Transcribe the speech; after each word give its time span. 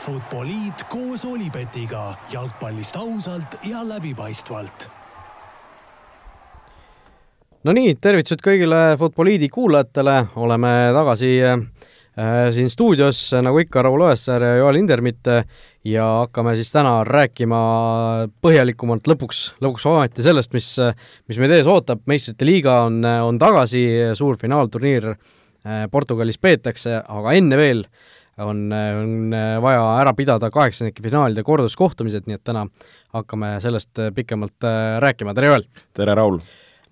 Futboliit 0.00 0.86
koos 0.88 1.24
Olipetiga 1.28 2.14
jalgpallist 2.32 2.96
ausalt 2.96 3.58
ja 3.68 3.82
läbipaistvalt. 3.84 4.86
no 7.64 7.74
nii, 7.76 7.98
tervitused 8.00 8.40
kõigile 8.40 8.78
Futboliidi 8.96 9.50
kuulajatele, 9.52 10.14
oleme 10.40 10.70
tagasi 10.96 11.34
äh, 11.44 11.66
siin 12.56 12.72
stuudios, 12.72 13.20
nagu 13.44 13.60
ikka, 13.60 13.82
Raul 13.84 14.06
Õessar 14.06 14.46
ja 14.46 14.54
Joel 14.56 14.78
Hindermitt 14.80 15.28
ja 15.84 16.06
hakkame 16.22 16.54
siis 16.56 16.72
täna 16.72 17.02
rääkima 17.04 17.60
põhjalikumalt 18.40 19.10
lõpuks, 19.12 19.42
lõpuks 19.60 19.84
ometi 19.90 20.24
sellest, 20.24 20.56
mis, 20.56 20.70
mis 21.28 21.42
meid 21.42 21.52
ees 21.58 21.68
ootab, 21.68 22.06
meistrite 22.08 22.48
liiga 22.48 22.86
on, 22.86 23.02
on 23.04 23.42
tagasi, 23.42 23.84
suur 24.16 24.40
finaalturniir 24.40 25.12
äh, 25.12 25.84
Portugalis 25.92 26.40
peetakse, 26.40 27.02
aga 27.04 27.36
enne 27.36 27.60
veel 27.60 27.84
äh, 27.84 28.16
on, 28.44 28.66
on 28.72 29.36
vaja 29.62 29.82
ära 30.00 30.14
pidada 30.16 30.50
kaheksandike 30.52 31.02
finaalide 31.04 31.44
korduskohtumised, 31.46 32.26
nii 32.28 32.38
et 32.38 32.44
täna 32.46 32.66
hakkame 33.16 33.56
sellest 33.62 34.00
pikemalt 34.16 34.66
äh, 34.66 34.98
rääkima, 35.02 35.34
tere 35.36 35.52
Joel! 35.52 35.66
tere, 35.96 36.14
Raul! 36.18 36.40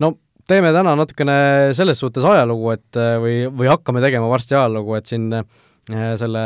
no 0.02 0.12
teeme 0.48 0.72
täna 0.74 0.94
natukene 0.98 1.38
selles 1.76 2.00
suhtes 2.02 2.26
ajalugu, 2.26 2.72
et 2.76 3.00
äh, 3.00 3.16
või, 3.22 3.40
või 3.48 3.70
hakkame 3.70 4.04
tegema 4.04 4.30
varsti 4.30 4.56
ajalugu, 4.58 4.98
et 4.98 5.10
siin 5.10 5.28
äh, 5.40 5.44
selle 6.20 6.44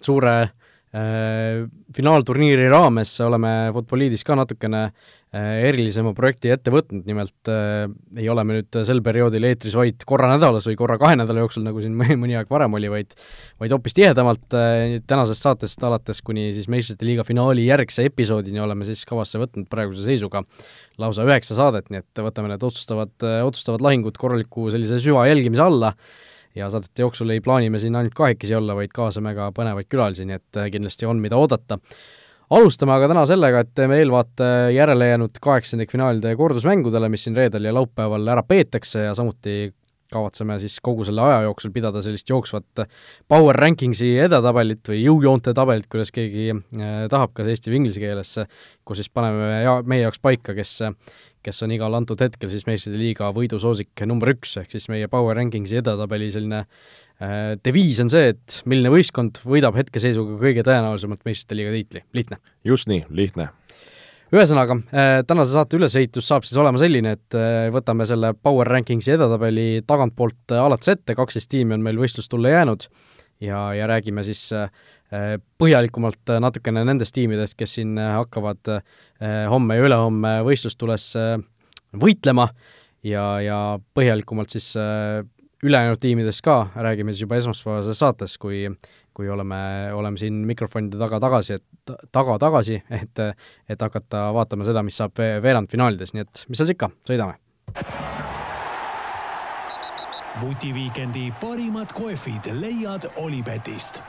suure 0.00 0.36
äh, 0.42 1.64
finaalturniiri 1.96 2.68
raames 2.72 3.16
oleme 3.26 3.54
Futboliidis 3.76 4.24
ka 4.26 4.38
natukene 4.38 4.84
äh, 4.88 5.08
erilisema 5.30 6.10
projekti 6.10 6.50
ette 6.50 6.72
võtnud, 6.74 7.04
nimelt 7.06 7.50
äh, 7.52 7.84
ei 8.18 8.26
ole 8.32 8.42
me 8.42 8.56
nüüd 8.56 8.78
sel 8.86 8.98
perioodil 9.06 9.44
eetris 9.46 9.76
vaid 9.78 10.02
korra 10.08 10.26
nädalas 10.32 10.66
või 10.66 10.74
korra 10.80 10.96
kahe 10.98 11.14
nädala 11.20 11.44
jooksul, 11.44 11.62
nagu 11.62 11.82
siin 11.84 11.94
mõni, 12.22 12.34
aeg 12.34 12.50
varem 12.50 12.74
oli, 12.74 12.90
vaid 12.90 13.14
vaid 13.62 13.74
hoopis 13.76 13.94
tihedamalt 13.94 14.58
äh, 14.58 14.96
tänasest 15.06 15.46
saatest 15.46 15.86
alates 15.86 16.18
kuni 16.26 16.48
siis 16.56 16.66
meistrite 16.72 17.06
liiga 17.06 17.22
finaali 17.28 17.68
järgse 17.68 18.08
episoodini 18.10 18.58
oleme 18.64 18.88
siis 18.88 19.04
kavasse 19.06 19.38
võtnud 19.38 19.70
praeguse 19.70 20.02
seisuga 20.08 20.42
lausa 20.98 21.22
üheksa 21.28 21.54
saadet, 21.54 21.92
nii 21.94 22.02
et 22.02 22.24
võtame 22.26 22.50
need 22.50 22.66
otsustavad, 22.66 23.14
otsustavad 23.46 23.86
lahingud 23.86 24.18
korraliku 24.18 24.66
sellise 24.74 24.98
süvajälgimise 25.00 25.62
alla 25.62 25.94
ja 26.58 26.66
saadete 26.74 27.06
jooksul 27.06 27.30
ei 27.30 27.40
plaani 27.40 27.70
me 27.70 27.78
siin 27.78 27.94
ainult 27.94 28.18
kahekesi 28.18 28.58
olla, 28.58 28.74
vaid 28.74 28.90
kaasame 28.94 29.32
ka 29.38 29.52
põnevaid 29.54 29.86
külalisi, 29.86 30.26
nii 30.26 30.40
et 30.42 30.64
kindlasti 30.74 31.06
on, 31.06 31.22
mida 31.22 31.38
oodata. 31.38 31.78
Alustame 32.50 32.94
aga 32.96 33.10
täna 33.12 33.26
sellega, 33.28 33.64
et 33.64 33.74
teeme 33.78 34.00
eelvaate 34.00 34.46
järele 34.74 35.10
jäänud 35.12 35.36
kaheksandikfinaalide 35.42 36.34
kordusmängudele, 36.38 37.10
mis 37.12 37.26
siin 37.26 37.36
reedel 37.38 37.68
ja 37.68 37.74
laupäeval 37.76 38.26
ära 38.34 38.42
peetakse 38.46 39.06
ja 39.06 39.14
samuti 39.14 39.72
kavatseme 40.10 40.56
siis 40.58 40.80
kogu 40.82 41.04
selle 41.06 41.22
aja 41.22 41.44
jooksul 41.46 41.70
pidada 41.70 42.02
sellist 42.02 42.28
jooksvat 42.30 42.82
power 43.30 43.54
rankingsi 43.54 44.16
edetabelit 44.24 44.90
või 44.90 45.04
jõujoonte 45.04 45.54
tabelit, 45.54 45.86
kuidas 45.90 46.10
keegi 46.14 46.48
äh, 46.50 47.04
tahab, 47.12 47.30
kas 47.36 47.50
eesti 47.52 47.70
või 47.70 47.84
inglise 47.84 48.02
keeles, 48.02 48.36
kus 48.84 48.98
siis 48.98 49.12
paneme 49.14 49.60
ja 49.62 49.76
meie 49.86 50.08
jaoks 50.08 50.18
paika, 50.22 50.56
kes 50.58 50.80
kes 51.40 51.62
on 51.64 51.72
igal 51.72 51.94
antud 51.96 52.20
hetkel 52.20 52.50
siis 52.52 52.66
meistrite 52.68 52.98
liiga 53.00 53.30
võidusoosik 53.32 54.02
number 54.08 54.34
üks, 54.34 54.58
ehk 54.60 54.74
siis 54.74 54.90
meie 54.92 55.08
power 55.08 55.38
rankingsi 55.38 55.78
edetabeli 55.80 56.28
selline 56.34 56.66
deviis 57.64 58.00
on 58.00 58.08
see, 58.12 58.32
et 58.32 58.60
milline 58.70 58.92
võistkond 58.92 59.42
võidab 59.44 59.76
hetkeseisuga 59.76 60.38
kõige 60.40 60.64
tõenäolisemalt 60.64 61.24
meistrite 61.28 61.58
liiga 61.58 61.72
tiitli, 61.74 62.04
lihtne. 62.16 62.38
just 62.64 62.88
nii, 62.88 63.02
lihtne. 63.12 63.50
ühesõnaga 64.32 64.78
äh,, 64.88 65.20
tänase 65.28 65.52
saate 65.52 65.76
ülesehitus 65.76 66.30
saab 66.30 66.46
siis 66.48 66.56
olema 66.60 66.80
selline, 66.80 67.12
et 67.18 67.36
äh, 67.36 67.68
võtame 67.74 68.06
selle 68.08 68.32
power 68.34 68.70
rankingsi 68.72 69.12
edetabeli 69.16 69.82
tagantpoolt 69.86 70.54
äh, 70.54 70.62
alates 70.64 70.94
ette, 70.94 71.16
kaksteist 71.18 71.50
tiimi 71.52 71.76
on 71.76 71.84
meil 71.84 72.00
võistlustulle 72.00 72.54
jäänud 72.54 72.86
ja, 73.44 73.66
ja 73.76 73.88
räägime 73.90 74.24
siis 74.24 74.46
äh, 74.56 74.70
põhjalikumalt 75.60 76.32
natukene 76.40 76.86
nendest 76.86 77.12
tiimidest, 77.16 77.56
kes 77.58 77.80
siin 77.80 77.98
hakkavad 77.98 78.68
homme 79.50 79.74
ja 79.74 79.82
ülehomme 79.82 80.36
võistlustules 80.46 81.08
võitlema 81.98 82.46
ja, 83.02 83.24
ja 83.42 83.58
põhjalikumalt 83.98 84.54
siis 84.54 84.68
ülejäänud 85.62 86.00
tiimidest 86.00 86.42
ka 86.44 86.70
räägime 86.74 87.12
siis 87.12 87.26
juba 87.26 87.36
esmaspäevases 87.36 87.98
saates, 87.98 88.38
kui 88.38 88.64
kui 89.14 89.28
oleme, 89.28 89.56
oleme 89.92 90.16
siin 90.16 90.34
mikrofonide 90.46 90.98
taga 90.98 91.18
tagasi, 91.20 91.58
et 91.58 91.94
taga 92.12 92.38
tagasi, 92.38 92.78
et 92.90 93.22
et 93.68 93.82
hakata 93.82 94.30
vaatama 94.34 94.64
seda, 94.64 94.84
mis 94.86 94.96
saab 94.96 95.18
veerandfinaalides, 95.42 96.14
nii 96.14 96.24
et 96.24 96.44
mis 96.48 96.60
seal 96.60 96.70
siis 96.70 96.78
ikka, 96.78 96.90
sõidame! 97.08 97.36
vutiviikendi 100.40 101.26
parimad 101.40 101.90
kohvid 101.92 102.46
leiad 102.62 103.10
Olipetist 103.20 104.00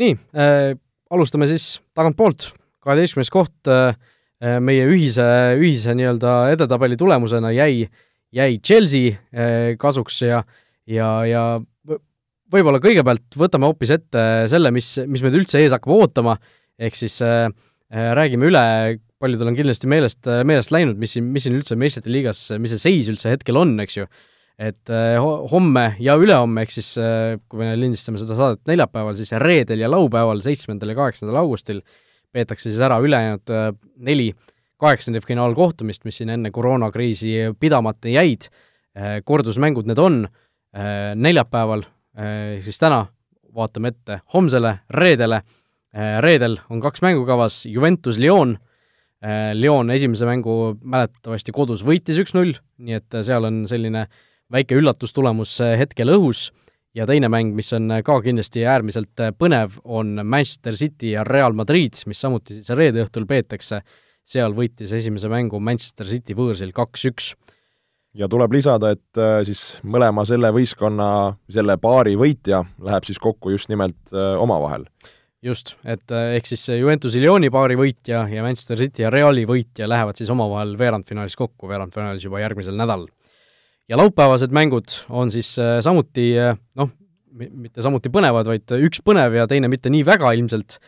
nii 0.00 0.14
äh,, 0.14 0.72
alustame 1.10 1.46
siis 1.50 1.82
tagantpoolt, 1.94 2.48
kaheteistkümnes 2.80 3.30
koht 3.32 3.68
äh, 3.68 3.96
meie 4.42 4.86
ühise, 4.90 5.24
ühise 5.60 5.94
nii-öelda 5.94 6.32
edetabeli 6.56 6.96
tulemusena 6.98 7.52
jäi, 7.54 7.86
jäi 8.34 8.56
Chelsea 8.64 9.12
äh, 9.30 9.74
kasuks 9.78 10.22
ja, 10.24 10.42
ja, 10.90 11.10
ja 11.28 11.42
võib-olla 12.52 12.80
kõigepealt 12.82 13.38
võtame 13.38 13.70
hoopis 13.70 13.94
ette 13.94 14.24
selle, 14.50 14.72
mis, 14.74 14.94
mis 15.06 15.22
meid 15.24 15.38
üldse 15.38 15.62
ees 15.62 15.74
hakkab 15.74 15.94
ootama, 15.94 16.36
ehk 16.80 16.98
siis 16.98 17.20
äh, 17.24 17.46
äh 17.92 18.10
räägime 18.18 18.50
üle, 18.50 18.64
paljudel 19.22 19.52
on 19.52 19.56
kindlasti 19.56 19.88
meelest, 19.90 20.26
meelest 20.26 20.74
läinud, 20.74 20.98
mis 20.98 21.14
siin, 21.16 21.30
mis 21.32 21.46
siin 21.46 21.56
üldse 21.60 21.78
meistrite 21.78 22.12
liigas, 22.12 22.48
mis 22.58 22.74
see 22.74 22.86
seis 22.88 23.10
üldse 23.12 23.32
hetkel 23.32 23.60
on, 23.60 23.76
eks 23.84 24.00
ju. 24.00 24.08
Et 24.62 24.90
äh, 24.92 25.16
homme 25.50 25.84
ja 26.02 26.14
ülehomme, 26.20 26.64
ehk 26.64 26.74
siis 26.74 26.92
äh, 27.00 27.38
kui 27.50 27.62
me 27.62 27.72
lindistame 27.78 28.20
seda 28.20 28.36
saadet 28.38 28.66
neljapäeval, 28.68 29.16
siis 29.18 29.32
reedel 29.40 29.80
ja 29.80 29.88
laupäeval, 29.90 30.42
seitsmendal 30.44 30.92
ja 30.92 30.98
kaheksandal 30.98 31.40
augustil 31.40 31.80
peetakse 32.32 32.70
siis 32.70 32.80
ära 32.82 32.98
ülejäänud 33.04 33.52
äh, 33.52 33.70
neli 33.96 34.32
kaheksandikfinaalkohtumist, 34.82 36.04
mis 36.04 36.18
siin 36.18 36.32
enne 36.34 36.50
koroonakriisi 36.50 37.52
pidamata 37.60 38.10
jäid, 38.10 38.48
kordusmängud 39.24 39.86
need 39.86 40.00
on, 40.02 40.16
neljapäeval, 41.14 41.84
siis 42.64 42.80
täna 42.82 43.04
vaatame 43.54 43.92
ette 43.92 44.16
homsele, 44.34 44.72
reedele, 44.90 45.38
reedel 46.26 46.58
on 46.66 46.82
kaks 46.82 47.04
mängu 47.06 47.22
kavas, 47.30 47.60
Juventus 47.70 48.18
Lyon, 48.18 48.56
esimese 49.94 50.26
mängu 50.26 50.74
mäletatavasti 50.82 51.54
kodus 51.54 51.86
võitis 51.86 52.18
üks-null, 52.18 52.58
nii 52.82 52.98
et 52.98 53.20
seal 53.22 53.46
on 53.46 53.62
selline 53.70 54.02
äh, 54.08 54.20
väike 54.52 54.76
üllatustulemus 54.78 55.56
äh, 55.64 55.76
hetkel 55.80 56.12
õhus 56.12 56.50
ja 56.94 57.06
teine 57.08 57.30
mäng, 57.32 57.54
mis 57.56 57.72
on 57.76 57.90
äh, 57.92 58.02
ka 58.04 58.18
kindlasti 58.24 58.66
äärmiselt 58.68 59.20
äh, 59.22 59.32
põnev, 59.36 59.78
on 59.84 60.18
Manchester 60.22 60.76
City 60.78 61.14
ja 61.14 61.24
Real 61.24 61.56
Madrid, 61.56 62.02
mis 62.06 62.20
samuti 62.20 62.58
siis 62.58 62.72
reede 62.76 63.04
õhtul 63.04 63.26
peetakse, 63.28 63.82
seal 64.22 64.54
võitis 64.56 64.92
esimese 64.96 65.30
mängu 65.32 65.60
Manchester 65.60 66.10
City 66.10 66.36
võõrsil 66.38 66.74
kaks-üks. 66.76 67.32
ja 68.14 68.28
tuleb 68.28 68.52
lisada, 68.52 68.92
et 68.92 69.20
siis 69.48 69.78
mõlema 69.82 70.24
selle 70.28 70.52
võistkonna, 70.52 71.08
selle 71.50 71.78
paari 71.80 72.12
võitja 72.16 72.60
läheb 72.84 73.08
siis 73.08 73.18
kokku 73.18 73.50
just 73.50 73.72
nimelt 73.72 74.12
omavahel. 74.38 74.84
Just, 75.42 75.74
et 75.82 76.12
ehk 76.12 76.46
siis 76.46 76.68
Juventusi 76.76 77.18
Lyoni 77.18 77.50
paari 77.50 77.74
võitja 77.74 78.28
ja 78.30 78.44
Manchester 78.44 78.78
City 78.78 79.02
ja 79.02 79.10
Reali 79.10 79.42
võitja 79.48 79.88
lähevad 79.90 80.20
siis 80.20 80.30
omavahel 80.30 80.76
veerandfinaalis 80.78 81.34
kokku, 81.40 81.66
veerandfinaalis 81.72 82.28
juba 82.28 82.44
järgmisel 82.44 82.78
nädalal 82.78 83.08
ja 83.88 83.98
laupäevased 83.98 84.52
mängud 84.54 84.98
on 85.10 85.30
siis 85.30 85.54
äh, 85.58 85.80
samuti 85.84 86.32
äh, 86.38 86.56
noh, 86.78 86.90
mitte 87.32 87.82
samuti 87.82 88.12
põnevad, 88.12 88.48
vaid 88.48 88.74
üks 88.84 89.02
põnev 89.04 89.38
ja 89.38 89.46
teine 89.48 89.70
mitte 89.72 89.90
nii 89.92 90.04
väga 90.06 90.34
ilmselt, 90.36 90.78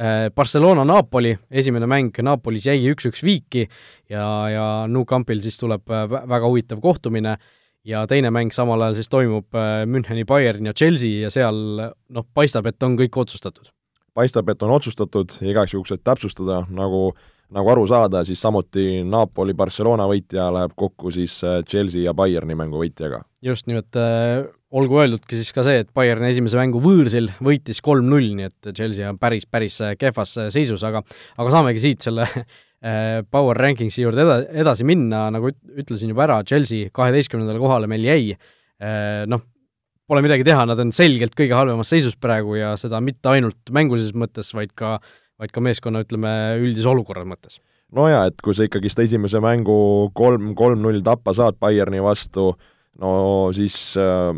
äh, 0.00 0.28
Barcelona-Napoli, 0.34 1.36
esimene 1.50 1.88
mäng 1.90 2.22
Napolis 2.26 2.66
jäi 2.68 2.80
üks-üks 2.92 3.24
viiki 3.24 3.66
ja, 4.10 4.26
ja 4.50 4.68
Nou 4.90 5.06
Campil 5.08 5.42
siis 5.44 5.58
tuleb 5.60 5.86
väga 5.88 6.46
huvitav 6.46 6.82
kohtumine 6.82 7.36
ja 7.88 8.04
teine 8.10 8.30
mäng 8.34 8.54
samal 8.54 8.82
ajal 8.82 8.98
siis 9.00 9.10
toimub 9.10 9.58
Müncheni 9.90 10.26
Bayern 10.28 10.66
ja 10.66 10.74
Chelsea 10.74 11.22
ja 11.24 11.30
seal 11.34 11.56
noh, 11.82 12.26
paistab, 12.34 12.68
et 12.70 12.82
on 12.82 12.98
kõik 12.98 13.16
otsustatud. 13.24 13.72
paistab, 14.14 14.50
et 14.52 14.62
on 14.62 14.74
otsustatud 14.76 15.38
ja 15.40 15.50
igaks 15.54 15.74
juhuks, 15.74 15.94
et 15.96 16.04
täpsustada, 16.04 16.66
nagu 16.70 17.12
nagu 17.52 17.72
aru 17.72 17.84
saada, 17.88 18.22
siis 18.26 18.40
samuti 18.42 19.02
Napoli-Barcelona 19.08 20.06
võitja 20.10 20.48
läheb 20.54 20.74
kokku 20.78 21.12
siis 21.14 21.38
äh, 21.46 21.60
Chelsea 21.68 22.06
ja 22.06 22.14
Bayerni 22.16 22.56
mängu 22.58 22.80
võitjaga. 22.80 23.22
just 23.42 23.66
nimelt 23.68 23.96
äh,, 23.98 24.44
olgu 24.72 25.00
öeldudki 25.02 25.36
siis 25.38 25.52
ka 25.54 25.64
see, 25.66 25.82
et 25.84 25.92
Bayern 25.94 26.24
esimese 26.28 26.58
mängu 26.60 26.80
võõrsil 26.82 27.30
võitis 27.44 27.82
kolm-null, 27.84 28.32
nii 28.38 28.48
et 28.48 28.72
Chelsea 28.72 29.08
on 29.08 29.20
päris, 29.20 29.46
päris 29.46 29.80
äh, 29.84 29.94
kehvas 30.00 30.36
äh, 30.40 30.50
seisus, 30.54 30.84
aga 30.88 31.04
aga 31.36 31.54
saamegi 31.54 31.82
siit 31.82 32.08
selle 32.08 32.28
Power 33.30 33.54
Rankingsi 33.62 34.02
juurde 34.02 34.24
eda-, 34.24 34.40
edasi 34.58 34.82
minna, 34.82 35.28
nagu 35.30 35.52
ütlesin 35.78 36.10
juba 36.10 36.24
ära, 36.24 36.40
Chelsea 36.42 36.88
kaheteistkümnendale 36.90 37.60
kohale 37.62 37.86
meil 37.86 38.02
jäi 38.02 38.32
noh, 39.30 39.44
pole 40.10 40.24
midagi 40.24 40.42
teha, 40.48 40.64
nad 40.66 40.80
on 40.82 40.90
selgelt 40.90 41.36
kõige 41.38 41.54
halvemas 41.54 41.92
seisus 41.94 42.16
praegu 42.18 42.56
ja 42.58 42.72
seda 42.80 42.98
mitte 42.98 43.30
ainult 43.30 43.70
mängulises 43.70 44.16
mõttes, 44.18 44.50
vaid 44.58 44.74
ka 44.74 44.96
äh, 44.96 45.21
vaid 45.42 45.52
ka 45.54 45.62
meeskonna, 45.64 46.04
ütleme, 46.06 46.32
üldise 46.62 46.90
olukorra 46.90 47.24
mõttes. 47.26 47.58
no 47.92 48.06
jaa, 48.08 48.26
et 48.30 48.38
kui 48.44 48.54
sa 48.56 48.66
ikkagist 48.66 49.02
esimese 49.04 49.42
mängu 49.42 50.10
kolm, 50.16 50.54
kolm-null 50.58 51.02
tappa 51.04 51.34
saad 51.36 51.58
Bayerni 51.60 52.00
vastu, 52.02 52.52
no 53.02 53.12
siis 53.56 53.96
äh, 54.00 54.32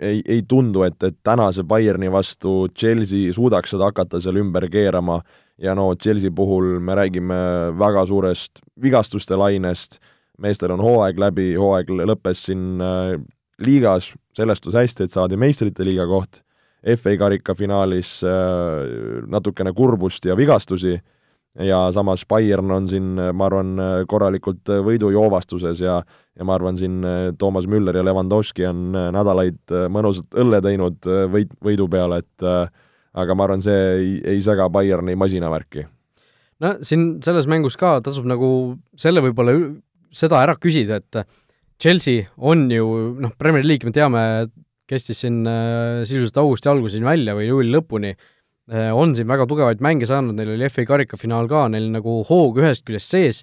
ei, 0.00 0.22
ei 0.24 0.42
tundu, 0.48 0.82
et, 0.86 0.98
et 1.02 1.18
tänase 1.24 1.64
Bayerni 1.66 2.10
vastu 2.12 2.66
Chelsea 2.74 3.32
suudaks 3.36 3.74
seda 3.74 3.90
hakata 3.90 4.20
seal 4.22 4.40
ümber 4.42 4.68
keerama. 4.72 5.20
Ja 5.56 5.72
no 5.72 5.94
Chelsea 5.96 6.28
puhul 6.36 6.74
me 6.84 6.92
räägime 6.98 7.36
väga 7.80 8.02
suurest 8.06 8.60
vigastuste 8.82 9.38
lainest, 9.40 9.96
meestel 10.38 10.74
on 10.74 10.82
hooaeg 10.84 11.16
läbi, 11.16 11.46
hooaeg 11.56 11.94
lõppes 12.10 12.42
siin 12.50 12.82
äh, 12.84 13.14
liigas, 13.64 14.10
sellestus 14.36 14.76
hästi, 14.76 15.06
et 15.06 15.14
saadi 15.16 15.38
meistrite 15.40 15.86
liiga 15.86 16.04
koht, 16.10 16.42
FA 16.94 17.16
karika 17.18 17.54
finaalis 17.58 18.20
äh, 18.26 19.24
natukene 19.26 19.72
kurbust 19.74 20.24
ja 20.28 20.36
vigastusi 20.38 20.96
ja 21.66 21.78
samas 21.92 22.26
Bayern 22.28 22.70
on 22.70 22.88
siin, 22.88 23.14
ma 23.16 23.46
arvan, 23.48 23.78
korralikult 24.08 24.68
võidujoovastuses 24.84 25.80
ja 25.80 26.02
ja 26.36 26.44
ma 26.44 26.52
arvan, 26.52 26.76
siin 26.76 26.98
Toomas 27.40 27.64
Müller 27.64 27.96
ja 27.96 28.02
Levandovski 28.04 28.66
on 28.68 28.90
nädalaid 28.92 29.72
mõnusat 29.88 30.36
õlle 30.36 30.60
teinud 30.60 31.08
võit, 31.32 31.54
võidu 31.64 31.86
peale, 31.88 32.18
et 32.20 32.44
aga 33.16 33.36
ma 33.36 33.46
arvan, 33.46 33.64
see 33.64 33.78
ei, 33.94 34.10
ei 34.34 34.42
sega 34.44 34.68
Bayerni 34.68 35.16
masinavärki. 35.16 35.86
no 36.60 36.74
siin 36.84 37.08
selles 37.24 37.48
mängus 37.48 37.76
ka 37.80 37.96
tasub 38.04 38.28
nagu 38.28 38.50
selle 39.00 39.24
võib-olla 39.24 39.56
seda 40.16 40.42
ära 40.44 40.56
küsida, 40.60 41.00
et 41.00 41.24
Chelsea 41.80 42.28
on 42.36 42.66
ju 42.72 42.86
noh, 43.20 43.32
Premier 43.38 43.64
League 43.64 43.88
me 43.88 43.92
teame, 43.92 44.22
kestis 44.90 45.22
siin 45.24 45.42
äh, 45.50 46.04
sisuliselt 46.06 46.40
augusti 46.42 46.70
alguseni 46.72 47.06
välja 47.06 47.36
või 47.38 47.48
juuli 47.50 47.72
lõpuni. 47.74 48.14
Äh,, 48.72 48.90
on 48.94 49.14
siin 49.16 49.28
väga 49.30 49.46
tugevaid 49.50 49.82
mänge 49.84 50.08
saanud, 50.08 50.36
neil 50.38 50.54
oli 50.56 50.70
FA 50.72 50.86
karikafinaal 50.88 51.50
ka, 51.50 51.66
neil 51.72 51.90
nagu 51.94 52.20
hoog 52.28 52.62
ühest 52.62 52.86
küljest 52.86 53.12
sees, 53.12 53.42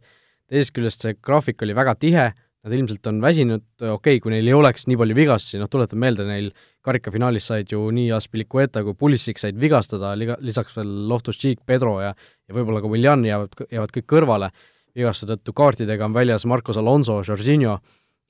teisest 0.51 0.75
küljest 0.75 1.05
see 1.05 1.17
graafik 1.19 1.63
oli 1.63 1.75
väga 1.77 1.95
tihe, 1.99 2.31
nad 2.63 2.75
ilmselt 2.75 3.07
on 3.11 3.19
väsinud, 3.23 3.63
okei 3.81 3.91
okay,, 3.95 4.19
kui 4.23 4.31
neil 4.31 4.47
ei 4.47 4.55
oleks 4.55 4.85
nii 4.87 4.99
palju 4.99 5.15
vigastusi, 5.17 5.59
noh 5.59 5.71
tuletan 5.71 5.99
meelde, 5.99 6.23
neil 6.27 6.51
karikafinaalis 6.83 7.49
said 7.51 7.71
ju 7.71 7.89
nii 7.91 8.11
Aspilicueta 8.15 8.83
kui 8.87 8.95
Pulisic 8.99 9.39
said 9.39 9.59
vigastada, 9.59 10.13
liga, 10.19 10.37
lisaks 10.39 10.77
veel 10.79 10.93
Loftus-Cheek, 11.11 11.63
Pedro 11.67 11.97
ja 12.03 12.13
ja 12.47 12.55
võib-olla 12.55 12.81
ka 12.83 12.91
Willian 12.91 13.25
jäävad, 13.27 13.65
jäävad 13.71 13.93
kõik 13.97 14.07
kõrvale, 14.13 14.49
vigastuse 14.95 15.33
tõttu 15.33 15.55
kaartidega 15.57 16.07
on 16.07 16.15
väljas 16.15 16.45
Marcos 16.49 16.79
Alonso, 16.79 17.21
Jorginho, 17.27 17.79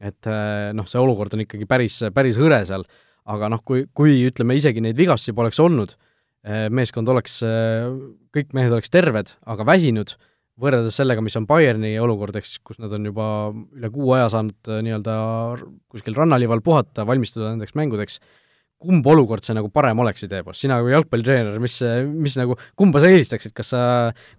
et 0.02 0.30
äh, 0.30 0.72
noh, 0.76 0.88
see 0.90 1.02
olukord 1.02 1.36
on 1.36 1.44
ikkagi 1.46 1.68
päris, 1.70 2.00
päris 2.16 2.40
hõre 2.40 2.64
seal, 2.66 2.88
aga 3.30 3.52
noh, 3.52 3.62
kui, 3.66 3.86
kui 3.96 4.22
ütleme, 4.28 4.58
isegi 4.60 4.82
neid 4.84 4.98
vigastusi 5.00 5.36
poleks 5.36 5.62
olnud, 5.64 5.96
Äh, 6.44 6.68
meeskond 6.68 7.08
oleks, 7.08 7.38
äh, 7.48 7.88
kõik 8.36 8.50
mehed 8.52 8.74
oleks 8.76 8.92
terved, 8.92 9.30
aga 9.48 9.64
väsinud, 9.64 10.10
võrreldes 10.60 10.98
sellega, 11.00 11.24
mis 11.24 11.38
on 11.40 11.46
Bayerni 11.48 11.94
olukord, 12.04 12.36
eks, 12.36 12.58
kus 12.68 12.82
nad 12.84 12.92
on 12.94 13.08
juba 13.08 13.28
üle 13.54 13.90
kuu 13.94 14.12
aja 14.18 14.28
saanud 14.34 14.72
nii-öelda 14.84 15.14
kuskil 15.88 16.18
rannaliival 16.18 16.60
puhata, 16.66 17.08
valmistuda 17.08 17.54
nendeks 17.54 17.78
mängudeks, 17.80 18.20
kumb 18.84 19.08
olukord 19.14 19.46
see 19.46 19.56
nagu 19.58 19.72
parem 19.74 20.00
oleks 20.04 20.26
idee 20.28 20.44
poolest, 20.44 20.64
sina 20.66 20.80
kui 20.84 20.94
jalgpallitreener, 20.94 21.60
mis, 21.64 21.80
mis 22.12 22.38
nagu, 22.40 22.58
kumba 22.80 23.02
sa 23.04 23.12
eelistaksid, 23.12 23.56
kas 23.56 23.74
sa 23.74 23.84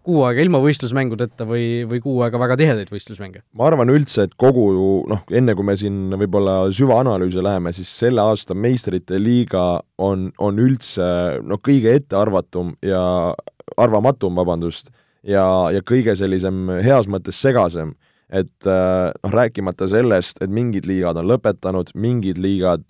kuu 0.06 0.22
aega 0.28 0.44
ilma 0.44 0.60
võistlusmängudeta 0.64 1.46
või, 1.48 1.66
või 1.90 2.02
kuu 2.04 2.22
aega 2.26 2.40
väga 2.40 2.58
tihedaid 2.60 2.92
võistlusmänge? 2.92 3.44
ma 3.56 3.68
arvan 3.70 3.92
üldse, 3.94 4.28
et 4.28 4.36
kogu 4.40 4.66
noh, 5.10 5.24
enne 5.34 5.56
kui 5.56 5.66
me 5.66 5.76
siin 5.80 6.14
võib-olla 6.20 6.58
süvaanalüüsi 6.74 7.44
läheme, 7.44 7.74
siis 7.76 7.90
selle 8.04 8.24
aasta 8.24 8.56
meistrite 8.56 9.20
liiga 9.20 9.80
on, 9.98 10.28
on 10.38 10.60
üldse 10.62 11.06
noh, 11.44 11.60
kõige 11.64 11.96
ettearvatum 11.98 12.74
ja 12.84 13.02
arvamatum, 13.80 14.36
vabandust, 14.36 14.90
ja, 15.26 15.44
ja 15.74 15.84
kõige 15.86 16.16
sellisem 16.18 16.68
heas 16.84 17.08
mõttes 17.10 17.40
segasem. 17.40 17.94
Et 18.34 18.66
noh, 18.66 19.30
rääkimata 19.30 19.86
sellest, 19.92 20.40
et 20.42 20.50
mingid 20.50 20.88
liigad 20.88 21.18
on 21.20 21.28
lõpetanud, 21.28 21.92
mingid 22.00 22.40
liigad 22.40 22.82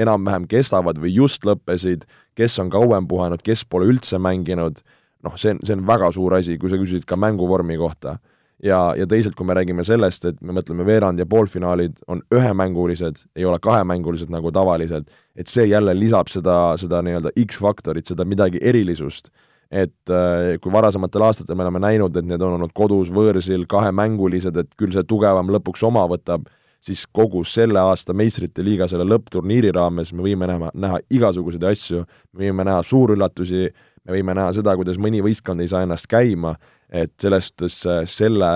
enam-vähem 0.00 0.48
kestavad 0.50 0.98
või 1.00 1.14
just 1.14 1.46
lõppesid, 1.46 2.04
kes 2.38 2.58
on 2.62 2.70
kauem 2.72 3.08
puhanud, 3.08 3.42
kes 3.44 3.64
pole 3.68 3.88
üldse 3.90 4.18
mänginud, 4.18 4.82
noh, 5.24 5.36
see 5.40 5.54
on, 5.54 5.62
see 5.64 5.76
on 5.76 5.84
väga 5.88 6.10
suur 6.14 6.36
asi, 6.38 6.58
kui 6.58 6.72
sa 6.72 6.78
küsisid 6.80 7.06
ka 7.08 7.18
mänguvormi 7.20 7.76
kohta. 7.80 8.18
ja, 8.64 8.94
ja 8.96 9.06
teisalt, 9.06 9.34
kui 9.36 9.46
me 9.46 9.54
räägime 9.54 9.84
sellest, 9.84 10.24
et 10.24 10.36
me 10.40 10.54
mõtleme 10.56 10.86
veerand- 10.86 11.18
ja 11.18 11.26
poolfinaalid 11.26 11.98
on 12.08 12.22
ühemängulised, 12.32 13.24
ei 13.36 13.44
ole 13.44 13.58
kahemängulised 13.58 14.30
nagu 14.30 14.52
tavaliselt, 14.52 15.10
et 15.36 15.46
see 15.46 15.66
jälle 15.66 15.94
lisab 15.98 16.30
seda, 16.32 16.76
seda 16.80 17.02
nii-öelda 17.02 17.34
X-faktorit, 17.44 18.06
seda 18.06 18.24
midagi 18.24 18.58
erilisust 18.62 19.30
et 19.74 20.10
äh, 20.12 20.54
kui 20.62 20.72
varasematel 20.72 21.24
aastatel 21.26 21.56
me 21.58 21.64
oleme 21.64 21.80
näinud, 21.82 22.16
et 22.16 22.26
need 22.28 22.42
on 22.42 22.54
olnud 22.58 22.72
kodus, 22.76 23.10
võõrsil, 23.14 23.66
kahemängulised, 23.70 24.56
et 24.60 24.76
küll 24.78 24.94
see 24.94 25.02
tugevam 25.08 25.50
lõpuks 25.50 25.82
oma 25.88 26.04
võtab, 26.10 26.46
siis 26.84 27.06
kogu 27.12 27.44
selle 27.48 27.80
aasta 27.80 28.14
meistrite 28.16 28.64
liiga 28.64 28.88
selle 28.90 29.06
lõppturniiri 29.08 29.72
raames 29.74 30.12
me 30.12 30.24
võime 30.26 30.48
näha, 30.48 30.70
näha 30.74 31.00
igasuguseid 31.12 31.64
asju, 31.70 32.04
me 32.32 32.44
võime 32.44 32.66
näha 32.68 32.82
suurüllatusi, 32.84 33.68
me 34.04 34.16
võime 34.18 34.36
näha 34.36 34.52
seda, 34.56 34.74
kuidas 34.76 35.00
mõni 35.00 35.22
võistkond 35.24 35.64
ei 35.64 35.70
saa 35.72 35.84
ennast 35.86 36.08
käima, 36.10 36.54
et 36.92 37.14
selles 37.20 37.48
suhtes 37.50 37.78
selle, 38.12 38.50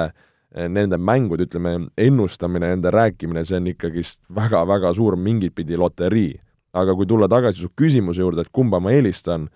nende 0.69 0.99
mängude, 1.01 1.49
ütleme, 1.49 1.75
ennustamine, 2.01 2.73
nende 2.75 2.93
rääkimine, 2.93 3.45
see 3.49 3.59
on 3.61 3.73
ikkagist 3.73 4.23
väga-väga 4.35 4.93
suur 4.97 5.17
mingit 5.17 5.57
pidi 5.57 5.77
loterii. 5.77 6.37
aga 6.79 6.93
kui 6.95 7.07
tulla 7.09 7.27
tagasi 7.29 7.63
su 7.65 7.71
küsimuse 7.75 8.21
juurde, 8.21 8.43
et 8.45 8.53
kumba 8.53 8.79
ma 8.79 8.93
eelistan, 8.93 9.47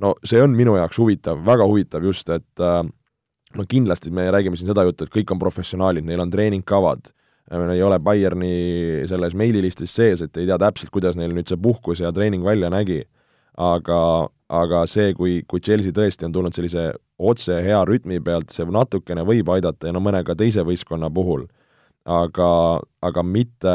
no 0.00 0.14
see 0.24 0.38
on 0.40 0.54
minu 0.56 0.76
jaoks 0.78 0.98
huvitav, 1.02 1.40
väga 1.44 1.66
huvitav 1.66 2.04
just, 2.06 2.30
et 2.30 2.62
äh, 2.62 2.86
no 3.58 3.64
kindlasti 3.68 4.12
me 4.14 4.28
räägime 4.30 4.56
siin 4.56 4.70
seda 4.70 4.84
juttu, 4.86 5.04
et 5.04 5.12
kõik 5.12 5.34
on 5.34 5.42
professionaalid, 5.42 6.06
neil 6.06 6.22
on 6.22 6.30
treeningkavad 6.30 7.10
ei 7.50 7.82
ole 7.82 7.98
Bayerni 7.98 9.06
selles 9.10 9.34
meililistis 9.34 9.94
sees, 9.94 10.22
et 10.22 10.36
ei 10.38 10.46
tea 10.46 10.58
täpselt, 10.58 10.92
kuidas 10.94 11.16
neil 11.18 11.34
nüüd 11.34 11.50
see 11.50 11.58
puhkus 11.58 12.00
ja 12.00 12.12
treening 12.12 12.44
välja 12.46 12.70
nägi. 12.70 13.04
aga, 13.60 14.28
aga 14.48 14.86
see, 14.88 15.12
kui, 15.14 15.42
kui 15.48 15.60
Chelsea 15.60 15.92
tõesti 15.92 16.24
on 16.24 16.32
tulnud 16.32 16.54
sellise 16.54 16.92
otse 17.18 17.58
hea 17.60 17.80
rütmi 17.84 18.20
pealt, 18.24 18.54
see 18.54 18.64
natukene 18.64 19.24
võib 19.26 19.50
aidata 19.52 19.90
ja 19.90 19.92
no 19.92 20.00
mõne 20.00 20.22
ka 20.24 20.36
teise 20.38 20.62
võistkonna 20.64 21.10
puhul. 21.10 21.48
aga, 22.06 22.80
aga 23.02 23.22
mitte, 23.22 23.72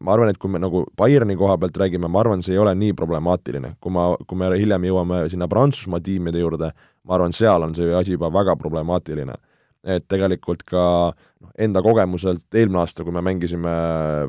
ma 0.00 0.12
arvan, 0.12 0.28
et 0.30 0.38
kui 0.38 0.52
me 0.52 0.60
nagu 0.62 0.84
Bayerni 0.96 1.34
koha 1.36 1.56
pealt 1.58 1.76
räägime, 1.76 2.08
ma 2.08 2.20
arvan, 2.20 2.44
see 2.44 2.54
ei 2.54 2.58
ole 2.58 2.74
nii 2.74 2.92
problemaatiline. 2.92 3.74
kui 3.80 3.92
ma, 3.92 4.14
kui 4.28 4.38
me 4.38 4.52
hiljem 4.54 4.84
jõuame 4.84 5.24
sinna 5.30 5.48
Prantsusmaa 5.48 6.00
tiimide 6.00 6.38
juurde, 6.38 6.70
ma 7.04 7.16
arvan, 7.16 7.32
seal 7.32 7.62
on 7.62 7.74
see 7.74 7.94
asi 7.94 8.12
juba 8.12 8.30
väga 8.30 8.56
problemaatiline 8.56 9.34
et 9.84 10.04
tegelikult 10.08 10.64
ka 10.68 10.84
noh, 11.12 11.50
enda 11.60 11.82
kogemuselt 11.84 12.56
eelmine 12.56 12.82
aasta, 12.82 13.04
kui 13.04 13.14
me 13.14 13.22
mängisime 13.24 13.72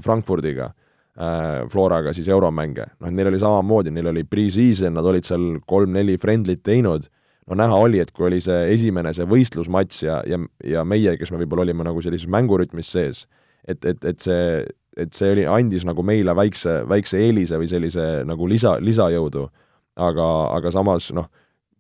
Frankfurdiga 0.04 0.70
äh,, 0.72 1.66
Floraga 1.72 2.14
siis 2.16 2.30
euromänge, 2.32 2.90
noh 3.00 3.14
neil 3.14 3.32
oli 3.32 3.42
samamoodi, 3.42 3.94
neil 3.96 4.12
oli 4.12 4.26
pre-season, 4.28 4.96
nad 4.98 5.08
olid 5.08 5.28
seal 5.28 5.56
kolm-neli 5.68 6.18
friendlit 6.22 6.64
teinud, 6.66 7.08
no 7.48 7.60
näha 7.60 7.80
oli, 7.88 8.02
et 8.04 8.12
kui 8.16 8.28
oli 8.30 8.42
see 8.44 8.74
esimene, 8.74 9.14
see 9.16 9.28
võistlusmatš 9.30 10.02
ja, 10.06 10.22
ja, 10.28 10.42
ja 10.66 10.86
meie, 10.88 11.16
kes 11.20 11.32
me 11.32 11.40
võib-olla 11.44 11.68
olime 11.68 11.88
nagu 11.88 12.04
sellises 12.04 12.30
mängurütmis 12.32 12.92
sees, 12.92 13.26
et, 13.68 13.80
et, 13.86 14.02
et 14.04 14.26
see, 14.26 14.66
et 14.98 15.16
see 15.16 15.32
oli, 15.36 15.46
andis 15.50 15.86
nagu 15.88 16.04
meile 16.06 16.36
väikse, 16.38 16.82
väikse 16.90 17.22
eelise 17.22 17.60
või 17.62 17.72
sellise 17.72 18.10
nagu 18.28 18.48
lisa, 18.50 18.76
lisajõudu, 18.84 19.48
aga, 19.96 20.30
aga 20.58 20.72
samas 20.76 21.12
noh, 21.16 21.32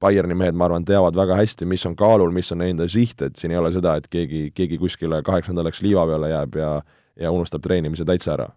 Bayerni 0.05 0.37
mehed, 0.37 0.57
ma 0.57 0.69
arvan, 0.69 0.85
teavad 0.85 1.17
väga 1.17 1.39
hästi, 1.41 1.65
mis 1.69 1.85
on 1.89 1.97
kaalul, 1.97 2.33
mis 2.35 2.53
on 2.53 2.61
enda 2.65 2.85
siht, 2.91 3.25
et 3.25 3.41
siin 3.41 3.55
ei 3.55 3.59
ole 3.61 3.73
seda, 3.73 3.97
et 3.97 4.05
keegi, 4.11 4.51
keegi 4.55 4.77
kuskile 4.81 5.23
kaheksandalaks 5.25 5.81
liiva 5.85 6.05
peale 6.09 6.29
jääb 6.33 6.61
ja 6.61 6.75
ja 7.19 7.31
unustab 7.31 7.63
treenimise 7.63 8.05
täitsa 8.07 8.33
ära. 8.35 8.49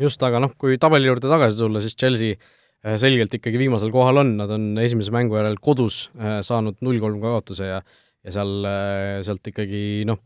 just, 0.00 0.22
aga 0.24 0.40
noh, 0.40 0.52
kui 0.58 0.78
tabeli 0.80 1.08
juurde 1.08 1.28
tagasi 1.28 1.58
tulla, 1.60 1.80
siis 1.84 1.96
Chelsea 1.96 2.36
äh, 2.36 2.96
selgelt 3.00 3.34
ikkagi 3.36 3.60
viimasel 3.60 3.92
kohal 3.92 4.22
on, 4.22 4.36
nad 4.40 4.52
on 4.52 4.72
esimese 4.80 5.12
mängu 5.12 5.36
järel 5.36 5.58
kodus 5.60 6.08
äh, 6.18 6.40
saanud 6.46 6.80
null-kolm 6.80 7.20
kaotuse 7.24 7.68
ja 7.68 7.80
ja 8.20 8.34
seal, 8.34 8.50
äh, 8.68 9.20
sealt 9.24 9.46
ikkagi 9.48 10.04
noh, 10.08 10.20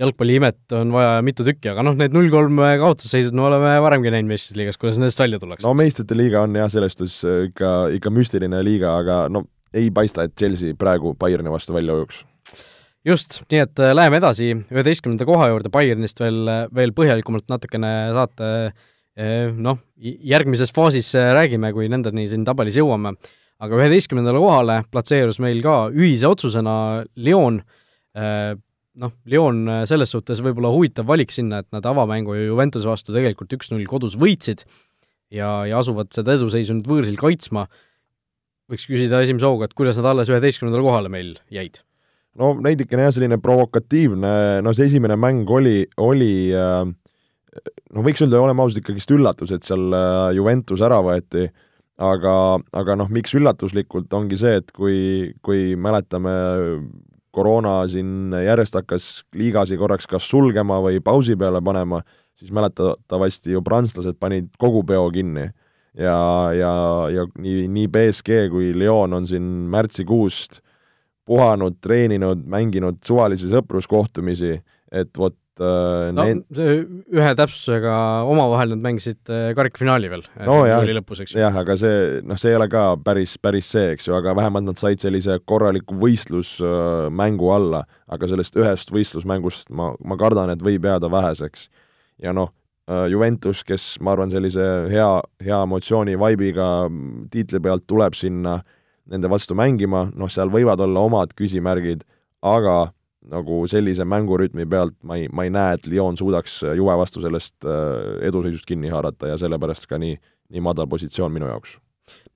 jalgpalliimet 0.00 0.72
on 0.76 0.92
vaja 0.94 1.18
mitu 1.24 1.44
tükki, 1.46 1.70
aga 1.72 1.84
noh, 1.84 1.96
need 1.96 2.14
null-kolm 2.16 2.60
kaotusseisud 2.80 3.36
me 3.36 3.44
oleme 3.48 3.74
varemgi 3.84 4.12
näinud 4.12 4.32
meistrite 4.32 4.62
liigas, 4.62 4.80
kuidas 4.80 5.00
nendest 5.00 5.20
välja 5.20 5.40
tullakse? 5.40 5.66
no 5.66 5.74
meistrite 5.76 6.16
liiga 6.16 6.44
on 6.44 6.56
jah, 6.56 6.70
selles 6.72 6.96
suhtes 6.96 7.18
ikka, 7.50 7.74
ikka 7.98 8.12
müstiline 8.12 8.64
liiga, 8.64 8.96
aga 9.00 9.24
no 9.32 9.44
ei 9.74 9.90
paista, 9.94 10.24
et 10.24 10.34
Chelsea 10.38 10.76
praegu 10.78 11.14
Bayerni 11.18 11.52
vastu 11.52 11.74
välja 11.74 11.96
ujuks. 11.98 12.24
just, 13.04 13.42
nii 13.52 13.60
et 13.60 13.80
äh, 13.84 13.92
läheme 13.92 14.16
edasi 14.16 14.50
üheteistkümnenda 14.72 15.26
koha 15.28 15.50
juurde, 15.50 15.68
Bayernist 15.72 16.20
veel, 16.22 16.38
äh, 16.48 16.60
veel 16.74 16.94
põhjalikumalt 16.96 17.50
natukene 17.52 17.90
saate 18.16 18.50
äh, 18.70 19.50
noh, 19.52 19.80
järgmises 20.00 20.72
faasis 20.74 21.12
räägime, 21.14 21.72
kui 21.76 21.90
nendeni 21.92 22.24
siin 22.30 22.46
tabelis 22.48 22.78
jõuame, 22.80 23.12
aga 23.60 23.80
üheteistkümnendale 23.80 24.40
kohale 24.40 24.78
platseerus 24.92 25.40
meil 25.42 25.60
ka 25.64 25.76
ühise 25.92 26.26
otsusena 26.26 27.04
Lyon, 27.14 27.60
noh, 28.98 29.12
Lyon 29.30 29.60
selles 29.88 30.10
suhtes 30.10 30.42
võib-olla 30.42 30.72
huvitav 30.74 31.06
valik 31.06 31.30
sinna, 31.32 31.62
et 31.62 31.68
nad 31.72 31.86
avamängu 31.86 32.34
Juventuse 32.34 32.90
vastu 32.90 33.14
tegelikult 33.14 33.54
üks-null 33.56 33.86
kodus 33.88 34.18
võitsid 34.18 34.66
ja, 35.30 35.62
ja 35.68 35.78
asuvad 35.78 36.10
seda 36.14 36.34
eduseisu 36.34 36.76
nüüd 36.76 36.90
võõrsil 36.90 37.16
kaitsma 37.20 37.68
võiks 38.70 38.86
küsida 38.88 39.20
esimese 39.24 39.48
hooga, 39.48 39.68
et 39.68 39.76
kuidas 39.76 39.98
nad 40.00 40.10
alles 40.12 40.30
üheteistkümnendale 40.32 40.86
kohale 40.86 41.12
meil 41.12 41.34
jäid? 41.52 41.82
no 42.40 42.54
veidikene 42.58 43.06
jah, 43.06 43.14
selline 43.14 43.38
provokatiivne, 43.42 44.34
no 44.64 44.72
see 44.74 44.88
esimene 44.90 45.16
mäng 45.20 45.50
oli, 45.54 45.84
oli 46.02 46.34
äh, 46.50 46.82
noh, 47.94 48.02
võiks 48.02 48.24
öelda, 48.24 48.40
oleme 48.42 48.64
ausad, 48.64 48.82
ikkagist 48.82 49.12
üllatus, 49.14 49.54
et 49.54 49.66
seal 49.68 49.94
Juventus 50.34 50.82
ära 50.84 50.98
võeti, 51.04 51.46
aga, 52.02 52.34
aga 52.74 52.98
noh, 52.98 53.10
miks 53.14 53.36
üllatuslikult, 53.38 54.10
ongi 54.18 54.38
see, 54.40 54.58
et 54.62 54.72
kui, 54.74 54.96
kui 55.46 55.74
mäletame, 55.78 56.34
koroona 57.34 57.80
siin 57.90 58.34
järjest 58.44 58.76
hakkas 58.78 59.08
liigasi 59.34 59.78
korraks 59.78 60.06
kas 60.10 60.26
sulgema 60.30 60.78
või 60.82 61.00
pausi 61.02 61.34
peale 61.38 61.62
panema, 61.66 62.00
siis 62.38 62.52
mäletatavasti 62.54 63.54
ju 63.54 63.62
prantslased 63.66 64.18
panid 64.22 64.52
kogu 64.58 64.84
peo 64.86 65.08
kinni 65.14 65.48
ja, 65.98 66.18
ja, 66.56 66.74
ja 67.14 67.26
nii, 67.38 67.68
nii 67.70 67.88
BSG 67.92 68.48
kui 68.52 68.72
Lyon 68.76 69.14
on 69.16 69.28
siin 69.30 69.46
märtsikuust 69.72 70.60
puhanud, 71.24 71.78
treeninud, 71.84 72.42
mänginud 72.50 73.00
suvalisi 73.06 73.48
sõpruskohtumisi, 73.48 74.58
et 74.92 75.16
vot 75.16 75.36
äh, 75.62 76.10
no 76.12 76.26
need... 76.28 76.42
ühe 77.14 77.30
täpsusega 77.38 77.94
omavahel 78.28 78.74
nad 78.74 78.82
mängisid 78.84 79.32
äh, 79.32 79.46
karikfinaali 79.56 80.10
veel 80.12 80.26
no, 80.44 80.58
jah, 80.68 80.84
lõpus, 80.98 81.22
eks 81.24 81.32
ju. 81.32 81.40
jah, 81.40 81.56
aga 81.62 81.78
see, 81.80 82.20
noh, 82.28 82.40
see 82.40 82.52
ei 82.52 82.58
ole 82.58 82.68
ka 82.72 82.84
päris, 83.06 83.38
päris 83.40 83.70
see, 83.72 83.94
eks 83.94 84.10
ju, 84.10 84.16
aga 84.18 84.36
vähemalt 84.36 84.68
nad 84.68 84.82
said 84.82 85.00
sellise 85.00 85.38
korraliku 85.48 85.96
võistlusmängu 86.02 87.48
äh, 87.48 87.56
alla, 87.56 87.86
aga 88.12 88.28
sellest 88.34 88.60
ühest 88.60 88.92
võistlusmängust 88.92 89.72
ma, 89.72 89.94
ma 90.04 90.20
kardan, 90.20 90.52
et 90.52 90.66
võib 90.66 90.84
jääda 90.90 91.08
väheseks. 91.12 91.70
ja 92.20 92.36
noh, 92.36 92.52
Äh, 92.52 92.63
Juventus, 93.08 93.62
kes 93.64 93.94
ma 94.04 94.12
arvan, 94.12 94.28
sellise 94.32 94.64
hea, 94.92 95.10
hea 95.40 95.60
emotsiooni 95.64 96.18
vaibiga 96.20 96.66
tiitli 97.32 97.60
pealt 97.64 97.86
tuleb 97.88 98.16
sinna 98.18 98.58
nende 99.08 99.28
vastu 99.32 99.56
mängima, 99.56 100.10
noh, 100.16 100.28
seal 100.32 100.52
võivad 100.52 100.82
olla 100.84 101.04
omad 101.08 101.32
küsimärgid, 101.36 102.04
aga 102.44 102.90
nagu 103.32 103.62
sellise 103.72 104.04
mängurütmi 104.08 104.66
pealt 104.68 104.96
ma 105.04 105.16
ei, 105.16 105.30
ma 105.32 105.46
ei 105.46 105.52
näe, 105.52 105.78
et 105.78 105.88
Lyon 105.88 106.18
suudaks 106.20 106.58
Juve 106.76 106.96
vastu 107.00 107.22
sellest 107.24 107.64
äh, 107.64 108.26
eduseisust 108.28 108.68
kinni 108.68 108.92
haarata 108.92 109.32
ja 109.32 109.40
sellepärast 109.40 109.88
ka 109.88 109.96
nii, 110.00 110.18
nii 110.52 110.64
madal 110.64 110.88
positsioon 110.90 111.32
minu 111.32 111.48
jaoks. 111.48 111.78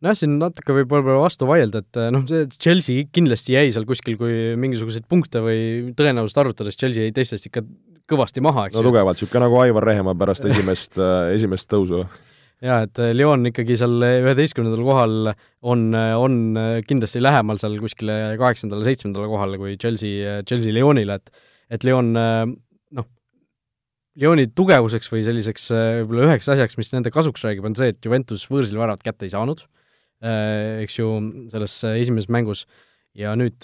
Nojah, 0.01 0.17
siin 0.17 0.39
natuke 0.39 0.73
võib 0.77 0.93
võib-olla 0.95 1.25
vastu 1.25 1.49
vaielda, 1.49 1.83
et 1.83 1.99
noh, 2.15 2.23
see 2.31 2.47
Chelsea 2.57 3.05
kindlasti 3.13 3.57
jäi 3.57 3.73
seal 3.75 3.85
kuskil, 3.89 4.17
kui 4.21 4.55
mingisuguseid 4.61 5.05
punkte 5.11 5.43
või 5.45 5.93
tõenäosust 5.99 6.41
arvutades, 6.41 6.79
Chelsea 6.79 7.05
jäi 7.05 7.15
teistest 7.17 7.51
ikka 7.51 7.65
kõvasti 8.09 8.43
maha, 8.45 8.69
eks 8.69 8.79
no 8.79 8.85
ju. 8.85 8.91
tugevalt, 8.91 9.19
niisugune 9.19 9.45
nagu 9.45 9.61
Aivar 9.63 9.87
Rehemaa 9.89 10.17
pärast 10.19 10.47
esimest 10.49 10.99
äh, 11.03 11.35
esimest 11.37 11.69
tõusu. 11.73 12.05
jaa, 12.65 12.81
et 12.87 13.01
äh, 13.03 13.13
Lyon 13.17 13.51
ikkagi 13.51 13.77
seal 13.81 13.99
üheteistkümnendal 14.03 14.85
kohal 14.87 15.33
on, 15.63 15.85
on 15.95 16.39
kindlasti 16.89 17.23
lähemal 17.23 17.61
seal 17.61 17.77
kuskile 17.83 18.19
kaheksandale, 18.41 18.87
seitsmendale 18.89 19.29
kohale 19.31 19.61
kui 19.61 19.77
Chelsea, 19.81 20.41
Chelsea 20.49 20.75
Lyonile, 20.75 21.21
et 21.21 21.47
et 21.69 21.85
Lyon 21.85 22.15
noh, 22.17 23.09
Lyoni 24.19 24.49
tugevuseks 24.57 25.11
või 25.13 25.21
selliseks 25.27 25.69
võib-olla 25.75 26.31
üheks 26.31 26.49
asjaks, 26.49 26.79
mis 26.81 26.95
nende 26.95 27.13
kasuks 27.13 27.45
räägib, 27.45 27.67
on 27.69 27.77
see, 27.77 27.93
et 27.93 28.01
Juventus 28.05 28.47
võõrsil 28.49 28.81
väravat 28.81 29.05
kätte 29.05 29.29
ei 29.29 29.35
saanud, 29.35 29.61
eks 30.25 30.97
ju, 30.97 31.11
selles 31.53 31.77
esimeses 31.93 32.33
mängus, 32.33 32.65
ja 33.13 33.37
nüüd 33.37 33.61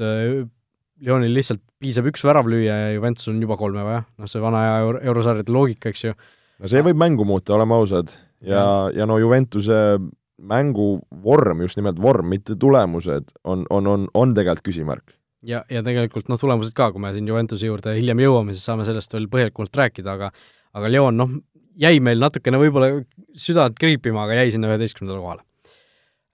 Lyonil 1.03 1.35
lihtsalt 1.35 1.63
piisab 1.83 2.07
üks 2.11 2.23
värav 2.27 2.47
lüüa 2.51 2.75
ja 2.87 2.91
Juventus 2.95 3.27
on 3.31 3.41
juba 3.43 3.57
kolme 3.59 3.83
vaja, 3.87 4.05
noh 4.21 4.31
see 4.31 4.43
vana 4.43 4.61
aja 4.63 4.77
euro, 4.85 5.01
eurosarjade 5.11 5.53
loogika, 5.53 5.91
eks 5.91 6.05
ju. 6.07 6.15
no 6.63 6.71
see 6.71 6.85
võib 6.87 7.01
mängu 7.01 7.27
muuta, 7.27 7.57
oleme 7.57 7.75
ausad, 7.75 8.13
ja, 8.45 8.63
ja., 8.95 9.09
no 9.11 9.19
Juventuse 9.19 9.99
mänguvorm, 10.39 11.65
just 11.67 11.79
nimelt 11.79 11.99
vorm, 12.03 12.29
mitte 12.31 12.57
tulemused, 12.61 13.35
on, 13.45 13.67
on, 13.75 13.91
on, 13.91 14.09
on 14.15 14.35
tegelikult 14.39 14.69
küsimärk. 14.71 15.17
ja, 15.43 15.65
ja 15.71 15.83
tegelikult 15.87 16.31
noh, 16.31 16.39
tulemused 16.41 16.77
ka, 16.79 16.93
kui 16.95 17.03
me 17.03 17.15
siin 17.15 17.27
Juventuse 17.29 17.67
juurde 17.67 17.97
hiljem 17.99 18.23
jõuame, 18.23 18.55
siis 18.55 18.67
saame 18.71 18.87
sellest 18.87 19.19
veel 19.19 19.27
põhjalikumalt 19.33 19.83
rääkida, 19.83 20.15
aga 20.15 20.31
aga 20.75 20.91
Lyon, 20.91 21.19
noh, 21.19 21.39
jäi 21.81 21.99
meil 22.03 22.23
natukene 22.23 22.59
võib-olla 22.63 23.03
südant 23.39 23.79
kriipima, 23.79 24.27
aga 24.27 24.43
jäi 24.43 24.55
sinna 24.55 24.71
üheteistkümnendale 24.71 25.23
kohale. 25.23 25.45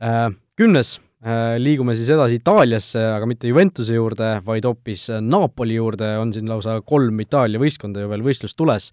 Äh, 0.00 0.28
kümnes 0.56 0.98
liigume 1.60 1.92
siis 1.98 2.08
edasi 2.14 2.38
Itaaliasse, 2.40 3.00
aga 3.16 3.26
mitte 3.28 3.48
Juventuse 3.50 3.92
juurde, 3.92 4.38
vaid 4.44 4.64
hoopis 4.64 5.08
Napoli 5.20 5.76
juurde, 5.76 6.14
on 6.16 6.32
siin 6.32 6.48
lausa 6.48 6.78
kolm 6.86 7.20
Itaalia 7.20 7.60
võistkonda 7.60 8.00
ju 8.00 8.08
veel 8.08 8.24
võistlustules. 8.24 8.88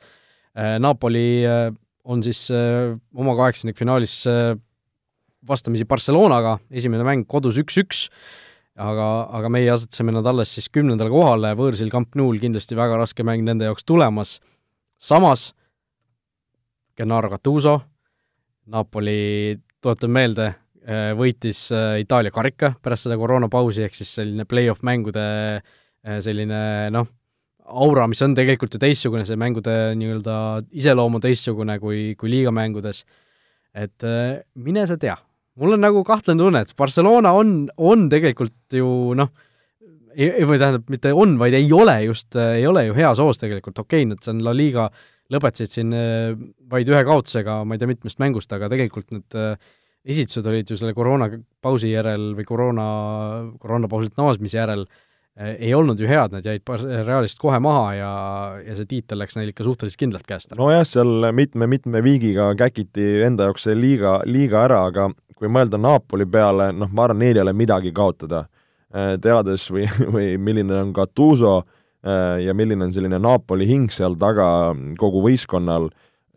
Äh, 0.57 0.75
Napoli 0.83 1.27
äh, 1.47 1.69
on 2.07 2.23
siis 2.23 2.45
oma 2.51 3.35
kaheksandikfinaalis 3.35 4.21
vastamisi 5.47 5.87
Barcelonaga, 5.87 6.57
esimene 6.71 7.03
mäng 7.03 7.25
kodus 7.27 7.59
üks-üks, 7.59 8.05
aga, 8.79 9.07
aga 9.39 9.51
meie 9.51 9.71
asetasime 9.73 10.15
nad 10.15 10.27
alles 10.27 10.53
siis 10.55 10.69
kümnendale 10.71 11.11
kohale, 11.11 11.51
võõrsil 11.59 11.91
Camp 11.91 12.15
Nou'l 12.15 12.39
kindlasti 12.39 12.79
väga 12.79 12.99
raske 12.99 13.27
mäng 13.27 13.43
nende 13.47 13.67
jaoks 13.67 13.87
tulemas, 13.87 14.37
samas 14.95 15.49
Gennaro 16.95 17.31
Gattuso, 17.35 17.81
Napoli, 18.71 19.59
tuletan 19.83 20.15
meelde, 20.15 20.47
Äh, 20.47 20.66
võitis 21.19 21.65
äh, 21.75 21.99
Itaalia 22.03 22.31
karika 22.31 22.71
pärast 22.83 23.07
seda 23.07 23.17
koroonapausi, 23.19 23.83
ehk 23.83 23.97
siis 23.97 24.13
selline 24.19 24.45
play-off 24.47 24.85
mängude 24.87 25.23
äh, 25.59 26.19
selline 26.23 26.59
noh, 26.95 27.09
aura, 27.67 28.05
mis 28.07 28.23
on 28.23 28.35
tegelikult 28.37 28.77
ju 28.77 28.79
teistsugune, 28.79 29.25
see 29.27 29.39
mängude 29.39 29.73
nii-öelda 29.99 30.37
iseloom 30.79 31.17
on 31.19 31.23
teistsugune 31.23 31.75
kui, 31.81 32.13
kui 32.19 32.31
liigamängudes, 32.31 33.01
et 33.75 34.05
mine 34.55 34.85
sa 34.87 34.95
tea. 34.97 35.17
mul 35.59 35.75
on 35.75 35.83
nagu 35.83 36.03
kahtlane 36.07 36.39
tunne, 36.39 36.61
et 36.63 36.71
Barcelona 36.79 37.33
on, 37.35 37.51
on 37.75 38.07
tegelikult 38.09 38.77
ju 38.79 38.87
noh, 39.19 39.33
ei, 40.15 40.45
või 40.47 40.61
tähendab, 40.61 40.87
mitte 40.87 41.11
on, 41.11 41.35
vaid 41.41 41.57
ei 41.59 41.67
ole 41.75 41.97
just, 42.05 42.31
ei 42.39 42.63
ole 42.69 42.85
ju 42.87 42.95
heas 42.95 43.19
hoos 43.19 43.43
tegelikult, 43.43 43.83
okei 43.83 44.05
okay,, 44.05 44.09
nad 44.13 44.23
see 44.23 44.31
on 44.31 44.39
La 44.47 44.55
Liga, 44.55 44.87
lõpetasid 45.35 45.73
siin 45.73 45.91
vaid 46.71 46.87
ühe 46.87 47.03
kaotusega, 47.03 47.59
ma 47.67 47.75
ei 47.75 47.83
tea, 47.83 47.91
mitmest 47.91 48.23
mängust, 48.23 48.55
aga 48.55 48.71
tegelikult 48.71 49.11
need 49.11 49.35
äh, 49.35 49.59
esitused 50.05 50.47
olid 50.47 50.69
ju 50.69 50.77
selle 50.79 50.95
koroonapausi 50.97 51.91
järel 51.91 52.31
või 52.37 52.47
koroona, 52.47 52.87
koroonapausilt 53.59 54.17
naasmise 54.19 54.59
järel 54.59 54.85
eh, 55.39 55.55
ei 55.69 55.73
olnud 55.75 55.99
ju 55.99 56.09
head, 56.09 56.35
nad 56.35 56.45
jäid 56.45 56.63
Realist 57.07 57.39
kohe 57.41 57.59
maha 57.63 57.93
ja, 57.97 58.11
ja 58.63 58.77
see 58.77 58.89
tiitel 58.89 59.21
läks 59.23 59.39
neil 59.39 59.51
ikka 59.53 59.65
suhteliselt 59.67 59.99
kindlalt 60.03 60.27
käest 60.29 60.53
ära. 60.53 60.61
nojah, 60.61 60.85
seal 60.87 61.31
mitme-mitme 61.35 62.03
viigiga 62.05 62.51
käkiti 62.59 63.23
enda 63.27 63.49
jaoks 63.49 63.67
see 63.67 63.77
liiga, 63.77 64.19
liiga 64.25 64.63
ära, 64.67 64.85
aga 64.91 65.09
kui 65.37 65.49
mõelda 65.51 65.79
Napoli 65.79 66.25
peale, 66.29 66.71
noh, 66.73 66.89
ma 66.91 67.05
arvan, 67.05 67.21
neil 67.21 67.37
ei 67.37 67.43
ole 67.43 67.53
midagi 67.53 67.93
kaotada. 67.95 68.47
Eh, 68.87 69.17
teades 69.21 69.67
või, 69.73 69.85
või 70.15 70.37
milline 70.39 70.77
on 70.79 70.93
Gattuso 70.95 71.57
eh, 71.59 72.45
ja 72.45 72.55
milline 72.55 72.87
on 72.87 72.93
selline 72.95 73.19
Napoli 73.19 73.67
hing 73.67 73.91
seal 73.93 74.15
taga 74.19 74.73
kogu 74.99 75.21
võistkonnal 75.25 75.89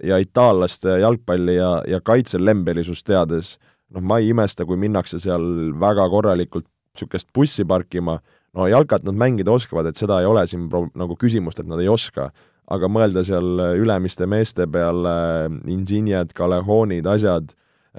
ja 0.05 0.19
itaallaste 0.21 0.99
jalgpalli 1.01 1.57
ja, 1.57 1.71
ja 1.89 2.01
kaitse 2.05 2.41
lembelisust 2.41 3.07
teades, 3.07 3.57
noh, 3.95 4.03
ma 4.03 4.21
ei 4.21 4.31
imesta, 4.35 4.67
kui 4.67 4.79
minnakse 4.81 5.21
seal 5.23 5.73
väga 5.81 6.09
korralikult 6.13 6.69
niisugust 6.95 7.31
bussi 7.35 7.65
parkima, 7.65 8.19
no 8.57 8.67
jalkat 8.67 9.05
nad 9.07 9.19
mängida 9.19 9.53
oskavad, 9.53 9.87
et 9.91 10.01
seda 10.01 10.21
ei 10.21 10.29
ole 10.29 10.47
siin 10.51 10.69
pro-, 10.71 10.89
nagu 10.99 11.17
küsimust, 11.19 11.61
et 11.63 11.69
nad 11.71 11.81
ei 11.83 11.89
oska, 11.91 12.31
aga 12.71 12.91
mõelda 12.91 13.23
seal 13.27 13.63
ülemiste 13.79 14.27
meeste 14.31 14.67
peale, 14.71 15.15
Inžinjad, 15.71 16.35
Callejonid, 16.37 17.07
asjad, 17.07 17.55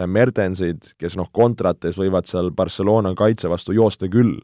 Mertensid, 0.08 0.94
kes 1.00 1.18
noh, 1.20 1.28
kontrates 1.36 1.98
võivad 2.00 2.28
seal 2.30 2.52
Barcelona 2.56 3.12
kaitse 3.18 3.50
vastu 3.52 3.76
joosta 3.76 4.08
küll. 4.12 4.40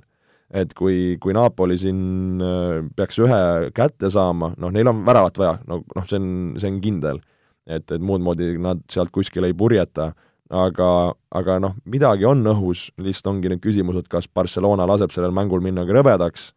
et 0.47 0.71
kui, 0.71 1.17
kui 1.19 1.33
Napoli 1.35 1.75
siin 1.75 2.39
äh, 2.39 2.77
peaks 2.95 3.17
ühe 3.19 3.39
kätte 3.75 4.07
saama, 4.07 4.53
noh, 4.55 4.71
neil 4.71 4.87
on 4.87 5.01
väravat 5.03 5.35
vaja, 5.41 5.57
no 5.67 5.81
noh, 5.83 6.05
see 6.07 6.15
on, 6.21 6.29
see 6.55 6.69
on 6.71 6.77
kindel 6.79 7.19
et, 7.67 7.91
et 7.91 8.01
muud 8.01 8.23
moodi 8.23 8.55
nad 8.63 8.81
sealt 8.91 9.11
kuskile 9.13 9.51
ei 9.51 9.57
purjeta, 9.57 10.11
aga, 10.53 10.89
aga 11.35 11.57
noh, 11.63 11.75
midagi 11.89 12.27
on 12.27 12.45
õhus, 12.53 12.87
lihtsalt 13.01 13.33
ongi 13.35 13.51
nüüd 13.51 13.63
küsimus, 13.63 13.99
et 13.99 14.07
kas 14.11 14.29
Barcelona 14.31 14.87
laseb 14.87 15.11
sellel 15.13 15.35
mängul 15.35 15.63
minna 15.63 15.85
krõbedaks 15.87 16.51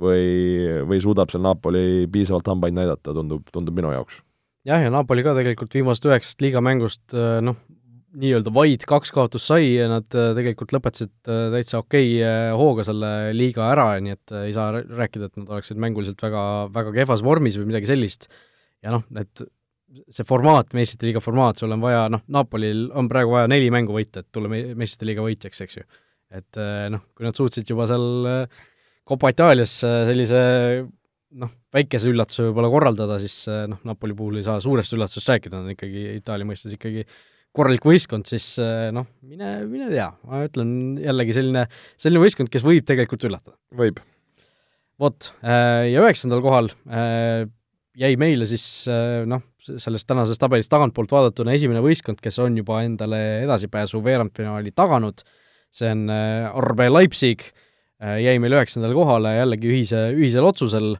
või, 0.00 0.84
või 0.88 1.00
suudab 1.02 1.32
seal 1.32 1.44
Napoli 1.44 2.06
piisavalt 2.12 2.48
hambaid 2.52 2.76
näidata, 2.76 3.14
tundub, 3.16 3.46
tundub 3.52 3.76
minu 3.76 3.92
jaoks. 3.94 4.20
jah, 4.68 4.82
ja 4.82 4.92
Napoli 4.92 5.24
ka 5.26 5.36
tegelikult 5.36 5.74
viimasest 5.76 6.08
üheksast 6.08 6.44
liigamängust 6.44 7.16
äh, 7.16 7.38
noh, 7.44 7.58
nii-öelda 8.16 8.52
vaid 8.56 8.86
kaks 8.88 9.12
kaotust 9.12 9.50
sai 9.50 9.74
ja 9.74 9.90
nad 9.92 10.08
äh, 10.16 10.32
tegelikult 10.38 10.72
lõpetasid 10.72 11.12
äh, 11.28 11.46
täitsa 11.52 11.82
okei 11.82 12.16
hooga 12.56 12.86
selle 12.88 13.12
liiga 13.36 13.68
ära, 13.74 13.90
nii 14.00 14.16
et 14.16 14.36
ei 14.46 14.56
saa 14.56 14.72
rääkida, 14.80 15.28
et 15.28 15.40
nad 15.42 15.52
oleksid 15.52 15.80
mänguliselt 15.80 16.22
väga, 16.24 16.44
väga 16.72 16.96
kehvas 17.02 17.24
vormis 17.26 17.60
või 17.60 17.74
midagi 17.74 17.92
sellist. 17.92 18.30
ja 18.84 18.96
noh, 18.96 19.04
need 19.12 19.44
see 19.86 20.26
formaat, 20.26 20.72
meistrite 20.76 21.06
liiga 21.08 21.22
formaat, 21.22 21.60
sul 21.60 21.74
on 21.74 21.82
vaja, 21.82 22.06
noh, 22.12 22.24
Napolil 22.34 22.88
on 22.96 23.08
praegu 23.10 23.36
vaja 23.36 23.50
neli 23.50 23.68
mängu 23.72 23.94
võita, 23.94 24.22
et 24.22 24.30
tulla 24.34 24.50
meistrite 24.50 25.08
liiga 25.08 25.24
võitjaks, 25.24 25.62
eks 25.62 25.78
ju. 25.78 25.86
et 26.36 26.58
eh, 26.58 26.86
noh, 26.92 27.04
kui 27.14 27.26
nad 27.26 27.38
suutsid 27.38 27.68
juba 27.70 27.86
seal 27.90 28.30
eh, 28.30 28.64
Copa 29.06 29.30
Itaalias 29.30 29.78
sellise 29.84 30.40
noh, 31.38 31.52
väikese 31.74 32.10
üllatuse 32.10 32.48
võib-olla 32.48 32.70
korraldada, 32.72 33.20
siis 33.22 33.44
noh, 33.70 33.78
Napoli 33.86 34.16
puhul 34.18 34.40
ei 34.40 34.46
saa 34.46 34.58
suurest 34.62 34.96
üllatusest 34.96 35.30
rääkida, 35.30 35.60
nad 35.60 35.68
on 35.68 35.76
ikkagi 35.76 36.08
Itaalia 36.16 36.48
mõistes 36.48 36.74
ikkagi 36.74 37.04
korralik 37.54 37.86
võistkond, 37.86 38.26
siis 38.26 38.56
noh, 38.92 39.06
mine, 39.22 39.52
mine 39.70 39.86
tea, 39.92 40.08
ma 40.26 40.42
ütlen 40.48 40.72
jällegi 40.98 41.36
selline, 41.38 41.68
selline 41.94 42.24
võistkond, 42.24 42.50
kes 42.50 42.66
võib 42.66 42.88
tegelikult 42.88 43.28
üllatada. 43.28 43.54
võib. 43.78 44.02
vot, 44.98 45.30
ja 45.44 46.02
üheksandal 46.02 46.42
kohal 46.42 46.72
jäi 47.96 48.12
meile 48.18 48.50
siis 48.50 48.66
noh, 49.30 49.46
sellest 49.76 50.08
tänasest 50.08 50.40
tabelist 50.42 50.70
tagantpoolt 50.72 51.12
vaadatuna 51.12 51.54
esimene 51.56 51.82
võistkond, 51.84 52.20
kes 52.22 52.38
on 52.42 52.56
juba 52.60 52.80
endale 52.86 53.20
edasipääsu 53.44 54.00
veerandfinaali 54.04 54.72
taganud, 54.76 55.22
see 55.74 55.90
on 55.92 56.06
RB 56.62 56.88
Leipzig, 56.92 57.44
jäi 58.22 58.36
meil 58.42 58.56
üheksandale 58.58 58.96
kohale 58.96 59.36
jällegi 59.38 59.70
ühise, 59.72 60.02
ühisel 60.16 60.46
otsusel, 60.48 60.94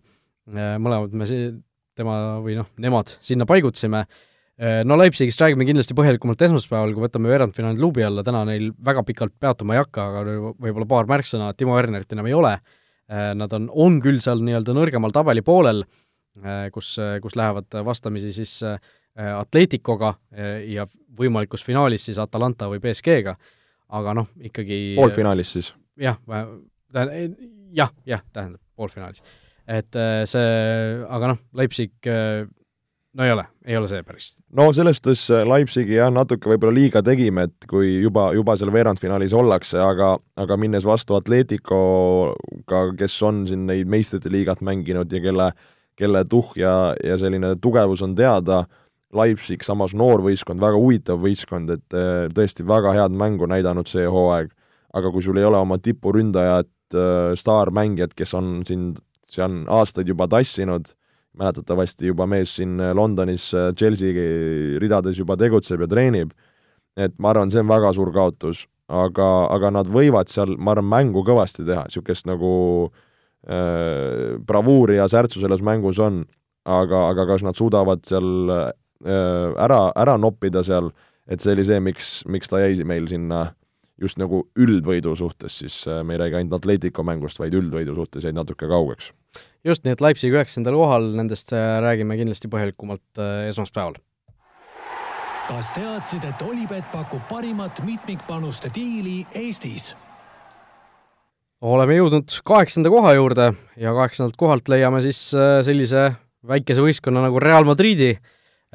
mõlemad 0.53 1.17
me 1.17 1.29
si-, 1.29 1.51
tema 1.97 2.39
või 2.45 2.59
noh, 2.59 2.71
nemad 2.83 3.17
sinna 3.25 3.47
paigutasime, 3.49 4.05
no 4.89 4.97
Leipzigist 5.01 5.41
räägime 5.41 5.67
kindlasti 5.69 5.97
põhjalikumalt 5.97 6.43
esmaspäeval, 6.49 6.95
kui 6.97 7.07
võtame 7.07 7.31
veerandfinaali 7.33 7.81
luubi 7.81 8.05
alla, 8.07 8.25
täna 8.27 8.45
neil 8.49 8.73
väga 8.85 9.05
pikalt 9.07 9.37
peatuma 9.41 9.77
ei 9.77 9.83
hakka, 9.85 10.09
aga 10.11 10.41
võib-olla 10.55 10.89
paar 10.91 11.09
märksõna, 11.13 11.53
Timo 11.57 11.77
Wernerit 11.77 12.13
enam 12.17 12.29
ei 12.29 12.37
ole, 12.37 12.57
nad 13.39 13.53
on, 13.55 13.69
on 13.71 14.01
küll 14.03 14.19
seal 14.25 14.41
nii-öelda 14.43 14.75
nõrgemal 14.75 15.13
tabeli 15.15 15.45
poolel, 15.47 15.85
Äh, 15.85 16.06
kus, 16.73 16.99
äh, 16.99 17.21
kus 17.23 17.37
lähevad 17.37 17.78
vastamisi 17.85 18.33
siis 18.33 18.62
äh, 18.62 18.78
Atleticoga 19.38 20.14
ja 20.69 20.85
võimalikus 21.16 21.62
finaalis 21.64 22.05
siis 22.05 22.19
Atalanta 22.21 22.69
või 22.69 22.83
BSG-ga, 22.85 23.33
aga 23.97 24.12
noh, 24.19 24.26
ikkagi 24.45 24.81
poolfinaalis 24.99 25.52
siis? 25.57 25.71
jah, 25.97 26.19
jah, 27.73 27.95
jah, 28.05 28.21
tähendab, 28.33 28.61
poolfinaalis. 28.76 29.23
et 29.64 29.97
see, 30.28 30.50
aga 31.09 31.31
noh, 31.33 31.40
Leipzig 31.57 31.95
no 32.05 33.25
ei 33.25 33.33
ole, 33.33 33.47
ei 33.64 33.78
ole 33.78 33.88
see 33.88 34.05
päris. 34.05 34.35
no 34.52 34.66
selles 34.76 35.00
suhtes 35.00 35.23
Leipzigi 35.49 35.97
jah, 35.97 36.12
natuke 36.12 36.52
võib-olla 36.52 36.76
liiga 36.76 37.00
tegime, 37.07 37.47
et 37.49 37.64
kui 37.71 37.95
juba, 38.02 38.26
juba 38.37 38.59
seal 38.61 38.75
veerandfinaalis 38.75 39.33
ollakse, 39.33 39.81
aga, 39.81 40.11
aga 40.37 40.61
minnes 40.61 40.85
vastu 40.85 41.16
Atleticoga, 41.16 42.85
kes 43.00 43.16
on 43.25 43.47
siin 43.49 43.64
neid 43.73 43.88
meistrite 43.88 44.28
liigat 44.28 44.61
mänginud 44.61 45.16
ja 45.16 45.23
kelle 45.25 45.49
äh, 45.55 45.73
kelle 45.97 46.25
tuhh 46.29 46.57
ja, 46.61 46.95
ja 47.05 47.17
selline 47.21 47.55
tugevus 47.62 48.03
on 48.05 48.15
teada, 48.17 48.65
Leipzig 49.17 49.62
samas 49.65 49.95
noor 49.97 50.23
võistkond, 50.25 50.61
väga 50.61 50.79
huvitav 50.81 51.21
võistkond, 51.23 51.71
et 51.73 51.97
eh, 51.97 52.26
tõesti 52.35 52.67
väga 52.67 52.93
head 52.97 53.15
mängu 53.17 53.49
näidanud 53.49 53.88
see 53.88 54.07
hooaeg, 54.11 54.50
aga 54.97 55.12
kui 55.15 55.25
sul 55.25 55.38
ei 55.38 55.47
ole 55.47 55.61
oma 55.62 55.79
tipuründajat, 55.83 56.71
eh, 56.93 57.33
staarmängijat, 57.38 58.17
kes 58.19 58.35
on 58.37 58.61
sind 58.69 59.00
seal 59.31 59.62
aastaid 59.73 60.11
juba 60.11 60.29
tassinud, 60.31 60.93
mäletatavasti 61.37 62.09
juba 62.09 62.26
mees 62.31 62.57
siin 62.59 62.81
Londonis 62.97 63.49
eh, 63.55 63.71
Chelsea 63.79 64.29
ridades 64.83 65.19
juba 65.23 65.38
tegutseb 65.41 65.87
ja 65.87 65.91
treenib, 65.91 66.35
et 66.97 67.15
ma 67.19 67.33
arvan, 67.33 67.53
see 67.53 67.62
on 67.62 67.71
väga 67.71 67.95
suur 67.97 68.12
kaotus, 68.12 68.67
aga, 68.91 69.31
aga 69.55 69.73
nad 69.81 69.91
võivad 69.93 70.33
seal, 70.33 70.59
ma 70.59 70.75
arvan, 70.75 70.91
mängu 70.93 71.25
kõvasti 71.26 71.65
teha, 71.65 71.87
niisugust 71.87 72.26
nagu 72.26 72.53
äh, 72.91 72.95
Äh, 72.97 73.06
bravuuri 73.47 74.97
ja 74.97 75.05
särtsu 75.09 75.38
selles 75.38 75.62
mängus 75.62 76.00
on, 76.03 76.25
aga, 76.67 77.09
aga 77.12 77.26
kas 77.31 77.45
nad 77.47 77.59
suudavad 77.59 78.03
seal 78.07 78.50
äh, 78.50 78.73
ära, 79.62 79.81
ära 79.97 80.17
noppida 80.21 80.65
seal, 80.67 80.91
et 81.31 81.43
see 81.43 81.55
oli 81.55 81.67
see, 81.69 81.83
miks, 81.83 82.11
miks 82.31 82.50
ta 82.50 82.62
jäi 82.65 82.83
meil 82.87 83.09
sinna 83.11 83.49
just 84.03 84.19
nagu 84.21 84.43
üldvõidu 84.61 85.15
suhtes, 85.17 85.61
siis 85.62 85.79
äh, 85.88 86.03
me 86.05 86.17
ei 86.17 86.25
räägi 86.25 86.41
ainult 86.41 86.59
Atletico 86.59 87.05
mängust, 87.07 87.41
vaid 87.41 87.55
üldvõidu 87.57 87.95
suhtes 87.97 88.26
jäid 88.26 88.37
natuke 88.37 88.69
kaugeks. 88.71 89.12
just, 89.65 89.87
nii 89.87 89.97
et 89.97 90.03
Leipzig 90.05 90.35
üheksandal 90.35 90.76
kohal, 90.79 91.12
nendest 91.17 91.55
räägime 91.55 92.19
kindlasti 92.19 92.50
põhjalikumalt 92.53 93.23
esmaspäeval. 93.49 93.97
kas 95.47 95.71
teadsid, 95.76 96.26
et 96.26 96.43
Olipet 96.43 96.91
pakub 96.93 97.23
parimat 97.31 97.85
mitmikpanuste 97.87 98.73
diili 98.75 99.23
Eestis? 99.35 99.95
Oleme 101.65 101.97
jõudnud 101.97 102.39
kaheksanda 102.47 102.91
koha 102.93 103.15
juurde 103.17 103.51
ja 103.81 103.93
kaheksandalt 103.97 104.37
kohalt 104.41 104.69
leiame 104.69 105.01
siis 105.05 105.21
äh, 105.37 105.61
sellise 105.67 106.11
väikese 106.47 106.85
võistkonna 106.85 107.25
nagu 107.25 107.41
Real 107.43 107.67
Madridi. 107.69 108.13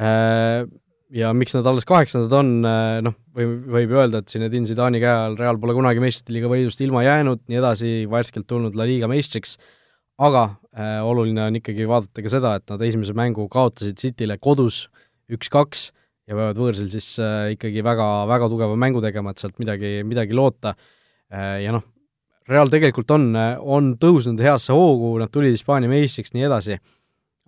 Äh, 0.02 0.64
ja 1.12 1.34
miks 1.36 1.54
nad 1.54 1.68
alles 1.68 1.86
kaheksandad 1.88 2.34
on, 2.40 2.54
äh, 2.66 2.98
noh, 3.06 3.16
võib, 3.38 3.54
võib 3.76 3.94
öelda, 4.00 4.22
et 4.22 4.32
Zinedine 4.32 4.68
Zidane'i 4.68 5.02
käe 5.04 5.14
all 5.28 5.38
Real 5.40 5.60
pole 5.62 5.76
kunagi 5.78 6.02
meistrite 6.04 6.34
liiga 6.36 6.50
võidust 6.51 6.82
ilma 6.82 7.05
jäänud, 7.05 7.44
nii 7.51 7.62
edasi, 7.62 7.94
värskelt 8.12 8.48
tulnud 8.50 8.77
La 8.79 8.88
Liga 8.90 9.10
meistriks, 9.12 9.58
aga 10.22 10.51
oluline 11.01 11.42
on 11.50 11.55
ikkagi 11.58 11.88
vaadata 11.90 12.22
ka 12.22 12.29
seda, 12.29 12.51
et 12.60 12.70
nad 12.70 12.84
esimese 12.86 13.16
mängu 13.18 13.48
kaotasid 13.51 13.98
Cityle 13.98 14.38
kodus 14.40 14.86
üks-kaks 15.34 15.88
ja 16.29 16.38
peavad 16.38 16.60
võõrsil 16.62 16.92
siis 16.94 17.08
ikkagi 17.55 17.82
väga, 17.84 18.05
väga 18.29 18.50
tugeva 18.51 18.77
mängu 18.79 19.01
tegema, 19.03 19.34
et 19.34 19.42
sealt 19.42 19.58
midagi, 19.60 19.98
midagi 20.08 20.38
loota 20.38 20.75
ja 21.34 21.74
noh, 21.74 21.84
Real 22.51 22.72
tegelikult 22.72 23.11
on, 23.16 23.29
on 23.59 23.94
tõusnud 24.01 24.42
heasse 24.44 24.74
hoogu, 24.75 25.14
nad 25.22 25.31
tulid 25.31 25.55
Hispaania 25.55 25.92
meistriks, 25.92 26.33
nii 26.35 26.48
edasi, 26.50 26.77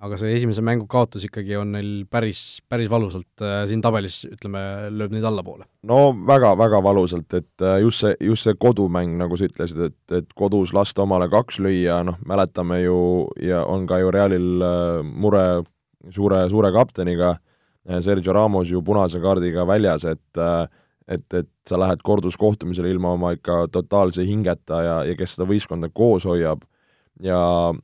aga 0.04 0.18
see 0.20 0.34
esimese 0.36 0.64
mängu 0.66 0.88
kaotus 0.92 1.26
ikkagi 1.28 1.56
on 1.60 1.74
neil 1.76 1.92
päris, 2.12 2.62
päris 2.70 2.90
valusalt 2.92 3.44
äh, 3.44 3.62
siin 3.70 3.84
tabelis, 3.84 4.22
ütleme, 4.28 4.62
lööb 4.92 5.16
neid 5.16 5.28
allapoole. 5.28 5.68
no 5.88 6.00
väga, 6.28 6.54
väga 6.60 6.82
valusalt, 6.84 7.30
et 7.40 7.64
äh, 7.64 7.80
just 7.84 8.04
see, 8.04 8.16
just 8.30 8.48
see 8.48 8.60
kodumäng, 8.60 9.16
nagu 9.20 9.40
sa 9.40 9.48
ütlesid, 9.48 9.80
et, 9.92 10.18
et 10.20 10.36
kodus 10.40 10.74
lasta 10.76 11.06
omale 11.06 11.30
kaks 11.32 11.62
lüüa, 11.64 12.02
noh, 12.08 12.20
mäletame 12.28 12.82
ju 12.84 12.98
ja 13.44 13.64
on 13.68 13.88
ka 13.88 14.02
ju 14.04 14.12
Realil 14.12 14.68
äh, 14.68 15.04
mure 15.04 15.46
suure, 16.12 16.46
suure 16.52 16.72
kapteniga, 16.76 17.38
Sergio 18.04 18.32
Ramos 18.36 18.70
ju 18.72 18.80
punase 18.84 19.20
kaardiga 19.24 19.66
väljas, 19.68 20.06
et 20.08 20.40
äh, 20.40 20.68
et, 21.08 21.26
et 21.34 21.50
sa 21.68 21.80
lähed 21.80 22.04
korduskohtumisele 22.04 22.92
ilma 22.92 23.14
oma 23.18 23.34
ikka 23.36 23.68
totaalse 23.72 24.26
hingeta 24.28 24.82
ja, 24.84 24.96
ja 25.08 25.16
kes 25.20 25.36
seda 25.36 25.48
võistkonda 25.50 25.90
koos 25.94 26.28
hoiab 26.30 26.64
ja 27.22 27.40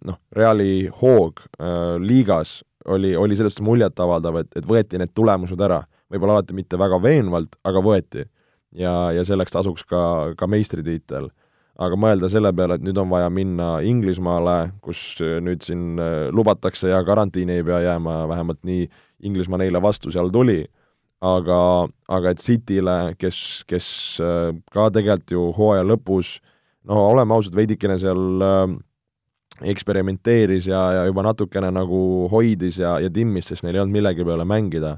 noh, 0.05 0.19
Reali 0.35 0.89
hoog 1.01 1.41
äh, 1.59 1.97
liigas 2.01 2.59
oli, 2.87 3.15
oli 3.15 3.37
sellest 3.37 3.61
muljetavaldav, 3.61 4.39
et, 4.41 4.51
et 4.57 4.67
võeti 4.67 4.99
need 4.99 5.11
tulemused 5.15 5.59
ära, 5.61 5.81
võib-olla 6.09 6.39
alati 6.39 6.55
mitte 6.57 6.79
väga 6.79 7.01
veenvalt, 7.03 7.59
aga 7.67 7.83
võeti. 7.83 8.25
ja, 8.71 9.11
ja 9.11 9.25
selleks 9.25 9.51
tasuks 9.51 9.83
ka, 9.85 10.33
ka 10.37 10.47
meistritiitel. 10.47 11.29
aga 11.79 11.95
mõelda 11.95 12.29
selle 12.29 12.51
peale, 12.53 12.75
et 12.75 12.83
nüüd 12.83 12.97
on 12.97 13.09
vaja 13.09 13.29
minna 13.29 13.79
Inglismaale, 13.79 14.73
kus 14.81 15.19
nüüd 15.19 15.63
siin 15.63 15.99
äh, 15.99 16.27
lubatakse 16.31 16.89
ja 16.89 17.03
karantiini 17.03 17.59
ei 17.59 17.63
pea 17.63 17.81
jääma, 17.81 18.27
vähemalt 18.27 18.63
nii 18.63 18.89
Inglismaa 19.23 19.59
neile 19.59 19.81
vastu 19.81 20.11
seal 20.11 20.31
tuli 20.31 20.65
aga, 21.19 21.61
aga 22.07 22.31
et 22.33 22.43
Cityle, 22.43 22.97
kes, 23.19 23.63
kes 23.67 23.87
äh, 24.23 24.53
ka 24.71 24.89
tegelikult 24.95 25.33
ju 25.35 25.49
hooaja 25.57 25.83
lõpus 25.87 26.37
no 26.87 27.01
oleme 27.11 27.35
ausad, 27.35 27.55
veidikene 27.57 27.97
seal 27.99 28.45
äh, 28.45 28.77
eksperimenteeris 29.73 30.69
ja, 30.71 30.81
ja 30.95 31.05
juba 31.09 31.25
natukene 31.27 31.71
nagu 31.75 32.01
hoidis 32.31 32.79
ja, 32.79 32.97
ja 33.03 33.11
timmis, 33.11 33.49
sest 33.49 33.65
neil 33.65 33.75
ei 33.75 33.83
olnud 33.83 33.97
millegi 33.97 34.25
peale 34.25 34.45
mängida. 34.47 34.97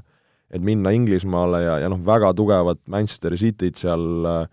et 0.52 0.60
minna 0.60 0.90
Inglismaale 0.92 1.62
ja, 1.62 1.78
ja 1.80 1.88
noh, 1.88 2.02
väga 2.04 2.34
tugevat 2.36 2.78
Manchester 2.86 3.32
Cityt 3.36 3.80
seal 3.80 4.26
äh, 4.28 4.46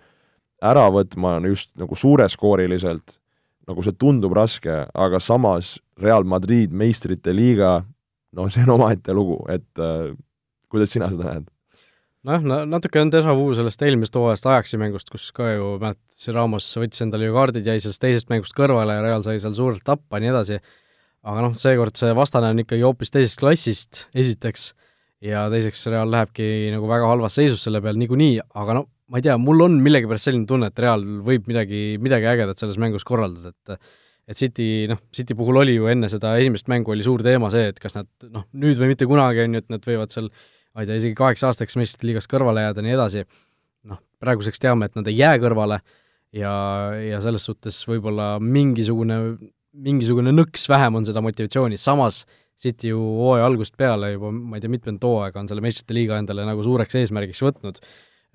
ära 0.64 0.88
võtma 0.92 1.38
just 1.48 1.70
nagu 1.80 1.96
suureskooriliselt, 1.96 3.20
nagu 3.68 3.84
see 3.84 3.96
tundub 4.00 4.34
raske, 4.34 4.86
aga 4.94 5.20
samas 5.20 5.78
Real 6.00 6.24
Madrid 6.24 6.72
meistrite 6.72 7.36
liiga, 7.36 7.84
no 8.32 8.48
see 8.50 8.64
on 8.64 8.78
omaette 8.80 9.14
lugu, 9.14 9.44
et 9.52 9.84
äh, 9.84 10.16
kuidas 10.72 10.96
sina 10.96 11.12
seda 11.12 11.34
näed? 11.34 11.50
Nojah, 12.28 12.44
no 12.44 12.60
natuke 12.68 13.02
on 13.02 13.12
déjà 13.14 13.34
vu 13.38 13.48
sellest 13.58 13.84
eelmisest 13.86 14.18
hooajast 14.20 14.50
Ajaxi 14.52 14.80
mängust, 14.82 15.12
kus 15.14 15.30
ka 15.36 15.54
ju 15.54 15.72
mäletad, 15.82 16.04
see 16.20 16.36
Ramos 16.36 16.68
võttis 16.82 17.06
endale 17.06 17.30
ju 17.30 17.38
kaardid, 17.38 17.68
jäi 17.70 17.80
sellest 17.84 18.04
teisest 18.04 18.30
mängust 18.32 18.56
kõrvale 18.58 18.98
ja 18.98 19.06
Real 19.06 19.24
sai 19.26 19.40
seal 19.40 19.56
suurelt 19.58 19.86
tappa 19.88 20.20
ja 20.20 20.26
nii 20.26 20.34
edasi, 20.34 20.60
aga 21.30 21.46
noh, 21.48 21.56
seekord 21.60 22.00
see 22.00 22.12
vastane 22.18 22.52
on 22.54 22.64
ikkagi 22.66 22.86
hoopis 22.86 23.14
teisest 23.16 23.40
klassist, 23.40 24.04
esiteks, 24.18 24.74
ja 25.26 25.48
teiseks, 25.54 25.86
Real 25.94 26.12
lähebki 26.12 26.70
nagu 26.76 26.92
väga 26.92 27.08
halvas 27.12 27.40
seisus 27.40 27.64
selle 27.66 27.82
peal 27.86 28.00
niikuinii, 28.00 28.40
aga 28.60 28.82
no 28.82 28.86
ma 29.10 29.20
ei 29.20 29.26
tea, 29.26 29.40
mul 29.42 29.66
on 29.66 29.80
millegipärast 29.84 30.30
selline 30.30 30.46
tunne, 30.50 30.70
et 30.70 30.84
Real 30.84 31.02
võib 31.26 31.48
midagi, 31.50 31.98
midagi 32.02 32.30
ägedat 32.30 32.62
selles 32.62 32.78
mängus 32.82 33.08
korraldada, 33.08 33.56
et 33.56 33.80
et 34.30 34.38
City, 34.38 34.86
noh, 34.86 35.00
City 35.10 35.34
puhul 35.34 35.58
oli 35.64 35.74
ju 35.74 35.88
enne 35.90 36.06
seda 36.06 36.36
esimest 36.38 36.68
mängu 36.70 36.92
oli 36.94 37.02
suur 37.02 37.24
teema 37.26 37.48
see, 37.50 37.72
et 37.72 37.80
kas 37.82 37.96
nad 37.96 38.06
noh, 38.30 38.44
nüüd 38.62 38.78
või 38.78 38.92
mitte 38.92 39.08
kunagi, 39.10 39.42
on 39.42 39.56
ju, 39.58 39.62
et 39.64 39.74
nad 39.74 39.88
võivad 39.90 40.14
seal 40.14 40.28
ma 40.76 40.84
ei 40.84 40.90
tea, 40.90 41.00
isegi 41.02 41.18
kaheks 41.18 41.46
aastaks 41.48 41.78
meistrite 41.80 42.08
liigast 42.10 42.30
kõrvale 42.32 42.68
jääda, 42.68 42.84
nii 42.86 42.96
edasi, 42.96 43.24
noh, 43.90 44.02
praeguseks 44.22 44.62
teame, 44.62 44.90
et 44.90 45.00
nad 45.00 45.08
ei 45.10 45.18
jää 45.18 45.40
kõrvale 45.42 45.80
ja, 46.36 46.52
ja 47.02 47.22
selles 47.24 47.46
suhtes 47.48 47.80
võib-olla 47.90 48.36
mingisugune, 48.44 49.20
mingisugune 49.74 50.34
nõks 50.36 50.68
vähem 50.70 51.00
on 51.00 51.08
seda 51.08 51.24
motivatsiooni, 51.26 51.80
samas 51.80 52.24
City 52.60 52.92
ju 52.92 53.00
hooaja 53.00 53.46
algusest 53.48 53.78
peale 53.80 54.12
juba, 54.12 54.34
ma 54.36 54.58
ei 54.58 54.64
tea, 54.64 54.72
mitmendat 54.72 55.08
hooaega 55.08 55.40
on 55.40 55.48
selle 55.48 55.64
meistrite 55.64 55.96
liiga 55.96 56.18
endale 56.20 56.44
nagu 56.48 56.64
suureks 56.66 56.98
eesmärgiks 57.00 57.40
võtnud, 57.46 57.80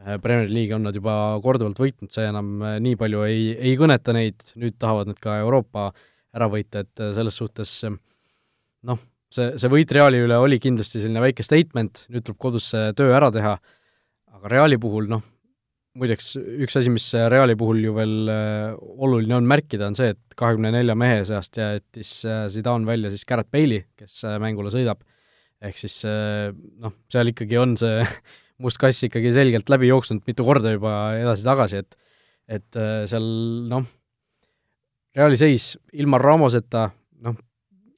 äh, 0.00 0.16
Premier 0.24 0.48
League'i 0.48 0.76
on 0.78 0.86
nad 0.88 0.96
juba 0.96 1.16
korduvalt 1.44 1.80
võitnud, 1.82 2.08
see 2.12 2.24
enam 2.30 2.54
äh, 2.64 2.78
nii 2.84 2.96
palju 3.00 3.26
ei, 3.28 3.50
ei 3.54 3.74
kõneta 3.80 4.16
neid, 4.16 4.40
nüüd 4.56 4.78
tahavad 4.80 5.12
nad 5.12 5.20
ka 5.20 5.36
Euroopa 5.44 5.90
ära 6.34 6.48
võita, 6.50 6.86
et 6.86 7.04
äh, 7.04 7.12
selles 7.16 7.36
suhtes 7.36 7.76
noh, 7.84 9.04
see, 9.34 9.52
see 9.60 9.70
võit 9.72 9.92
Reali 9.94 10.22
üle 10.24 10.38
oli 10.40 10.60
kindlasti 10.62 11.02
selline 11.02 11.22
väike 11.24 11.46
statement, 11.46 12.06
nüüd 12.12 12.26
tuleb 12.26 12.40
kodus 12.40 12.70
see 12.72 12.92
töö 12.98 13.14
ära 13.16 13.30
teha, 13.34 13.54
aga 14.34 14.52
Reali 14.52 14.78
puhul 14.80 15.08
noh, 15.10 15.24
muideks 15.98 16.34
üks 16.36 16.78
asi, 16.80 16.92
mis 16.92 17.06
Reali 17.30 17.56
puhul 17.58 17.82
ju 17.84 17.94
veel 17.96 18.30
äh, 18.32 18.76
oluline 19.06 19.38
on 19.38 19.48
märkida, 19.50 19.88
on 19.90 19.98
see, 19.98 20.12
et 20.14 20.38
kahekümne 20.38 20.72
nelja 20.74 20.96
mehe 20.98 21.22
seast 21.26 21.58
jättis 21.60 22.16
äh, 22.26 22.46
Zidane 22.52 22.88
välja 22.88 23.12
siis 23.14 23.26
Garrett 23.28 23.52
Bale'i, 23.54 23.84
kes 23.98 24.22
äh, 24.26 24.38
mängule 24.42 24.72
sõidab, 24.74 25.04
ehk 25.64 25.78
siis 25.80 26.02
noh, 26.04 26.92
seal 27.08 27.30
ikkagi 27.30 27.56
on 27.56 27.76
see 27.80 28.02
must 28.62 28.78
kass 28.82 29.06
ikkagi 29.06 29.32
selgelt 29.34 29.70
läbi 29.72 29.88
jooksnud 29.88 30.26
mitu 30.28 30.46
korda 30.46 30.74
juba 30.74 31.14
edasi-tagasi, 31.20 31.84
et 31.84 32.00
et 32.44 32.76
seal 33.08 33.24
noh, 33.70 33.86
Reali 35.16 35.38
seis 35.40 35.70
ilma 35.96 36.18
Ramoseta, 36.20 36.88
noh, 37.24 37.38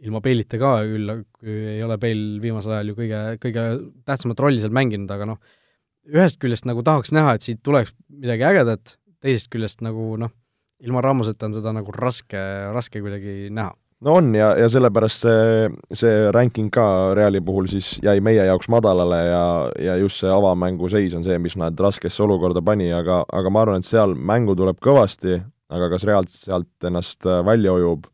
ilma 0.04 0.20
Bale'ita 0.24 0.58
ka 0.60 0.72
küll, 0.84 1.12
ei 1.46 1.82
ole 1.84 1.96
Bale 2.00 2.40
viimasel 2.42 2.76
ajal 2.76 2.92
ju 2.92 2.98
kõige, 2.98 3.22
kõige 3.42 3.64
tähtsamat 4.08 4.42
rolli 4.44 4.60
seal 4.62 4.74
mänginud, 4.76 5.10
aga 5.12 5.28
noh, 5.32 5.40
ühest 6.12 6.40
küljest 6.42 6.68
nagu 6.68 6.84
tahaks 6.86 7.14
näha, 7.16 7.36
et 7.36 7.46
siit 7.46 7.62
tuleks 7.66 7.94
midagi 8.12 8.46
ägedat, 8.46 8.96
teisest 9.24 9.50
küljest 9.52 9.82
nagu 9.84 10.14
noh, 10.20 10.32
ilma 10.84 11.02
Ramoseta 11.04 11.48
on 11.48 11.56
seda 11.56 11.72
nagu 11.74 11.94
raske, 11.94 12.40
raske 12.74 13.02
kuidagi 13.02 13.48
näha. 13.54 13.72
No 14.04 14.18
on 14.18 14.34
ja, 14.36 14.50
ja 14.60 14.66
sellepärast 14.68 15.22
see, 15.24 15.68
see 15.96 16.16
ranking 16.34 16.68
ka 16.72 17.14
Reali 17.16 17.40
puhul 17.40 17.64
siis 17.72 17.94
jäi 18.04 18.18
meie 18.20 18.44
jaoks 18.44 18.68
madalale 18.68 19.20
ja, 19.24 19.44
ja 19.80 19.94
just 19.96 20.20
see 20.20 20.28
avamängu 20.28 20.90
seis 20.92 21.14
on 21.16 21.24
see, 21.24 21.38
mis 21.40 21.56
nad 21.56 21.80
raskesse 21.80 22.20
olukorda 22.26 22.60
pani, 22.64 22.90
aga, 22.92 23.22
aga 23.32 23.52
ma 23.52 23.62
arvan, 23.64 23.80
et 23.80 23.88
seal 23.88 24.12
mängu 24.12 24.52
tuleb 24.58 24.82
kõvasti, 24.84 25.38
aga 25.72 25.88
kas 25.94 26.04
Real 26.04 26.28
sealt 26.28 26.90
ennast 26.90 27.24
välja 27.48 27.72
ujub, 27.72 28.04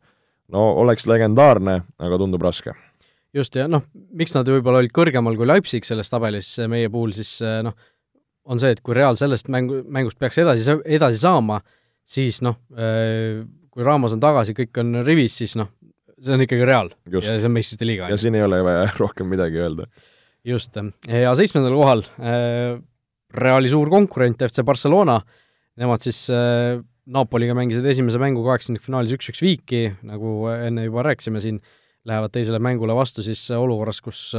no 0.51 0.65
oleks 0.81 1.07
legendaarne, 1.09 1.79
aga 2.01 2.19
tundub 2.21 2.43
raske. 2.43 2.73
just, 3.33 3.55
ja 3.55 3.67
noh, 3.69 3.85
miks 4.13 4.35
nad 4.35 4.49
võib-olla 4.49 4.83
olid 4.83 4.93
kõrgemal 4.95 5.37
kui 5.39 5.47
Leipzig 5.49 5.87
selles 5.87 6.11
tabelis 6.11 6.51
meie 6.69 6.91
puhul, 6.93 7.15
siis 7.17 7.35
äh, 7.45 7.61
noh, 7.65 7.75
on 8.43 8.59
see, 8.59 8.73
et 8.75 8.83
kui 8.83 8.95
Real 8.97 9.17
sellest 9.19 9.49
mängu, 9.53 9.81
mängust 9.87 10.19
peaks 10.19 10.41
edasi, 10.43 10.77
edasi 10.85 11.21
saama, 11.21 11.61
siis 12.03 12.41
noh, 12.45 12.59
äh, 12.75 13.43
kui 13.73 13.85
Ramos 13.85 14.13
on 14.15 14.21
tagasi, 14.23 14.55
kõik 14.57 14.83
on 14.83 15.01
rivis, 15.07 15.37
siis 15.39 15.55
noh, 15.59 15.71
see 16.23 16.35
on 16.35 16.45
ikkagi 16.45 16.67
Real 16.67 16.91
ja 17.09 17.23
see 17.23 17.47
on 17.47 17.55
meistrite 17.55 17.87
liiga. 17.87 18.09
ja 18.11 18.19
siin 18.19 18.35
ei 18.37 18.45
ole 18.45 18.61
vaja 18.65 18.89
rohkem 19.03 19.31
midagi 19.31 19.61
öelda. 19.63 19.87
just, 20.43 20.75
ja 21.07 21.35
seitsmendal 21.39 21.75
kohal 21.79 22.03
Reali 23.33 23.69
suur 23.71 23.89
konkurent 23.89 24.43
FC 24.45 24.61
Barcelona, 24.61 25.15
nemad 25.81 26.03
siis 26.05 26.27
Napoliga 27.03 27.55
mängisid 27.57 27.85
esimese 27.91 28.19
mängu 28.21 28.45
kaheksandikfinaalis 28.45 29.17
üks-üks 29.17 29.41
viiki, 29.43 29.89
nagu 30.07 30.45
enne 30.53 30.85
juba 30.85 31.03
rääkisime 31.09 31.41
siin, 31.43 31.57
lähevad 32.07 32.31
teisele 32.31 32.61
mängule 32.63 32.95
vastu 32.95 33.23
siis 33.25 33.41
olukorras, 33.51 33.99
kus, 34.03 34.29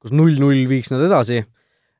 kus 0.00 0.14
null-null 0.16 0.64
viiks 0.70 0.88
nad 0.94 1.04
edasi, 1.04 1.42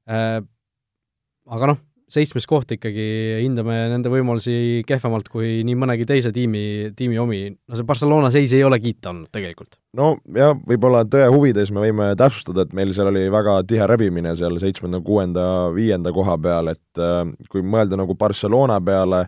aga 0.09 1.69
noh, 1.69 1.81
seitsmes 2.11 2.47
koht 2.49 2.73
ikkagi, 2.75 3.05
hindame 3.45 3.77
nende 3.93 4.11
võimalusi 4.11 4.81
kehvemalt 4.89 5.29
kui 5.31 5.61
nii 5.67 5.77
mõnegi 5.79 6.07
teise 6.09 6.33
tiimi, 6.35 6.63
tiimi 6.97 7.21
omi, 7.23 7.43
no 7.69 7.79
see 7.79 7.87
Barcelona 7.87 8.33
seis 8.35 8.55
ei 8.57 8.65
ole 8.67 8.81
kiita 8.83 9.13
olnud 9.13 9.31
tegelikult. 9.35 9.79
no 10.01 10.15
jah, 10.35 10.57
võib-olla 10.67 11.05
tõe 11.09 11.29
huvides 11.31 11.71
me 11.75 11.85
võime 11.85 12.11
täpsustada, 12.19 12.65
et 12.65 12.75
meil 12.77 12.95
seal 12.97 13.13
oli 13.13 13.29
väga 13.33 13.61
tihe 13.69 13.87
rebimine 13.91 14.35
seal 14.39 14.59
seitsmenda, 14.63 15.03
kuuenda, 15.05 15.45
viienda 15.77 16.13
koha 16.17 16.41
peal, 16.43 16.73
et 16.75 17.05
kui 17.53 17.63
mõelda 17.63 18.01
nagu 18.01 18.17
Barcelona 18.19 18.81
peale, 18.83 19.27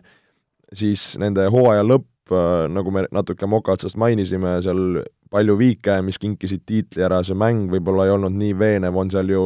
siis 0.77 1.13
nende 1.21 1.45
hooaja 1.53 1.85
lõpp, 1.85 2.09
äh, 2.33 2.65
nagu 2.73 2.93
me 2.93 3.05
natuke 3.13 3.49
moka 3.49 3.75
otsast 3.77 3.99
mainisime, 3.99 4.57
seal 4.65 5.03
palju 5.33 5.55
viike, 5.57 6.01
mis 6.05 6.19
kinkisid 6.21 6.65
tiitli 6.69 7.05
ära, 7.05 7.23
see 7.25 7.37
mäng 7.37 7.71
võib-olla 7.71 8.07
ei 8.07 8.13
olnud 8.13 8.35
nii 8.37 8.57
veenev, 8.57 8.97
on 8.97 9.09
seal 9.13 9.31
ju 9.33 9.45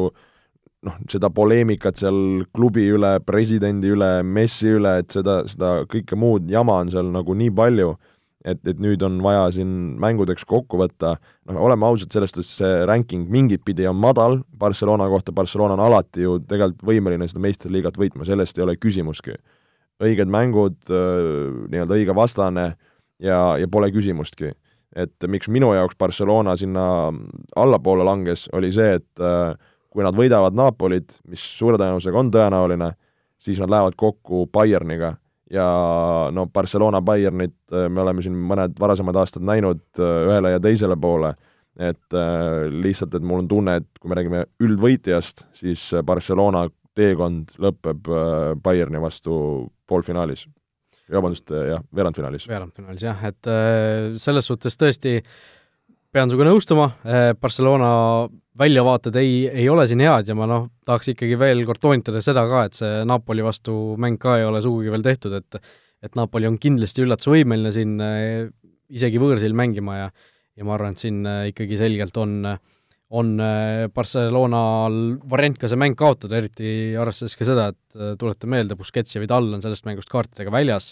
noh, 0.88 0.98
seda 1.12 1.30
poleemikat 1.34 2.00
seal 2.02 2.44
klubi 2.56 2.86
üle, 2.94 3.18
presidendi 3.26 3.92
üle, 3.96 4.12
messi 4.24 4.76
üle, 4.78 4.98
et 5.02 5.16
seda, 5.16 5.42
seda 5.50 5.80
kõike 5.90 6.20
muud 6.20 6.52
jama 6.52 6.82
on 6.84 6.94
seal 6.94 7.10
nagu 7.14 7.36
nii 7.38 7.54
palju, 7.58 7.96
et, 8.48 8.62
et 8.70 8.80
nüüd 8.82 9.04
on 9.06 9.20
vaja 9.24 9.48
siin 9.58 9.72
mängudeks 10.02 10.46
kokku 10.48 10.80
võtta, 10.82 11.16
noh, 11.50 11.62
oleme 11.68 11.88
ausad, 11.88 12.12
selles 12.14 12.34
suhtes 12.34 12.54
see 12.62 12.74
ranking 12.88 13.28
mingit 13.32 13.66
pidi 13.68 13.88
on 13.90 13.98
madal 14.00 14.42
Barcelona 14.60 15.10
kohta, 15.12 15.36
Barcelona 15.36 15.78
on 15.78 15.86
alati 15.88 16.28
ju 16.28 16.38
tegelikult 16.48 16.86
võimeline 16.88 17.28
seda 17.30 17.44
meistriliigat 17.44 18.00
võitma, 18.00 18.28
sellest 18.28 18.60
ei 18.60 18.68
ole 18.68 18.78
küsimustki. 18.80 19.38
Õiged 20.04 20.30
mängud, 20.30 20.78
nii-öelda 20.88 21.96
õige 21.96 22.16
vastane 22.16 22.68
ja, 23.24 23.40
ja 23.58 23.68
pole 23.72 23.90
küsimustki. 23.92 24.52
et 24.96 25.26
miks 25.28 25.50
minu 25.50 25.74
jaoks 25.74 25.98
Barcelona 26.00 26.56
sinna 26.58 27.12
allapoole 27.56 28.04
langes, 28.06 28.48
oli 28.54 28.72
see, 28.74 28.98
et 28.98 29.22
äh, 29.22 29.54
kui 29.90 30.06
nad 30.06 30.16
võidavad 30.16 30.56
Napolit, 30.58 31.20
mis 31.28 31.42
suure 31.58 31.78
tõenäosusega 31.78 32.20
on 32.20 32.32
tõenäoline, 32.34 32.92
siis 33.38 33.60
nad 33.62 33.70
lähevad 33.74 33.98
kokku 33.98 34.48
Bayerniga 34.54 35.16
ja 35.52 35.68
no 36.32 36.48
Barcelona 36.54 37.02
Bayernit 37.02 37.56
äh, 37.72 37.88
me 37.90 38.02
oleme 38.04 38.24
siin 38.24 38.36
mõned 38.50 38.78
varasemad 38.80 39.16
aastad 39.22 39.46
näinud 39.48 39.84
äh, 40.00 40.16
ühele 40.28 40.54
ja 40.56 40.64
teisele 40.64 40.98
poole, 41.00 41.34
et 41.80 42.18
äh, 42.18 42.68
lihtsalt, 42.72 43.16
et 43.16 43.26
mul 43.26 43.46
on 43.46 43.52
tunne, 43.52 43.78
et 43.82 43.88
kui 44.02 44.12
me 44.12 44.20
räägime 44.20 44.44
üldvõitjast, 44.64 45.48
siis 45.58 45.90
Barcelona 46.06 46.68
teekond 46.98 47.58
lõpeb 47.62 48.10
Bayerni 48.64 49.02
vastu 49.02 49.36
poolfinaalis. 49.88 50.48
vabandust, 51.12 51.52
jah, 51.54 51.84
veerandfinaalis. 51.96 52.48
veerandfinaalis 52.50 53.06
jah, 53.06 53.22
et 53.30 53.52
selles 54.20 54.50
suhtes 54.50 54.76
tõesti 54.76 55.22
pean 56.12 56.30
sinuga 56.30 56.50
nõustuma, 56.50 56.90
Barcelona 57.40 57.90
väljavaated 58.58 59.16
ei, 59.22 59.48
ei 59.48 59.68
ole 59.70 59.86
siin 59.88 60.02
head 60.04 60.28
ja 60.28 60.36
ma 60.36 60.48
noh, 60.50 60.70
tahaks 60.88 61.14
ikkagi 61.14 61.38
veel 61.40 61.64
kord 61.68 61.80
toonitada 61.84 62.22
seda 62.24 62.44
ka, 62.50 62.64
et 62.68 62.80
see 62.80 63.04
Napoli 63.08 63.46
vastu 63.46 63.96
mäng 64.02 64.20
ka 64.20 64.40
ei 64.40 64.48
ole 64.48 64.64
sugugi 64.66 64.94
veel 64.94 65.06
tehtud, 65.06 65.38
et 65.38 65.62
et 66.06 66.14
Napoli 66.14 66.46
on 66.46 66.60
kindlasti 66.62 67.02
üllatusvõimeline 67.02 67.72
siin 67.74 67.96
isegi 68.94 69.18
võõrsil 69.22 69.56
mängima 69.58 69.96
ja 69.98 70.10
ja 70.58 70.66
ma 70.66 70.74
arvan, 70.76 70.96
et 70.96 71.02
siin 71.02 71.22
ikkagi 71.52 71.78
selgelt 71.78 72.18
on, 72.18 72.42
on 73.16 73.36
eh, 73.40 73.86
Barcelonal 73.94 74.98
variant 75.32 75.60
ka 75.60 75.70
see 75.72 75.80
mäng 75.80 75.96
kaotada, 76.00 76.40
eriti 76.42 76.96
arvestades 77.00 77.38
ka 77.40 77.48
seda, 77.48 77.70
et 77.72 78.18
tuleta 78.20 78.50
meelde, 78.52 78.76
Busquets 78.80 79.16
ja 79.16 79.22
Vidal 79.24 79.54
on 79.56 79.64
sellest 79.64 79.88
mängust 79.88 80.12
kaartidega 80.12 80.54
väljas, 80.54 80.92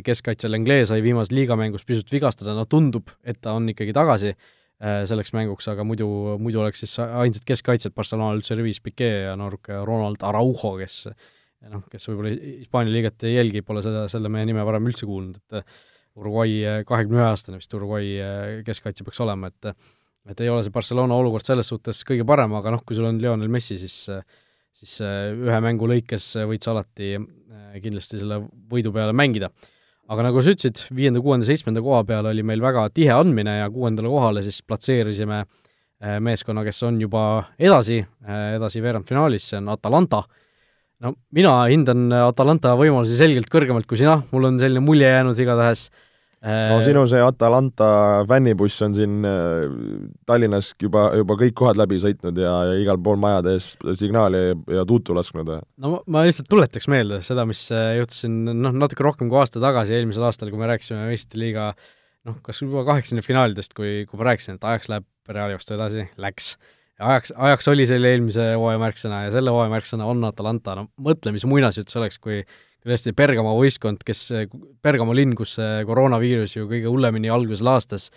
keskkaitsel 0.00 0.56
Englee 0.56 0.86
sai 0.88 1.02
viimases 1.04 1.34
liigamängus 1.36 1.82
pisut 1.84 2.08
vigastada, 2.08 2.54
no 2.56 2.64
tundub, 2.64 3.10
et 3.28 3.36
ta 3.44 3.52
on 3.52 3.66
ikkagi 3.68 3.92
tagasi 3.92 4.32
Äh, 4.80 5.02
selleks 5.04 5.34
mänguks, 5.36 5.66
aga 5.68 5.84
muidu, 5.84 6.06
muidu 6.40 6.62
oleks 6.62 6.80
siis 6.80 6.94
ainsad 7.04 7.44
keskkaitsjad 7.44 7.92
Barcelonal 7.92 8.38
üldse 8.38 8.56
rivis 8.56 8.78
Piquet 8.80 9.26
ja 9.26 9.34
nooruke 9.36 9.76
Ronald 9.84 10.22
Araujo, 10.24 10.70
kes 10.80 11.02
noh, 11.68 11.82
kes 11.92 12.08
võib-olla 12.08 12.30
Hispaania 12.32 12.94
liigat 12.94 13.26
ei 13.28 13.34
jälgi, 13.34 13.60
pole 13.66 13.82
seda, 13.84 14.06
selle 14.08 14.30
mehe 14.32 14.46
nime 14.48 14.64
varem 14.64 14.88
üldse 14.88 15.04
kuulnud, 15.04 15.36
et 15.36 15.76
Uruguay 16.16 16.54
äh, 16.64 16.78
kahekümne 16.88 17.20
ühe 17.20 17.26
aastane 17.26 17.60
vist 17.60 17.76
Uruguay 17.76 18.08
äh, 18.24 18.54
keskkaitse 18.64 19.04
peaks 19.04 19.20
olema, 19.20 19.52
et 19.52 19.68
et 20.28 20.40
ei 20.44 20.50
ole 20.52 20.62
see 20.66 20.74
Barcelona 20.74 21.16
olukord 21.16 21.46
selles 21.46 21.70
suhtes 21.72 22.04
kõige 22.06 22.26
parem, 22.28 22.52
aga 22.58 22.74
noh, 22.76 22.84
kui 22.84 22.98
sul 22.98 23.08
on 23.08 23.20
Lionel 23.22 23.48
Messi, 23.48 23.78
siis 23.80 24.06
siis 24.70 25.00
ühe 25.02 25.58
mängu 25.64 25.88
lõikes 25.90 26.28
võid 26.46 26.62
sa 26.62 26.70
alati 26.70 27.16
kindlasti 27.82 28.20
selle 28.20 28.38
võidu 28.70 28.92
peale 28.94 29.14
mängida. 29.16 29.50
Aga 30.10 30.24
nagu 30.26 30.42
sa 30.42 30.50
ütlesid, 30.50 30.80
viienda, 30.94 31.20
kuuenda, 31.22 31.46
seitsmenda 31.46 31.82
koha 31.84 32.02
peal 32.06 32.26
oli 32.26 32.42
meil 32.42 32.62
väga 32.62 32.88
tihe 32.90 33.14
andmine 33.14 33.60
ja 33.60 33.68
kuuendale 33.70 34.10
kohale 34.10 34.42
siis 34.42 34.58
platseerisime 34.66 35.38
äh, 35.44 36.16
meeskonna, 36.18 36.64
kes 36.66 36.82
on 36.88 36.98
juba 36.98 37.22
edasi, 37.62 38.00
äh, 38.26 38.56
edasi 38.56 38.82
veerandfinaalis, 38.82 39.46
see 39.52 39.60
on 39.60 39.70
Atalanta. 39.70 40.24
no 41.00 41.14
mina 41.32 41.52
hindan 41.70 42.10
Atalanta 42.26 42.74
võimalusi 42.76 43.14
selgelt 43.20 43.46
kõrgemalt 43.52 43.86
kui 43.86 44.00
sina, 44.00 44.18
mul 44.32 44.50
on 44.50 44.58
selline 44.58 44.82
mulje 44.82 45.12
jäänud 45.14 45.38
igatahes 45.38 45.86
no 46.40 46.78
äh, 46.78 46.84
sinu 46.84 47.02
see 47.10 47.20
Atalanta 47.20 47.90
fännibuss 48.28 48.80
on 48.86 48.94
siin 48.96 49.20
äh, 49.28 49.66
Tallinnas 50.28 50.72
juba, 50.80 51.10
juba 51.20 51.36
kõik 51.42 51.56
kohad 51.58 51.80
läbi 51.80 52.00
sõitnud 52.00 52.38
ja, 52.40 52.54
ja 52.70 52.78
igal 52.80 53.00
pool 53.04 53.20
majade 53.20 53.58
ees 53.58 53.70
signaali 54.00 54.40
ja, 54.46 54.58
ja 54.80 54.86
tuutu 54.88 55.16
lasknud. 55.16 55.52
no 55.84 55.92
ma, 56.06 56.24
lihtsalt 56.24 56.48
tuletaks 56.48 56.88
meelde 56.92 57.20
seda, 57.24 57.44
mis 57.48 57.66
äh, 57.76 57.98
juhtus 58.00 58.24
siin 58.24 58.42
noh, 58.48 58.72
natuke 58.72 59.04
rohkem 59.04 59.28
kui 59.32 59.40
aasta 59.40 59.60
tagasi, 59.62 59.98
eelmisel 59.98 60.24
aastal, 60.30 60.52
kui 60.52 60.60
me 60.60 60.70
rääkisime 60.70 61.10
meistrite 61.10 61.42
liiga 61.42 61.70
noh, 62.28 62.40
kas 62.44 62.62
juba 62.64 62.86
kaheksakümnefinaalidest, 62.88 63.76
kui, 63.76 64.04
kui 64.08 64.20
ma 64.20 64.30
rääkisin, 64.32 64.56
et 64.56 64.68
ajaks 64.72 64.92
läheb 64.92 65.08
Reali 65.30 65.54
vastu 65.54 65.76
edasi, 65.76 66.08
läks. 66.18 66.54
ja 66.98 67.12
ajaks, 67.12 67.34
ajaks 67.36 67.68
oli 67.70 67.84
selle 67.86 68.10
eelmise 68.16 68.48
hooaja 68.58 68.80
märksõna 68.82 69.22
ja 69.26 69.36
selle 69.36 69.52
hooaja 69.54 69.70
märksõna 69.72 70.08
on 70.10 70.24
Atalanta, 70.26 70.74
no 70.78 70.88
mõtle, 71.04 71.36
mis 71.36 71.46
muinasjutt 71.48 71.92
see 71.92 72.00
oleks, 72.00 72.18
kui 72.18 72.40
tõesti 72.86 73.12
Bergamo 73.16 73.54
võistkond, 73.58 74.04
kes, 74.06 74.26
Bergamo 74.82 75.14
linn, 75.16 75.36
kus 75.38 75.56
see 75.58 75.82
koroonaviirus 75.88 76.56
ju 76.56 76.68
kõige 76.70 76.90
hullemini 76.90 77.32
alguses 77.32 77.64
laastas, 77.64 78.08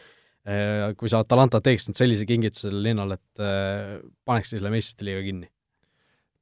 eh, 0.48 0.94
kui 1.00 1.12
sa 1.12 1.24
Atalanta 1.24 1.62
teeks 1.64 1.90
nüüd 1.90 2.00
sellise 2.00 2.28
kingituse 2.30 2.70
sellele 2.70 2.90
linnale, 2.90 3.20
et 3.20 3.44
eh, 3.44 4.00
paneks 4.28 4.56
selle 4.56 4.74
meistrite 4.74 5.10
liiga 5.10 5.26
kinni? 5.26 5.50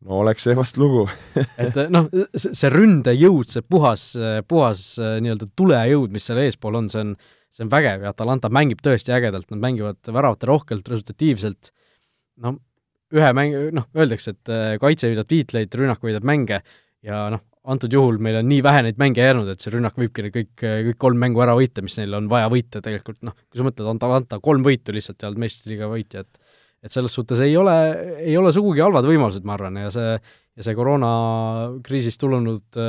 no 0.02 0.24
oleks 0.24 0.48
see 0.48 0.56
vast 0.58 0.80
lugu 0.82 1.04
et 1.62 1.76
eh, 1.78 1.92
noh, 1.94 2.08
see 2.34 2.72
ründejõud, 2.74 3.52
see 3.52 3.66
puhas, 3.66 4.08
puhas 4.50 4.88
nii-öelda 4.98 5.52
tulejõud, 5.58 6.14
mis 6.14 6.26
seal 6.30 6.42
eespool 6.42 6.80
on, 6.80 6.90
see 6.94 7.04
on, 7.04 7.14
see 7.54 7.66
on 7.66 7.74
vägev 7.74 8.08
ja 8.08 8.14
Atalanta 8.14 8.50
mängib 8.54 8.82
tõesti 8.86 9.14
ägedalt, 9.14 9.50
nad 9.54 9.62
mängivad 9.62 10.14
väravate 10.14 10.50
rohkelt, 10.50 10.90
resultatiivselt, 10.90 11.74
no 12.42 12.58
ühe 13.12 13.30
mäng, 13.36 13.58
noh, 13.76 13.90
öeldakse, 13.98 14.32
et 14.32 14.80
kaitse 14.80 15.10
võidab 15.12 15.28
tiitleid, 15.28 15.74
rünnak 15.76 16.00
võidab 16.06 16.24
mänge 16.24 16.62
ja 17.04 17.26
noh, 17.34 17.42
antud 17.70 17.94
juhul 17.94 18.18
meil 18.24 18.40
on 18.40 18.48
nii 18.50 18.62
vähe 18.66 18.86
neid 18.88 19.02
mänge 19.02 19.22
jäänud, 19.22 19.50
et 19.52 19.62
see 19.62 19.74
rünnak 19.76 19.98
võibki 20.00 20.32
kõik, 20.34 20.54
kõik 20.62 20.98
kolm 21.02 21.20
mängu 21.22 21.44
ära 21.46 21.54
võita, 21.58 21.84
mis 21.86 21.98
neil 22.00 22.16
on 22.18 22.30
vaja 22.32 22.50
võita 22.52 22.82
tegelikult, 22.82 23.20
noh, 23.28 23.36
kui 23.50 23.62
sa 23.62 23.68
mõtled, 23.68 23.90
Atalanta 23.94 24.40
kolm 24.42 24.66
võitu 24.66 24.96
lihtsalt 24.96 25.22
ei 25.22 25.30
olnud 25.30 25.44
meistriliiga 25.46 25.92
võitja, 25.92 26.26
et 26.26 26.42
et 26.82 26.90
selles 26.90 27.14
suhtes 27.14 27.38
ei 27.46 27.54
ole, 27.58 27.74
ei 28.26 28.34
ole 28.40 28.50
sugugi 28.50 28.82
halvad 28.82 29.06
võimalused, 29.06 29.44
ma 29.46 29.54
arvan, 29.54 29.76
ja 29.84 29.92
see, 29.94 30.16
ja 30.58 30.66
see 30.66 30.74
koroonakriisist 30.74 32.18
tulenud 32.24 32.80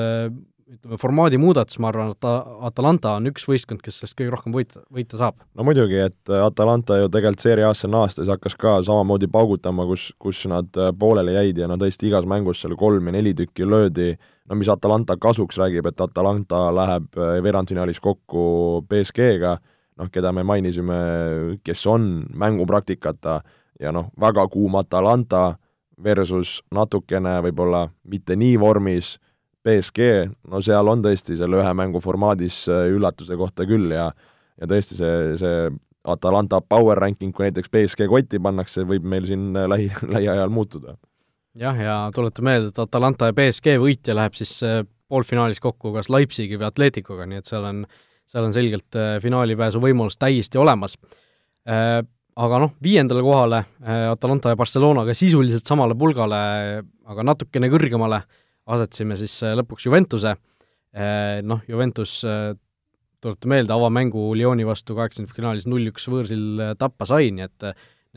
ütleme, 0.71 0.99
formaadi 1.01 1.39
muudatus, 1.41 1.79
ma 1.83 1.91
arvan, 1.91 2.13
et 2.15 2.27
Atalanta 2.69 3.17
on 3.19 3.29
üks 3.31 3.45
võistkond, 3.49 3.83
kes 3.85 4.01
sellest 4.01 4.17
kõige 4.19 4.33
rohkem 4.35 4.55
võita, 4.55 4.83
võita 4.93 5.19
saab. 5.21 5.41
no 5.59 5.67
muidugi, 5.67 5.99
et 6.09 6.33
Atalanta 6.39 6.99
ju 7.01 7.11
tegelikult 7.13 7.45
seeria 7.45 7.71
A-sse 7.71 7.91
naastes 7.91 8.31
hakkas 8.33 8.57
ka 8.59 8.77
samamoodi 8.87 9.29
paugutama, 9.33 9.87
kus, 9.89 10.11
kus 10.23 10.45
nad 10.51 10.71
pooleli 10.99 11.37
jäid 11.37 11.63
ja 11.63 11.71
no 11.71 11.79
tõesti 11.81 12.09
igas 12.11 12.29
mängus 12.29 12.63
seal 12.63 12.77
kolm 12.79 13.11
ja 13.11 13.17
neli 13.17 13.35
tükki 13.39 13.69
löödi, 13.69 14.13
no 14.49 14.59
mis 14.59 14.71
Atalanta 14.73 15.17
kasuks 15.21 15.59
räägib, 15.61 15.89
et 15.91 16.01
Atalanta 16.01 16.69
läheb 16.75 17.11
veerandfinaalis 17.17 18.01
kokku 18.03 18.85
BSG-ga, 18.89 19.57
noh, 19.99 20.13
keda 20.13 20.33
me 20.33 20.45
mainisime, 20.47 21.01
kes 21.65 21.87
on 21.91 22.25
mängupraktikata 22.33 23.41
ja 23.81 23.93
noh, 23.93 24.11
väga 24.21 24.47
kuum 24.53 24.79
Atalanta 24.81 25.53
versus 26.03 26.61
natukene 26.75 27.39
võib-olla 27.45 27.87
mitte 28.09 28.37
nii 28.39 28.57
vormis 28.61 29.17
BSG, 29.63 30.11
no 30.51 30.61
seal 30.65 30.91
on 30.91 31.03
tõesti 31.05 31.37
selle 31.39 31.61
ühe 31.61 31.73
mängu 31.79 32.03
formaadis 32.03 32.65
äh, 32.71 32.89
üllatuse 32.91 33.39
kohta 33.39 33.67
küll 33.69 33.95
ja 33.95 34.11
ja 34.61 34.69
tõesti, 34.69 34.99
see, 34.99 35.37
see 35.41 35.71
Atalanta 36.13 36.59
power 36.61 36.99
ranking, 36.99 37.31
kui 37.35 37.47
näiteks 37.47 37.71
BSG 37.73 38.09
kotti 38.11 38.41
pannakse, 38.43 38.85
võib 38.87 39.07
meil 39.09 39.27
siin 39.29 39.53
äh, 39.57 39.69
lähi, 39.71 39.91
lähiajal 40.15 40.51
muutuda. 40.53 40.97
jah, 41.59 41.79
ja 41.79 41.97
tuletan 42.15 42.49
meelde, 42.49 42.73
et 42.73 42.83
Atalanta 42.83 43.31
ja 43.31 43.37
BSG 43.39 43.79
võitja 43.83 44.19
läheb 44.19 44.39
siis 44.39 44.57
äh, 44.67 44.83
poolfinaalis 45.13 45.63
kokku 45.63 45.95
kas 45.95 46.11
Leipzigi 46.11 46.59
või 46.59 46.71
Atleticoga, 46.71 47.29
nii 47.29 47.43
et 47.43 47.51
seal 47.51 47.69
on, 47.69 47.85
seal 48.27 48.49
on 48.49 48.55
selgelt 48.57 48.97
finaalipääsu 49.21 49.81
võimalus 49.83 50.17
täiesti 50.17 50.57
olemas. 50.57 50.95
Aga 51.69 52.61
noh, 52.63 52.71
viiendale 52.81 53.21
kohale 53.21 53.59
Atalanta 54.09 54.55
ja 54.55 54.57
Barcelonaga 54.57 55.13
sisuliselt 55.13 55.69
samale 55.69 55.93
pulgale, 56.01 56.39
aga 57.05 57.27
natukene 57.29 57.69
kõrgemale 57.69 58.23
asetasime 58.71 59.17
siis 59.19 59.35
äh, 59.45 59.57
lõpuks 59.59 59.87
Juventuse, 59.89 60.37
äh, 60.95 61.41
noh, 61.47 61.63
Juventus 61.69 62.21
äh, 62.27 62.53
tuletan 63.23 63.53
meelde, 63.55 63.75
avamängu 63.75 64.33
Lyoni 64.39 64.67
vastu 64.67 64.97
kaheksandikfinaalis 64.99 65.69
null-üks 65.71 66.09
võõrsil 66.11 66.75
tappa 66.79 67.07
sai, 67.09 67.31
nii 67.35 67.47
et 67.47 67.69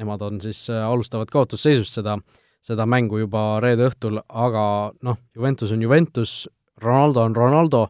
nemad 0.01 0.23
on 0.25 0.39
siis, 0.41 0.63
alustavad 0.73 1.29
kaotusseisust 1.31 1.99
seda, 1.99 2.17
seda 2.65 2.87
mängu 2.89 3.19
juba 3.21 3.59
reede 3.63 3.85
õhtul, 3.85 4.17
aga 4.25 4.63
noh, 5.05 5.19
Juventus 5.37 5.71
on 5.75 5.85
Juventus, 5.85 6.33
Ronaldo 6.81 7.21
on 7.21 7.37
Ronaldo, 7.37 7.83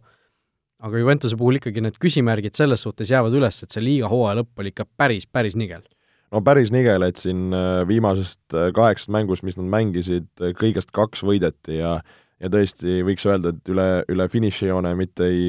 aga 0.84 1.00
Juventuse 1.00 1.40
puhul 1.40 1.62
ikkagi 1.62 1.86
need 1.86 1.96
küsimärgid 2.04 2.60
selles 2.60 2.84
suhtes 2.84 3.10
jäävad 3.16 3.40
üles, 3.40 3.62
et 3.64 3.72
see 3.72 3.84
liiga 3.84 4.12
hooaja 4.12 4.42
lõpp 4.42 4.60
oli 4.62 4.76
ikka 4.76 4.86
päris, 5.00 5.24
päris 5.26 5.56
nigel. 5.56 5.88
No 6.36 6.44
päris 6.44 6.68
nigel, 6.74 7.08
et 7.08 7.22
siin 7.22 7.48
viimasest 7.88 8.60
kaheksast 8.76 9.14
mängust, 9.16 9.48
mis 9.48 9.56
nad 9.56 9.72
mängisid, 9.72 10.28
kõigest 10.60 10.92
kaks 10.92 11.24
võideti 11.24 11.80
ja 11.80 12.02
ja 12.42 12.52
tõesti 12.52 13.00
võiks 13.06 13.26
öelda, 13.30 13.54
et 13.54 13.72
üle, 13.72 13.88
üle 14.12 14.28
finišijoone 14.32 14.96
mitte 15.00 15.30
ei 15.30 15.48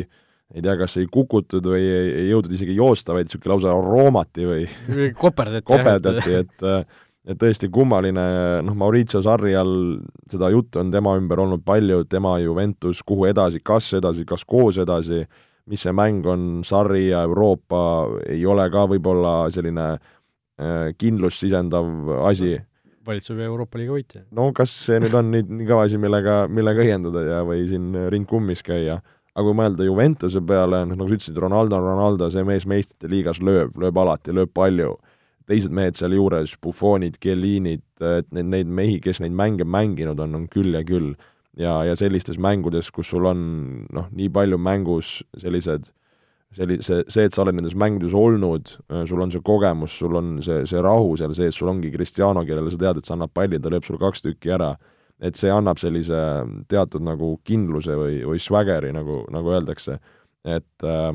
ei 0.54 0.62
tea, 0.62 0.76
kas 0.78 0.94
ei 1.00 1.08
kukutud 1.10 1.64
või 1.66 1.82
ei, 1.82 2.10
ei 2.20 2.28
jõudnud 2.30 2.52
isegi 2.54 2.76
joosta, 2.76 3.16
vaid 3.16 3.26
niisugune 3.26 3.50
lausa 3.50 3.72
roomati 3.82 4.46
või 4.46 5.08
koperdati, 5.18 5.66
koperdati, 5.66 6.36
et 6.44 6.66
et 7.26 7.40
tõesti 7.40 7.66
kummaline, 7.74 8.22
noh, 8.62 8.74
Mauricio 8.78 9.18
Sarri 9.18 9.56
all 9.58 9.96
seda 10.30 10.46
juttu 10.54 10.78
on 10.78 10.92
tema 10.94 11.16
ümber 11.18 11.40
olnud 11.42 11.64
palju, 11.66 12.04
tema 12.06 12.36
Juventus, 12.38 13.00
kuhu 13.02 13.26
edasi, 13.26 13.58
kas 13.66 13.88
edasi, 13.98 14.22
kas 14.22 14.44
koos 14.46 14.78
edasi, 14.78 15.24
mis 15.66 15.82
see 15.82 15.90
mäng 15.90 16.26
on, 16.30 16.44
Sarri 16.62 17.08
ja 17.08 17.24
Euroopa 17.26 17.80
ei 18.30 18.46
ole 18.46 18.68
ka 18.70 18.86
võib-olla 18.92 19.34
selline 19.50 19.88
äh, 19.96 20.94
kindlust 20.94 21.42
sisendav 21.42 21.90
asi. 22.30 22.54
mm 22.54 22.75
valitsev 23.06 23.40
Euroopa 23.46 23.80
liiga 23.80 23.96
võitja. 23.96 24.22
no 24.36 24.50
kas 24.56 24.72
see 24.86 25.00
nüüd 25.02 25.14
on 25.16 25.30
nüüd 25.34 25.50
nii 25.50 25.68
kõva 25.68 25.86
asi, 25.88 26.00
millega, 26.00 26.38
millega 26.52 26.84
õiendada 26.84 27.24
ja, 27.26 27.42
või 27.46 27.66
siin 27.70 27.92
ring 28.12 28.28
kummis 28.28 28.64
käia, 28.66 29.00
aga 29.34 29.44
kui 29.46 29.58
mõelda 29.58 29.86
Juventuse 29.86 30.42
peale, 30.46 30.84
noh 30.86 30.98
nagu 30.98 31.10
sa 31.10 31.18
ütlesid, 31.18 31.42
Ronaldo 31.42 31.78
on 31.78 31.86
Ronaldo, 31.90 32.30
see 32.32 32.46
mees 32.46 32.66
meistrite 32.68 33.10
liigas 33.12 33.42
lööb, 33.44 33.76
lööb 33.80 34.00
alati, 34.02 34.34
lööb 34.36 34.52
palju, 34.56 34.96
teised 35.46 35.74
mehed 35.74 35.98
sealjuures, 35.98 36.56
Buffonid, 36.62 37.20
Chiellinid, 37.22 37.84
et 38.00 38.30
neid, 38.34 38.50
neid 38.54 38.72
mehi, 38.80 38.98
kes 39.02 39.22
neid 39.22 39.36
mänge 39.36 39.66
mänginud 39.68 40.20
on, 40.22 40.34
on 40.40 40.48
küll 40.52 40.74
ja 40.74 40.82
küll. 40.86 41.14
ja, 41.56 41.78
ja 41.88 41.94
sellistes 41.96 42.36
mängudes, 42.36 42.90
kus 42.92 43.08
sul 43.08 43.24
on 43.24 43.38
noh, 43.92 44.10
nii 44.12 44.28
palju 44.28 44.58
mängus 44.60 45.22
sellised 45.40 45.86
selli-, 45.88 46.05
see, 46.56 47.04
see, 47.12 47.26
et 47.26 47.36
sa 47.36 47.44
oled 47.44 47.56
nendes 47.58 47.76
mängudes 47.78 48.14
olnud, 48.16 48.74
äh, 48.90 49.04
sul 49.08 49.22
on 49.22 49.32
see 49.32 49.44
kogemus, 49.44 49.94
sul 50.00 50.16
on 50.18 50.36
see, 50.44 50.64
see 50.68 50.82
rahu 50.82 51.16
seal 51.20 51.34
sees, 51.36 51.56
sul 51.58 51.70
ongi 51.72 51.92
Cristiano, 51.94 52.44
kellele 52.46 52.72
sa 52.72 52.80
tead, 52.80 53.00
et 53.00 53.08
sa 53.08 53.16
annad 53.16 53.32
palli, 53.36 53.60
ta 53.60 53.72
lööb 53.72 53.86
sul 53.86 54.00
kaks 54.00 54.24
tükki 54.24 54.52
ära, 54.56 54.72
et 55.22 55.38
see 55.38 55.52
annab 55.52 55.80
sellise 55.80 56.18
teatud 56.68 57.04
nagu 57.04 57.34
kindluse 57.46 57.96
või, 57.96 58.20
või 58.28 58.42
swagger'i, 58.42 58.92
nagu, 58.96 59.22
nagu 59.32 59.56
öeldakse. 59.56 59.98
et 60.46 60.84
äh, 60.84 61.12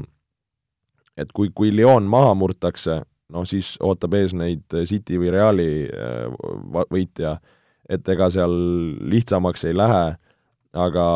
et 1.19 1.31
kui, 1.35 1.51
kui 1.53 1.71
Lyon 1.75 2.07
maha 2.09 2.33
murtakse, 2.39 3.01
noh 3.31 3.45
siis 3.47 3.75
ootab 3.83 4.15
ees 4.17 4.33
neid 4.33 4.63
City 4.89 5.19
või 5.19 5.31
Reali 5.35 5.71
äh, 5.87 6.85
võitja, 6.91 7.35
et 7.91 8.07
ega 8.09 8.29
seal 8.31 8.53
lihtsamaks 9.11 9.65
ei 9.67 9.75
lähe, 9.75 10.05
aga 10.71 11.07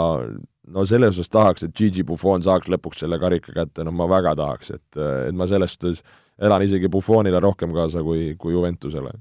no 0.73 0.85
selles 0.89 1.15
suhtes 1.15 1.31
tahaks, 1.33 1.65
et 1.65 1.73
Gigi 1.77 2.03
Buffon 2.07 2.43
saaks 2.45 2.69
lõpuks 2.71 3.03
selle 3.03 3.19
karika 3.21 3.53
kätte, 3.55 3.85
no 3.85 3.93
ma 3.95 4.07
väga 4.09 4.35
tahaks, 4.39 4.71
et, 4.75 4.99
et 5.29 5.35
ma 5.37 5.47
selles 5.49 5.75
suhtes 5.75 6.01
elan 6.41 6.65
isegi 6.65 6.89
Buffonile 6.91 7.39
rohkem 7.43 7.73
kaasa 7.75 8.03
kui, 8.03 8.33
kui 8.39 8.55
Juventusele. 8.55 9.13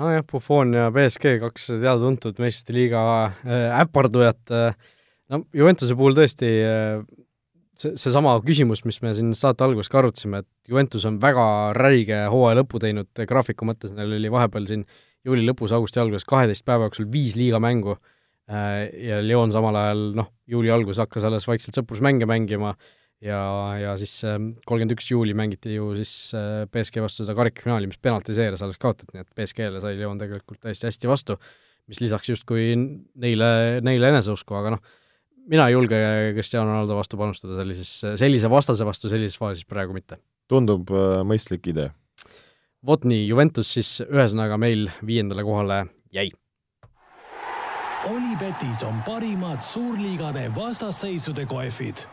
nojah, 0.00 0.24
Buffon 0.30 0.74
ja 0.74 0.90
BSG, 0.94 1.36
kaks 1.42 1.72
teada-tuntud 1.72 2.38
meistrite 2.42 2.76
liiga 2.76 3.02
äh, 3.26 3.80
äpardujat, 3.82 4.42
äh, 4.54 4.94
no 5.30 5.44
Juventuse 5.54 5.96
puhul 5.98 6.16
tõesti 6.18 6.50
äh, 6.66 7.02
see, 7.78 7.96
seesama 7.98 8.36
küsimus, 8.46 8.84
mis 8.86 9.00
me 9.04 9.12
siin 9.16 9.34
saate 9.38 9.66
alguses 9.66 9.90
ka 9.90 10.00
arutasime, 10.02 10.44
et 10.44 10.70
Juventus 10.70 11.06
on 11.10 11.18
väga 11.22 11.44
räige 11.76 12.24
hooaja 12.30 12.62
lõpu 12.62 12.82
teinud 12.82 13.26
graafiku 13.28 13.68
mõttes, 13.68 13.94
neil 13.96 14.18
oli 14.18 14.32
vahepeal 14.32 14.70
siin 14.70 14.86
juuli 15.26 15.44
lõpus, 15.44 15.74
augusti 15.76 16.00
alguses 16.00 16.24
kaheteist 16.26 16.64
päeva 16.64 16.88
jooksul 16.88 17.10
viis 17.12 17.36
liigamängu 17.36 17.98
Äh, 17.98 18.16
ja 18.50 19.20
Lyon 19.22 19.52
samal 19.54 19.76
ajal 19.78 20.00
noh, 20.18 20.30
juuli 20.50 20.72
alguses 20.74 20.98
hakkas 21.04 21.26
alles 21.28 21.46
vaikselt 21.46 21.76
sõprusmänge 21.78 22.26
mängima 22.26 22.74
ja, 23.24 23.40
ja 23.80 23.96
siis 24.00 24.12
ähm, 24.26 24.52
kolmkümmend 24.66 24.96
üks 24.96 25.10
juuli 25.12 25.34
mängiti 25.36 25.76
ju 25.76 25.92
siis 25.98 26.32
äh, 26.36 26.64
BSG 26.72 27.02
vastu 27.04 27.24
seda 27.24 27.36
karikafinaali, 27.38 27.90
mis 27.90 28.00
penaltiseeres 28.02 28.64
alles 28.64 28.80
kaotati, 28.80 29.12
nii 29.14 29.24
et 29.24 29.36
BSG-le 29.36 29.82
sai 29.82 29.98
Lyon 29.98 30.20
tegelikult 30.20 30.62
täiesti 30.64 30.88
hästi 30.88 31.10
vastu, 31.10 31.36
mis 31.90 32.00
lisaks 32.02 32.32
justkui 32.32 32.72
neile, 32.74 33.52
neile 33.84 34.10
eneseusku, 34.14 34.56
aga 34.56 34.74
noh, 34.76 34.82
mina 35.50 35.68
ei 35.68 35.76
julge 35.76 36.00
Cristiano 36.36 36.70
Ronaldo 36.70 36.98
vastu 36.98 37.20
panustada 37.20 37.60
sellises, 37.60 37.94
sellise 38.20 38.50
vastase 38.52 38.86
vastu 38.88 39.12
sellises 39.12 39.38
faasis 39.40 39.68
praegu 39.68 39.96
mitte. 39.96 40.20
tundub 40.50 40.90
äh, 40.90 41.20
mõistlik 41.26 41.70
idee. 41.70 41.90
vot 42.86 43.04
nii, 43.04 43.26
Juventus 43.28 43.74
siis 43.76 43.98
ühesõnaga 44.08 44.56
meil 44.60 44.88
viiendale 45.06 45.44
kohale 45.44 45.84
jäi 46.14 46.30
Olipetis 48.08 48.80
on 48.88 49.02
parimad 49.04 49.60
suurliigade 49.60 50.46
vastasseisude 50.56 51.44
kohvid. 51.44 52.06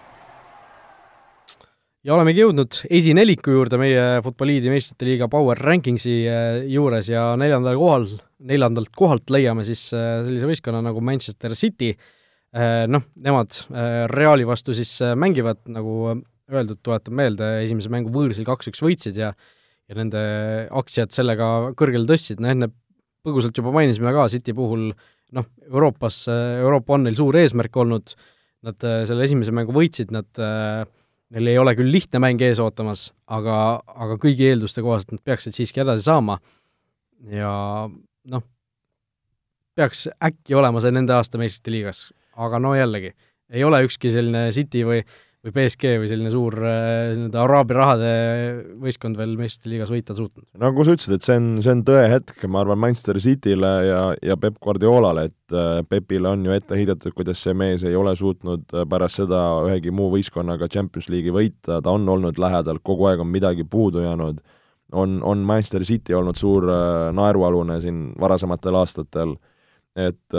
ja 2.04 2.12
olemegi 2.16 2.44
jõudnud 2.44 2.76
esineliku 2.92 3.54
juurde 3.56 3.80
meie 3.80 4.04
Futboliidi 4.26 4.68
meistrite 4.72 5.08
liiga 5.08 5.30
Power 5.32 5.60
Rankingsi 5.64 6.18
äh, 6.28 6.60
juures 6.68 7.08
ja 7.08 7.24
neljandal 7.40 7.80
kohal, 7.80 8.10
neljandalt 8.52 8.92
kohalt 9.00 9.32
leiame 9.32 9.64
siis 9.68 9.86
äh, 9.96 10.26
sellise 10.28 10.52
võistkonna 10.52 10.84
nagu 10.84 11.00
Manchester 11.00 11.56
City, 11.56 11.94
äh, 12.52 12.84
noh, 12.92 13.08
nemad 13.16 13.56
Reali 14.12 14.48
vastu 14.48 14.76
siis 14.76 14.92
mängivad, 15.16 15.64
nagu 15.72 16.18
öeldud, 16.52 16.84
tuletan 16.84 17.16
meelde, 17.16 17.54
esimese 17.64 17.92
mängu 17.96 18.12
võõrsil 18.12 18.48
kaks-üks 18.48 18.84
võitsid 18.84 19.24
ja 19.24 19.32
ja 19.88 19.96
nende 19.96 20.20
aktsiad 20.76 21.16
sellega 21.16 21.72
kõrgele 21.80 22.04
tõstsid, 22.10 22.44
no 22.44 22.52
enne 22.52 22.74
põgusalt 23.24 23.56
juba 23.56 23.72
mainisime 23.72 24.12
ka 24.12 24.26
City 24.28 24.52
puhul 24.56 24.90
äh, 24.92 25.06
noh, 25.36 25.48
Euroopas, 25.68 26.24
Euroopa 26.62 26.96
on 26.96 27.08
neil 27.08 27.18
suur 27.20 27.36
eesmärk 27.40 27.76
olnud, 27.82 28.14
nad 28.68 28.88
äh, 28.88 29.02
selle 29.10 29.26
esimese 29.28 29.54
mängu 29.56 29.76
võitsid, 29.76 30.12
nad, 30.16 30.30
äh, 30.42 30.84
neil 31.36 31.52
ei 31.52 31.60
ole 31.62 31.76
küll 31.78 31.92
lihtne 31.94 32.22
mäng 32.24 32.42
ees 32.46 32.62
ootamas, 32.64 33.10
aga, 33.28 33.58
aga 33.88 34.18
kõigi 34.22 34.48
eelduste 34.52 34.84
kohaselt 34.86 35.18
nad 35.18 35.24
peaksid 35.28 35.58
siiski 35.58 35.84
edasi 35.84 36.08
saama. 36.08 36.40
Ja 37.34 37.52
noh, 38.32 38.46
peaks 39.78 40.08
äkki 40.24 40.58
olema 40.58 40.82
see 40.84 40.94
nende 40.94 41.16
aasta 41.18 41.40
meistrite 41.42 41.74
liigas, 41.74 42.08
aga 42.38 42.62
no 42.62 42.74
jällegi, 42.78 43.14
ei 43.54 43.64
ole 43.66 43.84
ükski 43.88 44.12
selline 44.14 44.48
City 44.56 44.84
või 44.88 45.02
või 45.48 45.56
BSG 45.56 45.94
või 46.02 46.10
selline 46.10 46.32
suur 46.32 46.58
äh, 46.60 47.14
nii-öelda 47.16 47.40
araabia 47.44 47.78
rahade 47.78 48.10
võistkond 48.82 49.18
veel 49.20 49.36
meistrite 49.40 49.72
liigas 49.72 49.92
võita 49.94 50.16
suutnud. 50.18 50.46
nagu 50.60 50.84
sa 50.84 50.96
ütlesid, 50.98 51.16
et 51.16 51.28
see 51.28 51.38
on, 51.40 51.48
see 51.64 51.74
on 51.74 51.84
tõehetk, 51.88 52.44
ma 52.52 52.62
arvan, 52.64 52.82
Manchester 52.84 53.20
City'le 53.24 53.72
ja, 53.88 54.02
ja 54.26 54.38
Peep 54.42 54.58
Guardiolale, 54.64 55.28
et 55.32 55.56
äh, 55.56 55.82
Pepile 55.88 56.34
on 56.34 56.46
ju 56.46 56.56
ette 56.56 56.78
heidetud, 56.78 57.16
kuidas 57.16 57.42
see 57.44 57.56
mees 57.58 57.86
ei 57.88 57.96
ole 57.96 58.16
suutnud 58.20 58.68
äh, 58.76 58.88
pärast 58.90 59.22
seda 59.22 59.44
ühegi 59.68 59.94
muu 59.96 60.12
võistkonnaga 60.14 60.70
Champions 60.72 61.10
League'i 61.14 61.36
võita, 61.36 61.80
ta 61.82 61.94
on 61.94 62.08
olnud 62.18 62.40
lähedal, 62.42 62.82
kogu 62.84 63.08
aeg 63.10 63.24
on 63.24 63.32
midagi 63.32 63.68
puudu 63.68 64.04
jäänud 64.04 64.42
on, 64.96 65.20
on 65.24 65.46
Manchester 65.48 65.84
City 65.88 66.16
olnud 66.16 66.40
suur 66.40 66.64
naerualune 67.16 67.80
siin 67.84 68.12
varasematel 68.20 68.76
aastatel, 68.80 69.34
et 70.00 70.36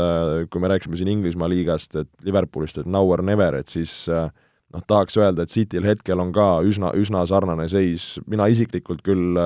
kui 0.49 0.63
me 0.63 0.71
rääkisime 0.73 0.97
siin 0.97 1.11
Inglismaa 1.13 1.51
liigast, 1.53 1.99
et 2.01 2.09
Liverpoolist, 2.25 2.79
et 2.81 2.89
now 2.89 3.11
or 3.13 3.21
never, 3.27 3.59
et 3.59 3.69
siis 3.69 4.07
äh, 4.09 4.31
noh, 4.75 4.85
tahaks 4.87 5.17
öelda, 5.21 5.45
et 5.45 5.55
Cityl 5.55 5.87
hetkel 5.89 6.21
on 6.21 6.33
ka 6.33 6.59
üsna, 6.67 6.93
üsna 6.99 7.25
sarnane 7.27 7.69
seis, 7.73 8.17
mina 8.27 8.49
isiklikult 8.53 9.03
küll 9.07 9.39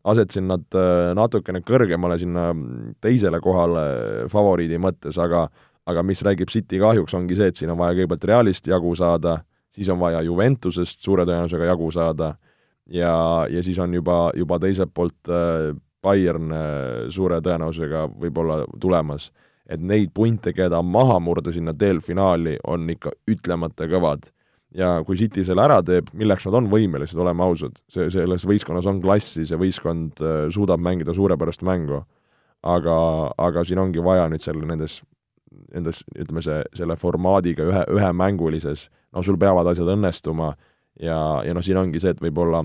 asetasin 0.00 0.46
nad 0.48 0.78
natukene 1.18 1.60
kõrgemale 1.66 2.16
sinna 2.20 2.50
teisele 3.04 3.40
kohale 3.44 4.28
favoriidi 4.32 4.78
mõttes, 4.80 5.18
aga 5.20 5.48
aga 5.90 6.02
mis 6.06 6.22
räägib 6.22 6.50
City 6.52 6.80
kahjuks, 6.80 7.14
ongi 7.16 7.36
see, 7.38 7.50
et 7.50 7.58
siin 7.58 7.72
on 7.72 7.78
vaja 7.80 7.96
kõigepealt 7.98 8.26
Realist 8.30 8.68
jagu 8.70 8.92
saada, 8.98 9.40
siis 9.74 9.88
on 9.92 10.00
vaja 10.00 10.22
Juventusest 10.26 11.02
suure 11.04 11.26
tõenäosusega 11.28 11.70
jagu 11.70 11.90
saada 11.94 12.34
ja, 12.90 13.12
ja 13.50 13.62
siis 13.66 13.78
on 13.78 13.94
juba, 13.94 14.30
juba 14.36 14.58
teiselt 14.62 14.92
poolt 14.94 15.30
äh, 15.30 15.70
Bayern 16.02 16.52
äh, 16.52 17.06
suure 17.12 17.40
tõenäosusega 17.44 18.06
võib-olla 18.20 18.64
tulemas. 18.80 19.30
et 19.70 19.80
neid 19.80 20.10
punte, 20.14 20.50
keda 20.52 20.80
maha 20.82 21.20
murda 21.22 21.52
sinna 21.54 21.70
teel 21.78 22.00
finaali, 22.02 22.56
on 22.66 22.88
ikka 22.90 23.12
ütlemata 23.30 23.86
kõvad. 23.86 24.32
Ja 24.76 24.90
kui 25.06 25.18
City 25.18 25.44
selle 25.46 25.64
ära 25.64 25.80
teeb, 25.82 26.12
milleks 26.14 26.46
nad 26.46 26.58
on 26.60 26.70
võimelised, 26.70 27.18
oleme 27.18 27.44
ausad, 27.46 27.80
see, 27.90 28.08
selles 28.14 28.46
võistkonnas 28.46 28.86
on 28.90 29.00
klassi, 29.02 29.46
see 29.48 29.58
võistkond 29.60 30.22
äh, 30.22 30.42
suudab 30.54 30.82
mängida 30.82 31.14
suurepärast 31.16 31.66
mängu. 31.66 32.04
aga, 32.62 32.94
aga 33.40 33.64
siin 33.64 33.78
ongi 33.80 34.02
vaja 34.04 34.28
nüüd 34.28 34.42
selle 34.44 34.66
nendes 34.68 35.00
nendes, 35.74 36.02
ütleme 36.14 36.42
see, 36.44 36.62
selle 36.76 36.96
formaadiga 37.00 37.64
ühe, 37.66 37.84
ühemängulises, 37.96 38.88
no 39.14 39.22
sul 39.26 39.38
peavad 39.40 39.70
asjad 39.70 39.88
õnnestuma 39.94 40.52
ja, 41.00 41.16
ja 41.46 41.54
noh, 41.54 41.64
siin 41.64 41.80
ongi 41.80 42.02
see, 42.02 42.14
et 42.14 42.22
võib-olla 42.22 42.62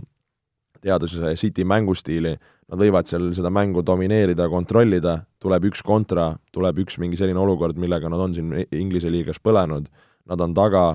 teades 0.86 1.16
City 1.42 1.66
mängustiili, 1.66 2.36
nad 2.70 2.82
võivad 2.82 3.10
seal 3.10 3.32
seda 3.38 3.50
mängu 3.54 3.82
domineerida, 3.86 4.48
kontrollida, 4.52 5.20
tuleb 5.42 5.70
üks 5.72 5.82
kontra, 5.86 6.32
tuleb 6.54 6.84
üks 6.86 7.00
mingi 7.02 7.18
selline 7.18 7.42
olukord, 7.42 7.80
millega 7.82 8.10
nad 8.12 8.22
on 8.22 8.36
siin 8.38 8.54
Inglise 8.70 9.10
liigas 9.14 9.42
põlenud, 9.42 9.90
nad 10.30 10.42
on 10.42 10.54
taga 10.58 10.86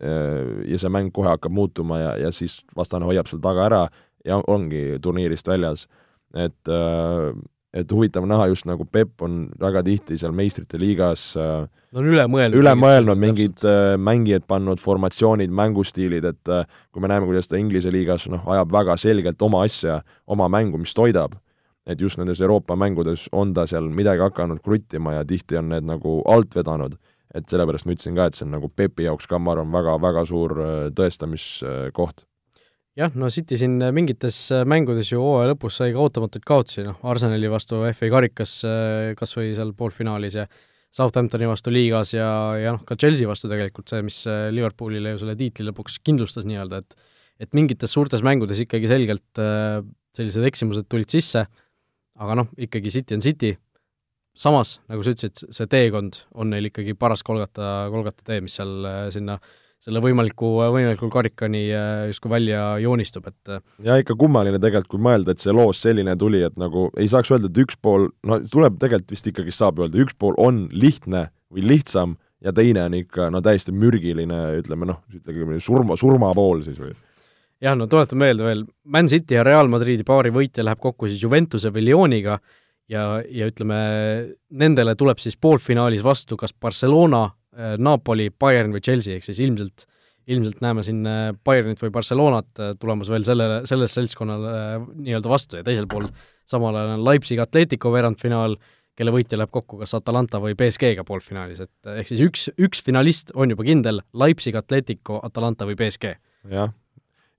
ja 0.00 0.78
see 0.80 0.88
mäng 0.88 1.10
kohe 1.12 1.28
hakkab 1.28 1.52
muutuma 1.52 1.98
ja, 2.00 2.12
ja 2.16 2.30
siis 2.32 2.60
vastane 2.76 3.04
hoiab 3.04 3.28
seal 3.28 3.42
taga 3.44 3.66
ära 3.66 3.80
ja 4.24 4.38
ongi 4.48 4.98
turniirist 5.02 5.48
väljas. 5.48 5.88
et 6.34 6.68
äh, 6.68 7.34
et 7.74 7.92
huvitav 7.92 8.26
näha 8.26 8.48
just 8.50 8.66
nagu 8.66 8.84
Pepp 8.84 9.22
on 9.22 9.44
väga 9.60 9.82
tihti 9.86 10.18
seal 10.18 10.32
meistrite 10.34 10.78
liigas 10.78 11.36
äh, 11.38 11.66
no 11.92 12.02
on 12.02 12.08
üle 12.10 12.24
mõelnud. 12.30 12.58
üle 12.58 12.72
mõelnud, 12.78 13.20
mingid 13.20 13.62
äh, 13.66 13.94
mängijad 13.98 14.46
pannud, 14.50 14.82
formatsioonid, 14.82 15.52
mängustiilid, 15.54 16.26
et 16.32 16.50
äh, 16.50 16.64
kui 16.90 17.02
me 17.02 17.10
näeme, 17.10 17.28
kuidas 17.30 17.50
ta 17.50 17.60
Inglise 17.60 17.92
liigas 17.94 18.26
noh, 18.30 18.42
ajab 18.56 18.74
väga 18.74 18.96
selgelt 19.00 19.42
oma 19.46 19.62
asja, 19.66 20.00
oma 20.26 20.48
mängu, 20.50 20.80
mis 20.82 20.94
toidab, 20.96 21.36
et 21.86 22.02
just 22.02 22.18
nendes 22.18 22.42
Euroopa 22.42 22.76
mängudes 22.78 23.28
on 23.32 23.54
ta 23.54 23.66
seal 23.70 23.86
midagi 23.94 24.24
hakanud 24.26 24.62
kruttima 24.64 25.14
ja 25.20 25.24
tihti 25.26 25.58
on 25.60 25.70
need 25.74 25.86
nagu 25.86 26.20
alt 26.30 26.58
vedanud. 26.58 26.98
Et 27.34 27.46
sellepärast 27.50 27.86
ma 27.86 27.94
ütlesin 27.94 28.16
ka, 28.18 28.26
et 28.26 28.38
see 28.38 28.46
on 28.46 28.56
nagu 28.56 28.68
Pepi 28.68 29.06
jaoks 29.06 29.28
ka, 29.30 29.38
ma 29.38 29.54
arvan, 29.54 29.70
väga-väga 29.74 30.26
suur 30.28 30.56
tõestamiskoht. 30.96 32.24
Jah, 32.98 33.12
no 33.14 33.28
City 33.30 33.54
siin 33.56 33.78
mingites 33.94 34.36
äh, 34.52 34.64
mängudes 34.68 35.12
ju 35.12 35.20
hooaja 35.22 35.52
lõpus 35.52 35.76
sai 35.78 35.92
ka 35.94 36.02
ootamatuid 36.02 36.42
kaotusi, 36.46 36.82
noh, 36.84 36.98
Arsenali 37.06 37.48
vastu 37.48 37.84
FA 37.94 38.10
karikas 38.10 38.56
äh, 38.66 39.12
kas 39.18 39.32
või 39.36 39.52
seal 39.54 39.70
poolfinaalis 39.78 40.36
ja 40.40 40.48
Southamptoni 40.98 41.46
vastu 41.46 41.70
liigas 41.70 42.16
ja, 42.16 42.26
ja 42.58 42.74
noh, 42.74 42.82
ka 42.84 42.96
Chelsea 42.98 43.28
vastu 43.30 43.48
tegelikult 43.48 43.92
see, 43.92 44.02
mis 44.02 44.18
äh, 44.26 44.48
Liverpoolile 44.50 45.14
ju 45.14 45.22
selle 45.22 45.36
tiitli 45.38 45.68
lõpuks 45.68 46.00
kindlustas 46.04 46.48
nii-öelda, 46.50 46.82
et 46.82 47.08
et 47.40 47.56
mingites 47.56 47.94
suurtes 47.94 48.20
mängudes 48.20 48.58
ikkagi 48.60 48.84
selgelt 48.90 49.38
sellised 50.12 50.44
eksimused 50.44 50.84
tulid 50.92 51.08
sisse, 51.08 51.46
aga 52.20 52.34
noh, 52.36 52.50
ikkagi 52.60 52.92
City 52.92 53.16
on 53.16 53.24
City, 53.24 53.54
samas, 54.40 54.78
nagu 54.88 55.04
sa 55.04 55.14
ütlesid, 55.14 55.44
see 55.52 55.70
teekond 55.70 56.22
on 56.32 56.52
neil 56.54 56.70
ikkagi 56.70 56.96
paras 56.98 57.24
Kolgata, 57.26 57.90
Kolgata 57.92 58.24
tee, 58.24 58.40
mis 58.44 58.56
seal 58.56 58.72
sinna 59.12 59.36
äh, 59.36 59.58
selle 59.80 60.00
võimaliku, 60.04 60.48
võimaliku 60.74 61.08
karikani 61.12 61.62
äh, 61.72 61.90
justkui 62.10 62.32
välja 62.34 62.62
joonistub, 62.82 63.28
et 63.30 63.52
äh, 63.56 63.62
ja 63.86 63.96
ikka 64.00 64.16
kummaline 64.20 64.60
tegelikult, 64.60 64.90
kui 64.92 65.04
mõelda, 65.06 65.32
et 65.32 65.42
see 65.42 65.54
loos 65.56 65.80
selline 65.80 66.16
tuli, 66.20 66.42
et 66.44 66.56
nagu 66.60 66.88
ei 67.00 67.08
saaks 67.08 67.32
öelda, 67.32 67.48
et 67.48 67.60
üks 67.64 67.78
pool, 67.80 68.10
no 68.28 68.42
tuleb 68.52 68.76
tegelikult 68.80 69.16
vist 69.16 69.30
ikkagi 69.32 69.54
saab 69.56 69.80
öelda, 69.80 70.02
üks 70.04 70.16
pool 70.20 70.36
on 70.40 70.66
lihtne 70.72 71.30
või 71.50 71.64
lihtsam 71.72 72.18
ja 72.44 72.52
teine 72.56 72.84
on 72.84 72.98
ikka 73.00 73.30
no 73.32 73.40
täiesti 73.44 73.72
mürgiline, 73.72 74.42
ütleme 74.60 74.88
noh, 74.90 75.00
ütleme 75.16 75.60
surma, 75.64 75.96
surma 76.00 76.34
pool 76.36 76.60
siis 76.66 76.76
või? 76.80 76.92
jah, 77.64 77.76
no 77.76 77.88
tuletan 77.88 78.20
meelde 78.20 78.44
veel, 78.44 78.66
Man 78.84 79.08
City 79.08 79.38
ja 79.38 79.46
Real 79.48 79.72
Madridi 79.72 80.04
paari 80.04 80.32
võitja 80.34 80.64
läheb 80.66 80.80
kokku 80.80 81.08
siis 81.08 81.24
Juventuse 81.24 81.72
või 81.72 81.88
Lyoniga 81.88 82.36
ja, 82.90 83.04
ja 83.26 83.50
ütleme, 83.50 83.80
nendele 84.50 84.96
tuleb 84.98 85.22
siis 85.22 85.38
poolfinaalis 85.38 86.02
vastu 86.04 86.38
kas 86.40 86.52
Barcelona 86.52 87.28
Äh, 87.50 87.76
Napoli, 87.82 88.30
Bayern 88.30 88.70
või 88.70 88.82
Chelsea, 88.84 89.16
ehk 89.18 89.26
siis 89.26 89.40
ilmselt, 89.42 89.86
ilmselt 90.30 90.60
näeme 90.62 90.84
siin 90.86 91.02
äh, 91.08 91.30
Bayernit 91.44 91.80
või 91.82 91.90
Barcelonat 91.96 92.60
äh, 92.62 92.74
tulemas 92.78 93.10
veel 93.10 93.24
sellele, 93.26 93.64
selles 93.66 93.96
seltskonnale 93.96 94.52
nii-öelda 94.94 95.32
vastu 95.32 95.58
ja 95.58 95.66
teisel 95.66 95.88
pool 95.90 96.06
samal 96.48 96.78
ajal 96.78 96.94
on 96.94 97.02
Leipzig 97.08 97.42
Atletico 97.42 97.90
veerandfinaal, 97.90 98.54
kelle 98.94 99.14
võitja 99.14 99.40
läheb 99.40 99.50
kokku 99.50 99.80
kas 99.80 99.96
Atalanta 99.98 100.38
või 100.42 100.54
BSG-ga 100.58 101.02
poolfinaalis, 101.08 101.64
et 101.66 101.90
ehk 101.96 102.12
siis 102.12 102.22
üks, 102.22 102.46
üks 102.54 102.84
finalist 102.86 103.34
on 103.34 103.50
juba 103.50 103.66
kindel, 103.66 103.98
Leipzig, 104.14 104.54
Atletico, 104.60 105.18
Atalanta 105.26 105.66
või 105.66 105.74
BSG. 105.80 106.14
jah, 106.54 106.70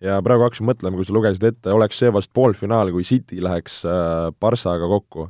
ja 0.04 0.18
praegu 0.26 0.50
hakkasin 0.50 0.68
mõtlema, 0.68 1.00
kui 1.00 1.08
sa 1.08 1.16
lugesid 1.16 1.48
ette, 1.54 1.72
oleks 1.72 2.04
see 2.04 2.12
vast 2.12 2.34
poolfinaal, 2.36 2.92
kui 2.92 3.08
City 3.08 3.40
läheks 3.40 3.86
äh, 3.88 4.28
Barssaga 4.44 4.92
kokku. 4.92 5.30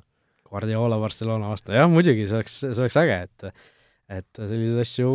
Guardiola 0.52 1.00
Barcelona 1.00 1.52
vastu, 1.52 1.72
jah 1.76 1.88
muidugi, 1.92 2.28
see 2.28 2.42
oleks, 2.42 2.58
see 2.66 2.84
oleks 2.84 3.00
äge, 3.00 3.22
et 3.28 3.52
et 4.12 4.42
selliseid 4.42 4.82
asju 4.84 5.10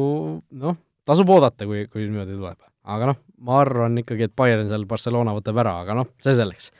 noh, 0.57 0.79
tasub 1.07 1.31
oodata, 1.35 1.67
kui, 1.69 1.85
kui 1.93 2.07
niimoodi 2.07 2.37
tuleb. 2.37 2.59
aga 2.87 3.11
noh, 3.11 3.21
ma 3.47 3.61
arvan 3.65 4.01
ikkagi, 4.03 4.29
et 4.29 4.35
Bayern 4.39 4.69
seal 4.71 4.87
Barcelona 4.89 5.35
võtab 5.37 5.59
ära, 5.63 5.81
aga 5.83 5.97
noh, 5.99 6.11
see 6.23 6.37
selleks. 6.39 6.71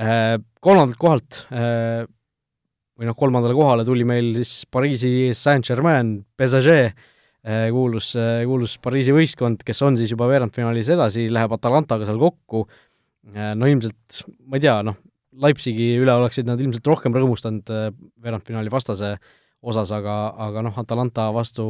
Äh, 0.00 0.36
kolmandalt 0.62 0.98
kohalt 1.00 1.40
äh, 1.52 2.04
või 2.96 3.08
noh, 3.08 3.16
kolmandale 3.18 3.56
kohale 3.56 3.84
tuli 3.84 4.06
meil 4.08 4.30
siis 4.38 4.62
Pariisi 4.72 5.32
Saint-Germain, 5.36 6.14
PSG, 6.38 6.76
äh, 6.78 7.66
kuulus, 7.74 8.12
kuulus 8.48 8.78
Pariisi 8.82 9.14
võistkond, 9.16 9.66
kes 9.66 9.82
on 9.84 9.98
siis 10.00 10.14
juba 10.14 10.30
veerandfinaalis 10.30 10.92
edasi, 10.94 11.26
läheb 11.32 11.58
Atalantaga 11.58 12.08
seal 12.08 12.22
kokku, 12.22 12.64
no 13.32 13.68
ilmselt, 13.70 14.22
ma 14.50 14.58
ei 14.58 14.64
tea, 14.64 14.78
noh, 14.86 14.96
Leipzigi 15.32 15.94
üle 15.96 16.12
oleksid 16.12 16.44
nad 16.48 16.60
ilmselt 16.60 16.86
rohkem 16.86 17.14
rõõmustanud 17.16 17.70
veerandfinaali 18.20 18.72
vastase 18.72 19.14
äh, 19.14 19.30
osas, 19.62 19.92
aga, 19.94 20.16
aga 20.42 20.64
noh, 20.66 20.76
Atalanta 20.82 21.28
vastu 21.34 21.64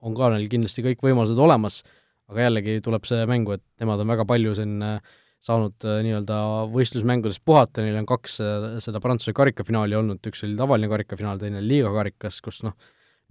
on 0.00 0.16
ka 0.16 0.32
neil 0.32 0.48
kindlasti 0.52 0.84
kõik 0.86 1.04
võimalused 1.04 1.38
olemas, 1.40 1.82
aga 2.30 2.48
jällegi 2.48 2.80
tuleb 2.84 3.06
see 3.08 3.28
mängu, 3.28 3.56
et 3.56 3.64
nemad 3.82 4.02
on 4.02 4.12
väga 4.14 4.26
palju 4.28 4.54
siin 4.56 4.76
äh, 4.84 5.16
saanud 5.44 5.86
äh, 5.86 6.00
nii-öelda 6.06 6.38
võistlusmängudes 6.72 7.38
puhata, 7.44 7.84
neil 7.84 8.00
on 8.00 8.08
kaks 8.08 8.38
äh, 8.42 8.68
seda 8.84 9.02
Prantsuse 9.04 9.36
karikafinaali 9.36 9.98
olnud, 9.98 10.22
üks 10.26 10.46
oli 10.48 10.56
tavaline 10.58 10.90
karikafinaal, 10.90 11.40
teine 11.42 11.60
oli 11.60 11.76
liiga 11.76 11.92
karikas, 11.94 12.40
kus 12.44 12.62
noh, 12.64 12.74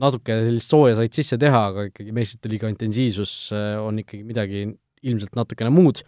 natuke 0.02 0.38
sellist 0.46 0.72
sooja 0.72 1.00
said 1.00 1.18
sisse 1.18 1.40
teha, 1.42 1.66
aga 1.72 1.90
ikkagi 1.90 2.14
meistrite 2.16 2.52
liiga 2.52 2.70
intensiivsus 2.70 3.34
on 3.80 4.02
ikkagi 4.02 4.26
midagi 4.28 4.66
ilmselt 5.08 5.38
natukene 5.40 5.72
muud. 5.72 6.02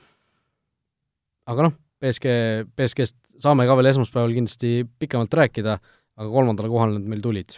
aga 1.47 1.69
noh, 1.69 1.77
BSG, 2.01 2.33
BSG-st 2.77 3.41
saame 3.41 3.67
ka 3.69 3.77
veel 3.77 3.91
esmaspäeval 3.93 4.35
kindlasti 4.35 4.83
pikemalt 4.99 5.33
rääkida, 5.33 5.79
aga 6.17 6.29
kolmandale 6.29 6.69
kohale 6.71 6.97
nad 6.97 7.09
meil 7.09 7.23
tulid. 7.23 7.57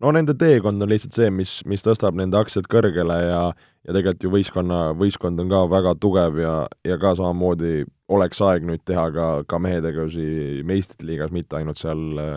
No 0.00 0.12
nende 0.16 0.32
teekond 0.40 0.80
on 0.80 0.88
lihtsalt 0.88 1.16
see, 1.16 1.28
mis, 1.32 1.58
mis 1.68 1.84
tõstab 1.84 2.16
nende 2.16 2.38
aktsiad 2.40 2.68
kõrgele 2.72 3.18
ja 3.26 3.42
ja 3.86 3.94
tegelikult 3.96 4.24
ju 4.24 4.32
võistkonna, 4.34 4.80
võistkond 4.98 5.40
on 5.40 5.50
ka 5.52 5.62
väga 5.70 5.94
tugev 6.00 6.40
ja, 6.40 6.54
ja 6.86 6.98
ka 7.00 7.14
samamoodi 7.18 7.84
oleks 8.12 8.40
aeg 8.44 8.66
nüüd 8.68 8.82
teha 8.88 9.06
ka, 9.14 9.28
ka 9.48 9.60
mehetegevusi 9.62 10.64
meistrite 10.68 11.08
liigas, 11.08 11.32
mitte 11.34 11.58
ainult 11.58 11.80
seal 11.80 12.20
äh, 12.20 12.34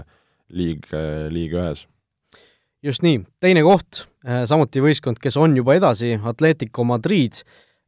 liig, 0.53 0.87
äh, 0.95 1.27
liig 1.33 1.55
ühes. 1.57 1.85
just 2.83 3.03
nii, 3.03 3.23
teine 3.43 3.63
koht, 3.65 4.05
äh, 4.25 4.43
samuti 4.47 4.83
võistkond, 4.83 5.19
kes 5.23 5.37
on 5.39 5.57
juba 5.59 5.75
edasi, 5.79 6.15
Atletico 6.23 6.85
Madrid, 6.87 7.43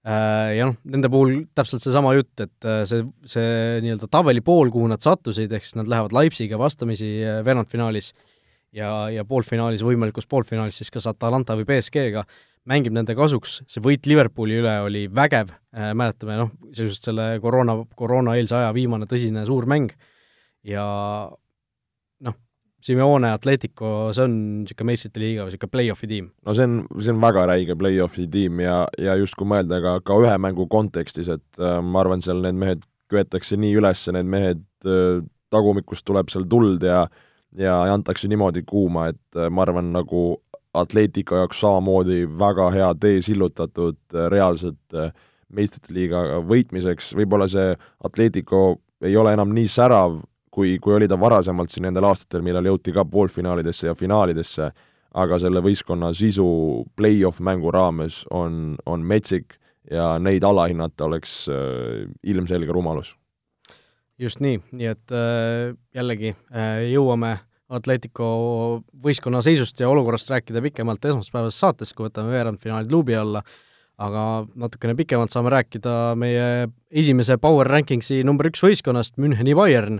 ja 0.06 0.68
noh, 0.70 0.76
nende 0.86 1.10
puhul 1.10 1.40
täpselt 1.58 1.82
seesama 1.82 2.12
jutt, 2.14 2.44
et 2.44 2.68
see, 2.86 3.02
see 3.26 3.80
nii-öelda 3.82 4.10
tabeli 4.12 4.44
pool, 4.46 4.70
kuhu 4.74 4.90
nad 4.92 5.02
sattusid, 5.02 5.50
ehk 5.50 5.66
siis 5.66 5.80
nad 5.80 5.90
lähevad 5.90 6.14
Leipzigiga 6.14 6.60
vastamisi 6.62 7.08
veerandfinaalis 7.46 8.12
ja, 8.76 8.90
ja 9.14 9.26
poolfinaalis, 9.28 9.84
võimalikus 9.86 10.28
poolfinaalis 10.30 10.82
siis 10.82 10.92
kas 10.94 11.08
Atalanta 11.10 11.56
või 11.58 11.68
BSG-ga, 11.70 12.26
mängib 12.70 12.96
nende 12.96 13.16
kasuks, 13.18 13.60
see 13.70 13.84
võit 13.84 14.08
Liverpooli 14.10 14.60
üle 14.62 14.76
oli 14.86 15.06
vägev 15.14 15.54
äh,, 15.54 15.94
mäletame 15.98 16.38
noh, 16.42 16.52
sisuliselt 16.72 17.12
selle 17.12 17.28
koroona, 17.44 17.78
koroonaeelse 17.98 18.58
aja 18.60 18.74
viimane 18.76 19.08
tõsine 19.10 19.46
suur 19.48 19.68
mäng. 19.70 19.94
Ja 20.66 20.86
Simeone 22.86 23.32
Atletico, 23.34 24.12
see 24.14 24.26
on 24.28 24.34
niisugune 24.62 24.92
meistrite 24.92 25.22
liiga 25.22 25.46
või 25.46 25.54
niisugune 25.54 25.74
play-off'i 25.74 26.10
tiim. 26.10 26.28
no 26.46 26.54
see 26.54 26.68
on, 26.68 26.76
see 27.00 27.14
on 27.14 27.22
väga 27.24 27.46
räige 27.50 27.78
play-off'i 27.80 28.28
tiim 28.32 28.62
ja, 28.62 28.84
ja 29.02 29.16
just 29.18 29.38
kui 29.40 29.48
mõelda 29.50 29.80
ka, 29.82 29.96
ka 30.06 30.18
ühe 30.22 30.36
mängu 30.42 30.68
kontekstis, 30.70 31.32
et 31.34 31.62
äh, 31.62 31.80
ma 31.82 32.04
arvan, 32.04 32.22
seal 32.26 32.44
need 32.46 32.60
mehed 32.62 32.84
köetakse 33.10 33.58
nii 33.58 33.80
üles, 33.80 34.04
need 34.14 34.30
mehed 34.30 34.62
äh, 34.86 35.24
tagumikust 35.54 36.06
tuleb 36.06 36.30
seal 36.34 36.46
tuld 36.50 36.86
ja 36.86 37.06
ja 37.56 37.78
antakse 37.88 38.28
niimoodi 38.28 38.66
kuuma, 38.68 39.10
et 39.14 39.40
äh, 39.40 39.50
ma 39.50 39.66
arvan, 39.66 39.94
nagu 39.96 40.26
Atletico 40.76 41.40
jaoks 41.40 41.62
samamoodi 41.64 42.26
väga 42.38 42.70
hea 42.76 42.92
tee 43.00 43.22
sillutatud 43.24 43.98
äh, 44.14 44.30
reaalselt 44.34 45.00
meistrite 45.56 45.94
liiga 45.96 46.42
võitmiseks, 46.46 47.14
võib-olla 47.18 47.48
see 47.50 47.74
Atletico 48.04 48.82
ei 49.06 49.16
ole 49.18 49.34
enam 49.34 49.54
nii 49.56 49.70
särav, 49.72 50.20
kui, 50.56 50.78
kui 50.80 50.96
oli 50.96 51.08
ta 51.12 51.18
varasemalt 51.20 51.74
siin 51.74 51.90
nendel 51.90 52.08
aastatel, 52.08 52.44
millal 52.46 52.72
jõuti 52.72 52.94
ka 52.96 53.04
poolfinaalidesse 53.12 53.90
ja 53.90 53.96
finaalidesse, 53.98 54.70
aga 55.16 55.40
selle 55.40 55.62
võistkonna 55.64 56.12
sisu 56.16 56.48
play-off 56.96 57.44
mängu 57.44 57.72
raames 57.76 58.24
on, 58.32 58.78
on 58.88 59.04
metsik 59.08 59.58
ja 59.92 60.16
neid 60.20 60.44
alahinnata 60.48 61.08
oleks 61.08 61.46
äh, 61.52 62.08
ilmselge 62.24 62.72
rumalus. 62.74 63.16
just 64.20 64.40
nii, 64.40 64.62
nii 64.72 64.88
et 64.88 65.12
äh, 65.12 65.76
jällegi 65.96 66.32
äh, 66.32 66.88
jõuame 66.94 67.36
Atletico 67.76 68.26
võistkonna 69.04 69.42
seisust 69.42 69.80
ja 69.82 69.90
olukorrast 69.90 70.30
rääkida 70.30 70.62
pikemalt 70.62 71.06
esmaspäevases 71.10 71.60
saates, 71.60 71.94
kui 71.94 72.06
võtame 72.06 72.30
veerandfinaalid 72.30 72.92
luubi 72.94 73.16
alla, 73.18 73.42
aga 73.98 74.46
natukene 74.56 74.94
pikemalt 74.96 75.34
saame 75.34 75.50
rääkida 75.50 76.14
meie 76.20 76.68
esimese 76.92 77.40
Power 77.42 77.68
Rankingsi 77.68 78.22
number 78.28 78.52
üks 78.52 78.62
võistkonnast, 78.64 79.18
Müncheni 79.18 79.56
Bayern, 79.58 80.00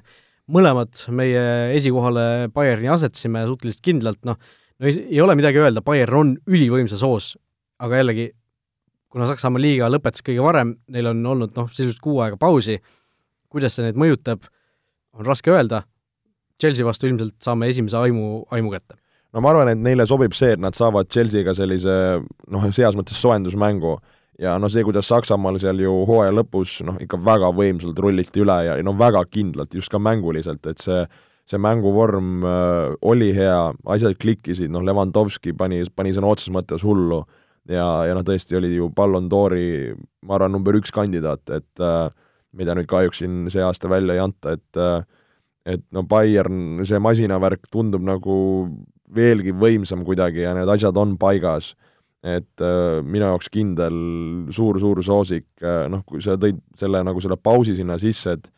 mõlemad 0.52 1.06
meie 1.16 1.44
esikohale 1.76 2.50
Bayerni 2.54 2.90
asetasime 2.94 3.46
suhteliselt 3.50 3.84
kindlalt, 3.86 4.22
noh, 4.28 4.38
no 4.80 4.90
ei, 4.90 4.98
ei 5.18 5.22
ole 5.24 5.36
midagi 5.38 5.62
öelda, 5.62 5.84
Bayern 5.86 6.20
on 6.20 6.34
ülivõimsas 6.50 7.04
hoos, 7.06 7.34
aga 7.82 8.02
jällegi 8.02 8.30
kuna 9.16 9.30
Saksamaa 9.30 9.62
liiga 9.64 9.88
lõpetas 9.88 10.24
kõige 10.26 10.44
varem, 10.44 10.76
neil 10.92 11.08
on 11.14 11.24
olnud 11.32 11.56
noh, 11.56 11.70
sisuliselt 11.72 12.02
kuu 12.04 12.20
aega 12.24 12.36
pausi, 12.40 12.82
kuidas 13.52 13.78
see 13.78 13.86
neid 13.86 14.00
mõjutab, 14.00 14.44
on 15.16 15.28
raske 15.28 15.54
öelda, 15.54 15.86
Chelsea 16.60 16.88
vastu 16.88 17.08
ilmselt 17.08 17.38
saame 17.44 17.70
esimese 17.72 17.98
aimu, 18.00 18.44
aimu 18.52 18.74
kätte. 18.74 18.98
no 19.32 19.44
ma 19.44 19.54
arvan, 19.54 19.72
et 19.72 19.80
neile 19.80 20.06
sobib 20.08 20.36
see, 20.36 20.54
et 20.56 20.62
nad 20.62 20.76
saavad 20.76 21.08
Chelsea'ga 21.12 21.56
sellise 21.56 21.96
noh, 22.52 22.68
heas 22.68 23.00
mõttes 23.00 23.20
soojendusmängu 23.24 23.98
ja 24.42 24.58
no 24.60 24.70
see, 24.72 24.84
kuidas 24.84 25.08
Saksamaal 25.12 25.60
seal 25.62 25.80
ju 25.80 25.94
hooaja 26.10 26.34
lõpus 26.36 26.80
noh, 26.88 27.00
ikka 27.02 27.20
väga 27.24 27.52
võimsalt 27.56 28.00
rulliti 28.00 28.44
üle 28.44 28.58
ja 28.68 28.76
no 28.84 28.96
väga 28.98 29.24
kindlalt, 29.32 29.74
just 29.74 29.92
ka 29.92 30.02
mänguliselt, 30.02 30.66
et 30.68 30.84
see 30.84 31.06
see 31.46 31.62
mänguvorm 31.62 32.42
äh, 32.42 32.96
oli 33.06 33.30
hea, 33.38 33.74
asjad 33.94 34.16
klikkisid, 34.18 34.72
noh, 34.74 34.82
Levanovski 34.82 35.54
pani, 35.54 35.84
pani 35.94 36.14
sõna 36.16 36.32
otseses 36.34 36.54
mõttes 36.54 36.82
hullu 36.82 37.20
ja, 37.70 37.86
ja 38.10 38.16
noh, 38.18 38.26
tõesti 38.26 38.58
oli 38.58 38.72
ju 38.74 38.90
Ballon 38.96 39.30
d'Ori, 39.30 39.94
ma 40.26 40.40
arvan, 40.40 40.56
number 40.56 40.78
üks 40.80 40.94
kandidaat, 40.96 41.46
et 41.54 41.84
äh, 41.86 42.10
mida 42.56 42.74
nüüd 42.78 42.90
kahjuks 42.90 43.22
siin 43.22 43.46
see 43.54 43.62
aasta 43.62 43.92
välja 43.92 44.18
ei 44.18 44.24
anta, 44.24 44.56
et 44.58 44.82
äh, 44.82 45.06
et 45.66 45.82
no 45.94 46.04
Bayern, 46.06 46.84
see 46.86 47.00
masinavärk 47.02 47.64
tundub 47.74 48.04
nagu 48.06 48.36
veelgi 49.16 49.54
võimsam 49.58 50.04
kuidagi 50.06 50.44
ja 50.44 50.52
need 50.54 50.70
asjad 50.70 50.98
on 51.02 51.16
paigas. 51.18 51.72
Et 52.26 52.64
äh, 52.64 53.04
minu 53.06 53.28
jaoks 53.30 53.52
kindel 53.54 53.98
suur-suur 54.56 55.04
soosik 55.06 55.46
äh,, 55.62 55.86
noh, 55.92 56.02
kui 56.08 56.24
sa 56.26 56.40
tõid 56.42 56.58
selle 56.80 57.04
nagu 57.06 57.22
selle 57.22 57.38
pausi 57.38 57.76
sinna 57.78 58.00
sisse, 58.02 58.38
et 58.38 58.52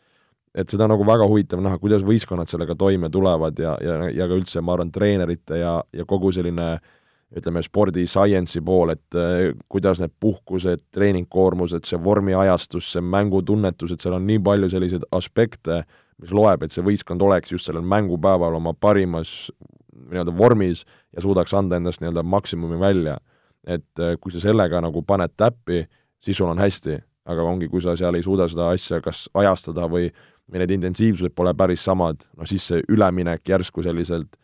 et 0.58 0.72
seda 0.72 0.86
on 0.86 0.94
nagu 0.94 1.04
väga 1.06 1.26
huvitav 1.28 1.60
näha, 1.62 1.76
kuidas 1.78 2.02
võistkonnad 2.02 2.48
sellega 2.50 2.74
toime 2.78 3.10
tulevad 3.12 3.58
ja, 3.60 3.76
ja, 3.84 3.98
ja 4.10 4.26
ka 4.26 4.38
üldse, 4.38 4.62
ma 4.64 4.74
arvan, 4.74 4.88
treenerite 4.90 5.60
ja, 5.60 5.74
ja 5.94 6.06
kogu 6.08 6.32
selline 6.34 6.78
ütleme, 7.36 7.60
spordi 7.62 8.06
science'i 8.08 8.62
pool, 8.64 8.94
et 8.94 9.16
äh, 9.18 9.52
kuidas 9.68 10.00
need 10.00 10.14
puhkused, 10.20 10.86
treeningkoormused, 10.96 11.84
see 11.84 12.00
vormiajastus, 12.00 12.88
see 12.94 13.04
mängutunnetus, 13.04 13.92
et 13.92 14.04
seal 14.04 14.16
on 14.16 14.24
nii 14.28 14.40
palju 14.44 14.70
selliseid 14.72 15.04
aspekte, 15.14 15.82
mis 16.22 16.32
loeb, 16.34 16.64
et 16.64 16.74
see 16.74 16.84
võistkond 16.84 17.22
oleks 17.22 17.52
just 17.52 17.68
sellel 17.68 17.84
mängupäeval 17.86 18.56
oma 18.58 18.72
parimas 18.74 19.50
nii-öelda 20.08 20.32
vormis 20.34 20.86
ja 21.12 21.22
suudaks 21.22 21.52
anda 21.54 21.76
endast 21.76 22.00
nii-öelda 22.00 22.24
maksimumi 22.24 22.80
välja. 22.80 23.18
Et 23.68 24.02
äh, 24.02 24.16
kui 24.20 24.32
sa 24.32 24.42
sellega 24.42 24.80
nagu 24.84 25.04
paned 25.06 25.36
täppi, 25.36 25.84
siis 26.24 26.40
sul 26.40 26.48
on 26.48 26.58
hästi, 26.58 26.98
aga 27.28 27.44
ongi, 27.44 27.68
kui 27.68 27.84
sa 27.84 27.96
seal 27.98 28.16
ei 28.16 28.24
suuda 28.24 28.48
seda 28.48 28.70
asja 28.72 29.02
kas 29.04 29.26
ajastada 29.36 29.86
või, 29.92 30.08
või 30.48 30.62
need 30.62 30.78
intensiivsused 30.78 31.36
pole 31.36 31.52
päris 31.54 31.84
samad, 31.84 32.24
no 32.36 32.48
siis 32.48 32.66
see 32.70 32.80
üleminek 32.88 33.44
järsku 33.48 33.84
selliselt 33.84 34.38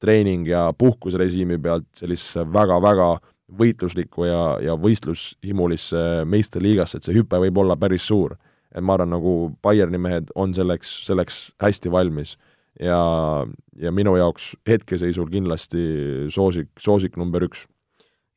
treening 0.00 0.48
ja 0.48 0.70
puhkusrežiimi 0.78 1.58
pealt 1.60 1.86
sellisesse 2.00 2.46
väga-väga 2.48 3.10
võitluslikku 3.58 4.24
ja, 4.28 4.44
ja 4.62 4.76
võistlushimulisse 4.78 6.24
meistriliigasse, 6.30 6.98
et 6.98 7.08
see 7.08 7.16
hüpe 7.18 7.40
võib 7.42 7.58
olla 7.60 7.76
päris 7.76 8.06
suur. 8.08 8.36
et 8.74 8.82
ma 8.86 8.94
arvan, 8.94 9.10
nagu 9.10 9.56
Bayerni 9.62 9.98
mehed 9.98 10.30
on 10.38 10.54
selleks, 10.54 11.04
selleks 11.06 11.50
hästi 11.60 11.90
valmis. 11.90 12.36
ja, 12.80 13.44
ja 13.76 13.92
minu 13.92 14.16
jaoks 14.16 14.54
hetkeseisul 14.68 15.28
kindlasti 15.28 16.30
soosik, 16.30 16.70
soosik 16.78 17.16
number 17.16 17.42
üks. 17.42 17.66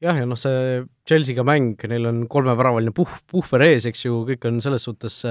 Jah, 0.03 0.17
ja 0.19 0.29
noh, 0.29 0.39
see 0.39 0.83
Chelsea'ga 1.07 1.45
mäng, 1.47 1.77
neil 1.89 2.09
on 2.09 2.23
kolmeväravaline 2.31 2.93
puh-, 2.95 3.19
puhver 3.31 3.67
ees, 3.69 3.87
eks 3.89 4.05
ju, 4.05 4.23
kõik 4.27 4.49
on 4.49 4.59
selles 4.63 4.83
suhtes 4.85 5.21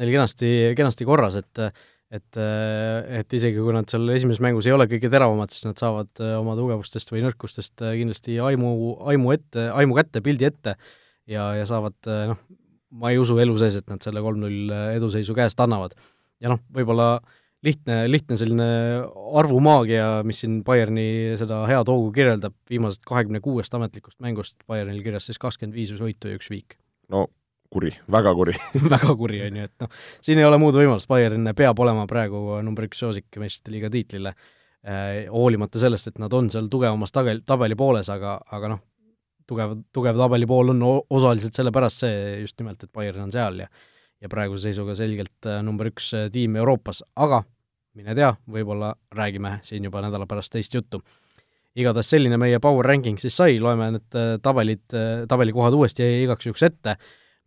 neil 0.00 0.14
kenasti, 0.14 0.54
kenasti 0.78 1.06
korras, 1.08 1.36
et 1.40 1.68
et, 2.14 2.38
äh, 2.38 3.20
et 3.20 3.34
isegi 3.36 3.58
kui 3.58 3.74
nad 3.74 3.88
seal 3.90 4.06
esimeses 4.14 4.42
mängus 4.44 4.68
ei 4.68 4.74
ole 4.74 4.86
kõige 4.90 5.10
teravamad, 5.10 5.52
siis 5.54 5.66
nad 5.66 5.80
saavad 5.80 6.10
äh, 6.22 6.36
oma 6.38 6.54
tugevustest 6.58 7.10
või 7.10 7.24
nõrkustest 7.24 7.82
äh, 7.82 7.96
kindlasti 8.00 8.36
aimu, 8.42 8.74
aimu 9.10 9.32
ette, 9.34 9.68
aimu 9.74 9.96
kätte, 9.98 10.22
pildi 10.24 10.48
ette 10.50 10.76
ja, 11.30 11.48
ja 11.58 11.64
saavad 11.68 11.96
noh, 12.30 12.42
ma 12.94 13.10
ei 13.10 13.18
usu 13.18 13.38
elu 13.42 13.56
sees, 13.58 13.80
et 13.80 13.88
nad 13.90 14.02
selle 14.04 14.22
kolm-null 14.22 14.70
eduseisu 14.94 15.34
käest 15.34 15.60
annavad. 15.64 15.96
ja 16.44 16.52
noh, 16.52 16.60
võib-olla 16.74 17.16
lihtne, 17.64 17.98
lihtne 18.10 18.36
selline 18.38 18.66
arvumaagia, 19.40 20.08
mis 20.26 20.42
siin 20.42 20.58
Bayerni 20.66 21.06
seda 21.40 21.62
head 21.68 21.88
hoogu 21.90 22.10
kirjeldab, 22.14 22.56
viimasest 22.70 23.04
kahekümne 23.08 23.40
kuuest 23.44 23.74
ametlikust 23.76 24.20
mängust 24.24 24.56
Bayernil 24.68 25.02
kirjas 25.04 25.30
siis 25.30 25.40
kakskümmend 25.42 25.76
viis 25.76 25.94
võitu 25.98 26.30
ja 26.30 26.38
üks 26.38 26.50
viik. 26.52 26.78
no 27.12 27.26
kuri, 27.74 27.90
väga 28.10 28.34
kuri. 28.38 28.52
Väga 28.94 29.14
kuri, 29.18 29.40
on 29.48 29.56
ju, 29.58 29.64
et 29.66 29.82
noh, 29.82 30.02
siin 30.22 30.38
ei 30.38 30.46
ole 30.46 30.60
muud 30.62 30.76
võimalust, 30.78 31.08
Bayern 31.10 31.48
peab 31.58 31.80
olema 31.82 32.04
praegu 32.10 32.60
number 32.62 32.86
üks 32.86 33.00
soosik 33.02 33.40
meistrite 33.42 33.74
liiga 33.74 33.90
tiitlile 33.90 34.30
eh,, 34.30 35.24
hoolimata 35.32 35.82
sellest, 35.82 36.12
et 36.12 36.20
nad 36.22 36.32
on 36.38 36.52
seal 36.54 36.68
tugevamas 36.70 37.10
tagel, 37.14 37.42
tabeli 37.46 37.74
pooles, 37.78 38.10
aga, 38.14 38.36
aga 38.54 38.76
noh, 38.76 38.84
tugev, 39.50 39.74
tugev 39.92 40.20
tabeli 40.20 40.46
pool 40.46 40.70
on 40.76 40.84
osaliselt 40.86 41.58
sellepärast 41.58 42.04
see 42.04 42.22
just 42.44 42.60
nimelt, 42.62 42.86
et 42.86 42.92
Bayern 42.94 43.26
on 43.26 43.34
seal 43.34 43.64
ja 43.64 43.72
ja 44.22 44.30
praeguse 44.32 44.70
seisuga 44.70 44.94
selgelt 44.96 45.48
äh, 45.48 45.60
number 45.64 45.90
üks 45.90 46.12
äh, 46.16 46.30
tiim 46.32 46.56
Euroopas, 46.56 47.02
aga 47.20 47.42
mine 47.94 48.14
tea, 48.14 48.32
võib-olla 48.50 48.94
räägime 49.14 49.58
siin 49.62 49.84
juba 49.84 50.02
nädala 50.02 50.26
pärast 50.26 50.52
teist 50.52 50.74
juttu. 50.74 51.02
igatahes 51.76 52.10
selline 52.10 52.36
meie 52.38 52.58
power 52.60 52.86
ranking 52.86 53.18
siis 53.18 53.36
sai, 53.36 53.60
loeme 53.60 53.90
need 53.90 54.16
tabelid, 54.42 54.84
tabelikohad 55.28 55.74
uuesti 55.74 56.06
igaks 56.22 56.46
juhuks 56.46 56.62
ette 56.62 56.96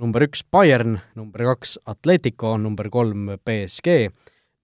number 0.01 0.27
üks 0.27 0.43
Bayern, 0.51 0.99
number 1.17 1.43
kaks 1.51 1.77
Atletico, 1.89 2.55
number 2.61 2.89
kolm 2.93 3.31
BSG, 3.45 4.11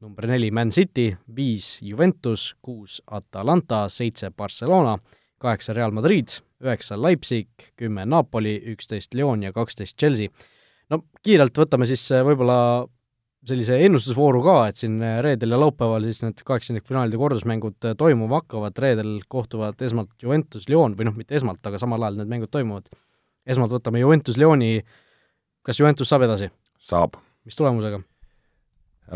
number 0.04 0.28
neli 0.30 0.52
Man 0.54 0.72
City, 0.72 1.10
viis 1.36 1.78
Juventus, 1.82 2.52
kuus 2.62 3.00
Atalanta, 3.08 3.88
seitse 3.90 4.30
Barcelona, 4.38 4.98
kaheksa 5.42 5.74
Real 5.74 5.94
Madrid, 5.96 6.38
üheksa 6.64 7.00
Leipzig, 7.02 7.50
kümme 7.80 8.06
Napoli, 8.06 8.56
üksteist 8.74 9.18
Lyon 9.18 9.44
ja 9.44 9.54
kaksteist 9.54 9.98
Chelsea. 9.98 10.30
no 10.90 11.04
kiirelt 11.24 11.58
võtame 11.58 11.88
siis 11.90 12.04
äh, 12.12 12.22
võib-olla 12.26 12.86
sellise 13.48 13.78
ennustusvooru 13.86 14.42
ka, 14.46 14.56
et 14.72 14.80
siin 14.80 15.00
äh, 15.04 15.18
reedel 15.24 15.56
ja 15.56 15.60
laupäeval 15.60 16.06
siis 16.08 16.22
need 16.24 16.44
kaheksandikfinaalide 16.48 17.20
kordusmängud 17.20 17.90
äh, 17.90 17.96
toimuma 18.00 18.42
hakkavad, 18.42 18.78
reedel 18.80 19.18
kohtuvad 19.32 19.82
esmalt 19.84 20.14
Juventus, 20.24 20.70
Lyon 20.72 20.96
või 21.00 21.10
noh, 21.10 21.18
mitte 21.18 21.36
esmalt, 21.40 21.62
aga 21.68 21.82
samal 21.82 22.06
ajal 22.06 22.22
need 22.22 22.32
mängud 22.32 22.52
toimuvad. 22.54 22.88
esmalt 23.46 23.76
võtame 23.76 24.00
Juventus, 24.00 24.40
Lyoni 24.40 24.78
kas 25.64 25.80
Juventus 25.80 26.10
saab 26.10 26.28
edasi? 26.30 26.50
saab. 26.80 27.20
mis 27.46 27.60
tulemusega? 27.60 28.02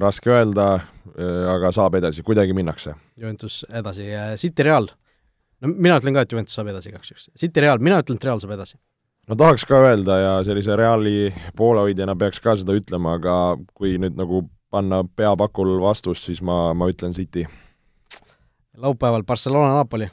raske 0.03 0.33
öelda, 0.33 0.67
äh, 1.15 1.43
aga 1.55 1.71
saab 1.75 1.95
edasi, 2.01 2.23
kuidagi 2.27 2.55
minnakse. 2.57 2.97
Juventus 3.15 3.63
edasi, 3.71 4.11
City 4.35 4.67
Real? 4.67 4.91
no 5.61 5.71
mina 5.71 6.01
ütlen 6.01 6.17
ka, 6.17 6.27
et 6.27 6.35
Juventus 6.35 6.57
saab 6.57 6.73
edasi 6.73 6.91
igaks 6.91 7.13
juhuks. 7.13 7.31
City 7.39 7.63
Real, 7.63 7.79
mina 7.79 8.01
ütlen, 8.03 8.19
et 8.19 8.27
Real 8.27 8.43
saab 8.43 8.57
edasi. 8.57 8.75
No 9.27 9.35
tahaks 9.35 9.65
ka 9.67 9.79
öelda 9.83 10.19
ja 10.19 10.33
sellise 10.47 10.75
Reali 10.75 11.33
poolehoidjana 11.57 12.15
peaks 12.15 12.39
ka 12.43 12.55
seda 12.59 12.75
ütlema, 12.77 13.17
aga 13.19 13.57
kui 13.77 13.97
nüüd 14.01 14.17
nagu 14.19 14.45
panna 14.71 15.03
peapakul 15.15 15.77
vastust, 15.81 16.27
siis 16.27 16.41
ma, 16.41 16.73
ma 16.73 16.89
ütlen 16.91 17.15
City. 17.15 17.47
laupäeval 18.77 19.23
Barcelona-Napoli? 19.23 20.09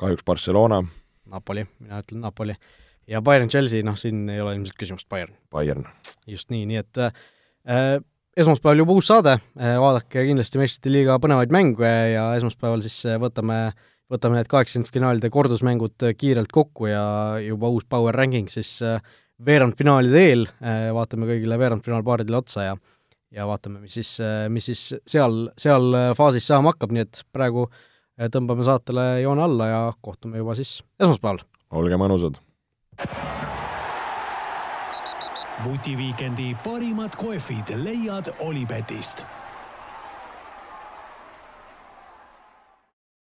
kahjuks 0.00 0.24
Barcelona. 0.24 0.84
Napoli, 1.30 1.66
mina 1.78 2.00
ütlen 2.00 2.22
Napoli 2.24 2.54
ja 3.10 3.20
Bayern-Chelsea, 3.22 3.84
noh, 3.84 3.98
siin 3.98 4.28
ei 4.30 4.40
ole 4.40 4.54
ilmselt 4.56 4.78
küsimust, 4.78 5.08
Bayern. 5.08 5.34
Bayern. 5.50 5.86
just 6.26 6.50
nii, 6.50 6.64
nii 6.66 6.80
et 6.80 6.98
äh, 6.98 7.12
esmaspäeval 8.36 8.82
juba 8.82 8.96
uus 8.96 9.10
saade 9.10 9.36
äh,, 9.38 9.76
vaadake 9.80 10.24
kindlasti 10.30 10.60
meistrite 10.60 10.92
liiga 10.92 11.18
põnevaid 11.22 11.52
mänge 11.54 11.92
ja 12.14 12.30
esmaspäeval 12.38 12.82
siis 12.86 13.02
äh, 13.06 13.20
võtame, 14.10 14.40
need 14.40 14.50
kaheksakümnendfinaalide 14.50 15.30
kordusmängud 15.32 16.06
äh, 16.06 16.14
kiirelt 16.18 16.52
kokku 16.54 16.90
ja 16.90 17.02
juba 17.44 17.70
uus 17.72 17.86
power 17.88 18.16
ranking 18.16 18.50
siis 18.52 18.76
äh, 18.86 19.02
veerandfinaalide 19.46 20.24
eel 20.30 20.46
äh,, 20.48 20.88
vaatame 20.96 21.28
kõigile 21.30 21.58
veerandfinaalpaaridele 21.60 22.40
otsa 22.42 22.70
ja 22.70 22.78
ja 23.30 23.44
vaatame, 23.46 23.78
mis 23.78 23.94
siis, 23.94 24.16
mis 24.50 24.64
siis 24.66 24.80
seal, 25.06 25.44
seal 25.54 25.94
faasis 26.18 26.48
saama 26.50 26.72
hakkab, 26.72 26.90
nii 26.90 27.04
et 27.04 27.20
praegu 27.30 27.68
tõmbame 28.34 28.66
saatele 28.66 29.04
joone 29.22 29.44
alla 29.46 29.68
ja 29.70 29.80
kohtume 30.02 30.42
juba 30.42 30.56
siis 30.58 30.80
esmaspäeval. 30.98 31.44
olge 31.70 32.00
mõnusad! 32.02 32.42
vutiviikendi 35.62 36.56
parimad 36.64 37.14
kohvid 37.16 37.70
leiad 37.84 38.32
Olipetist 38.40 39.24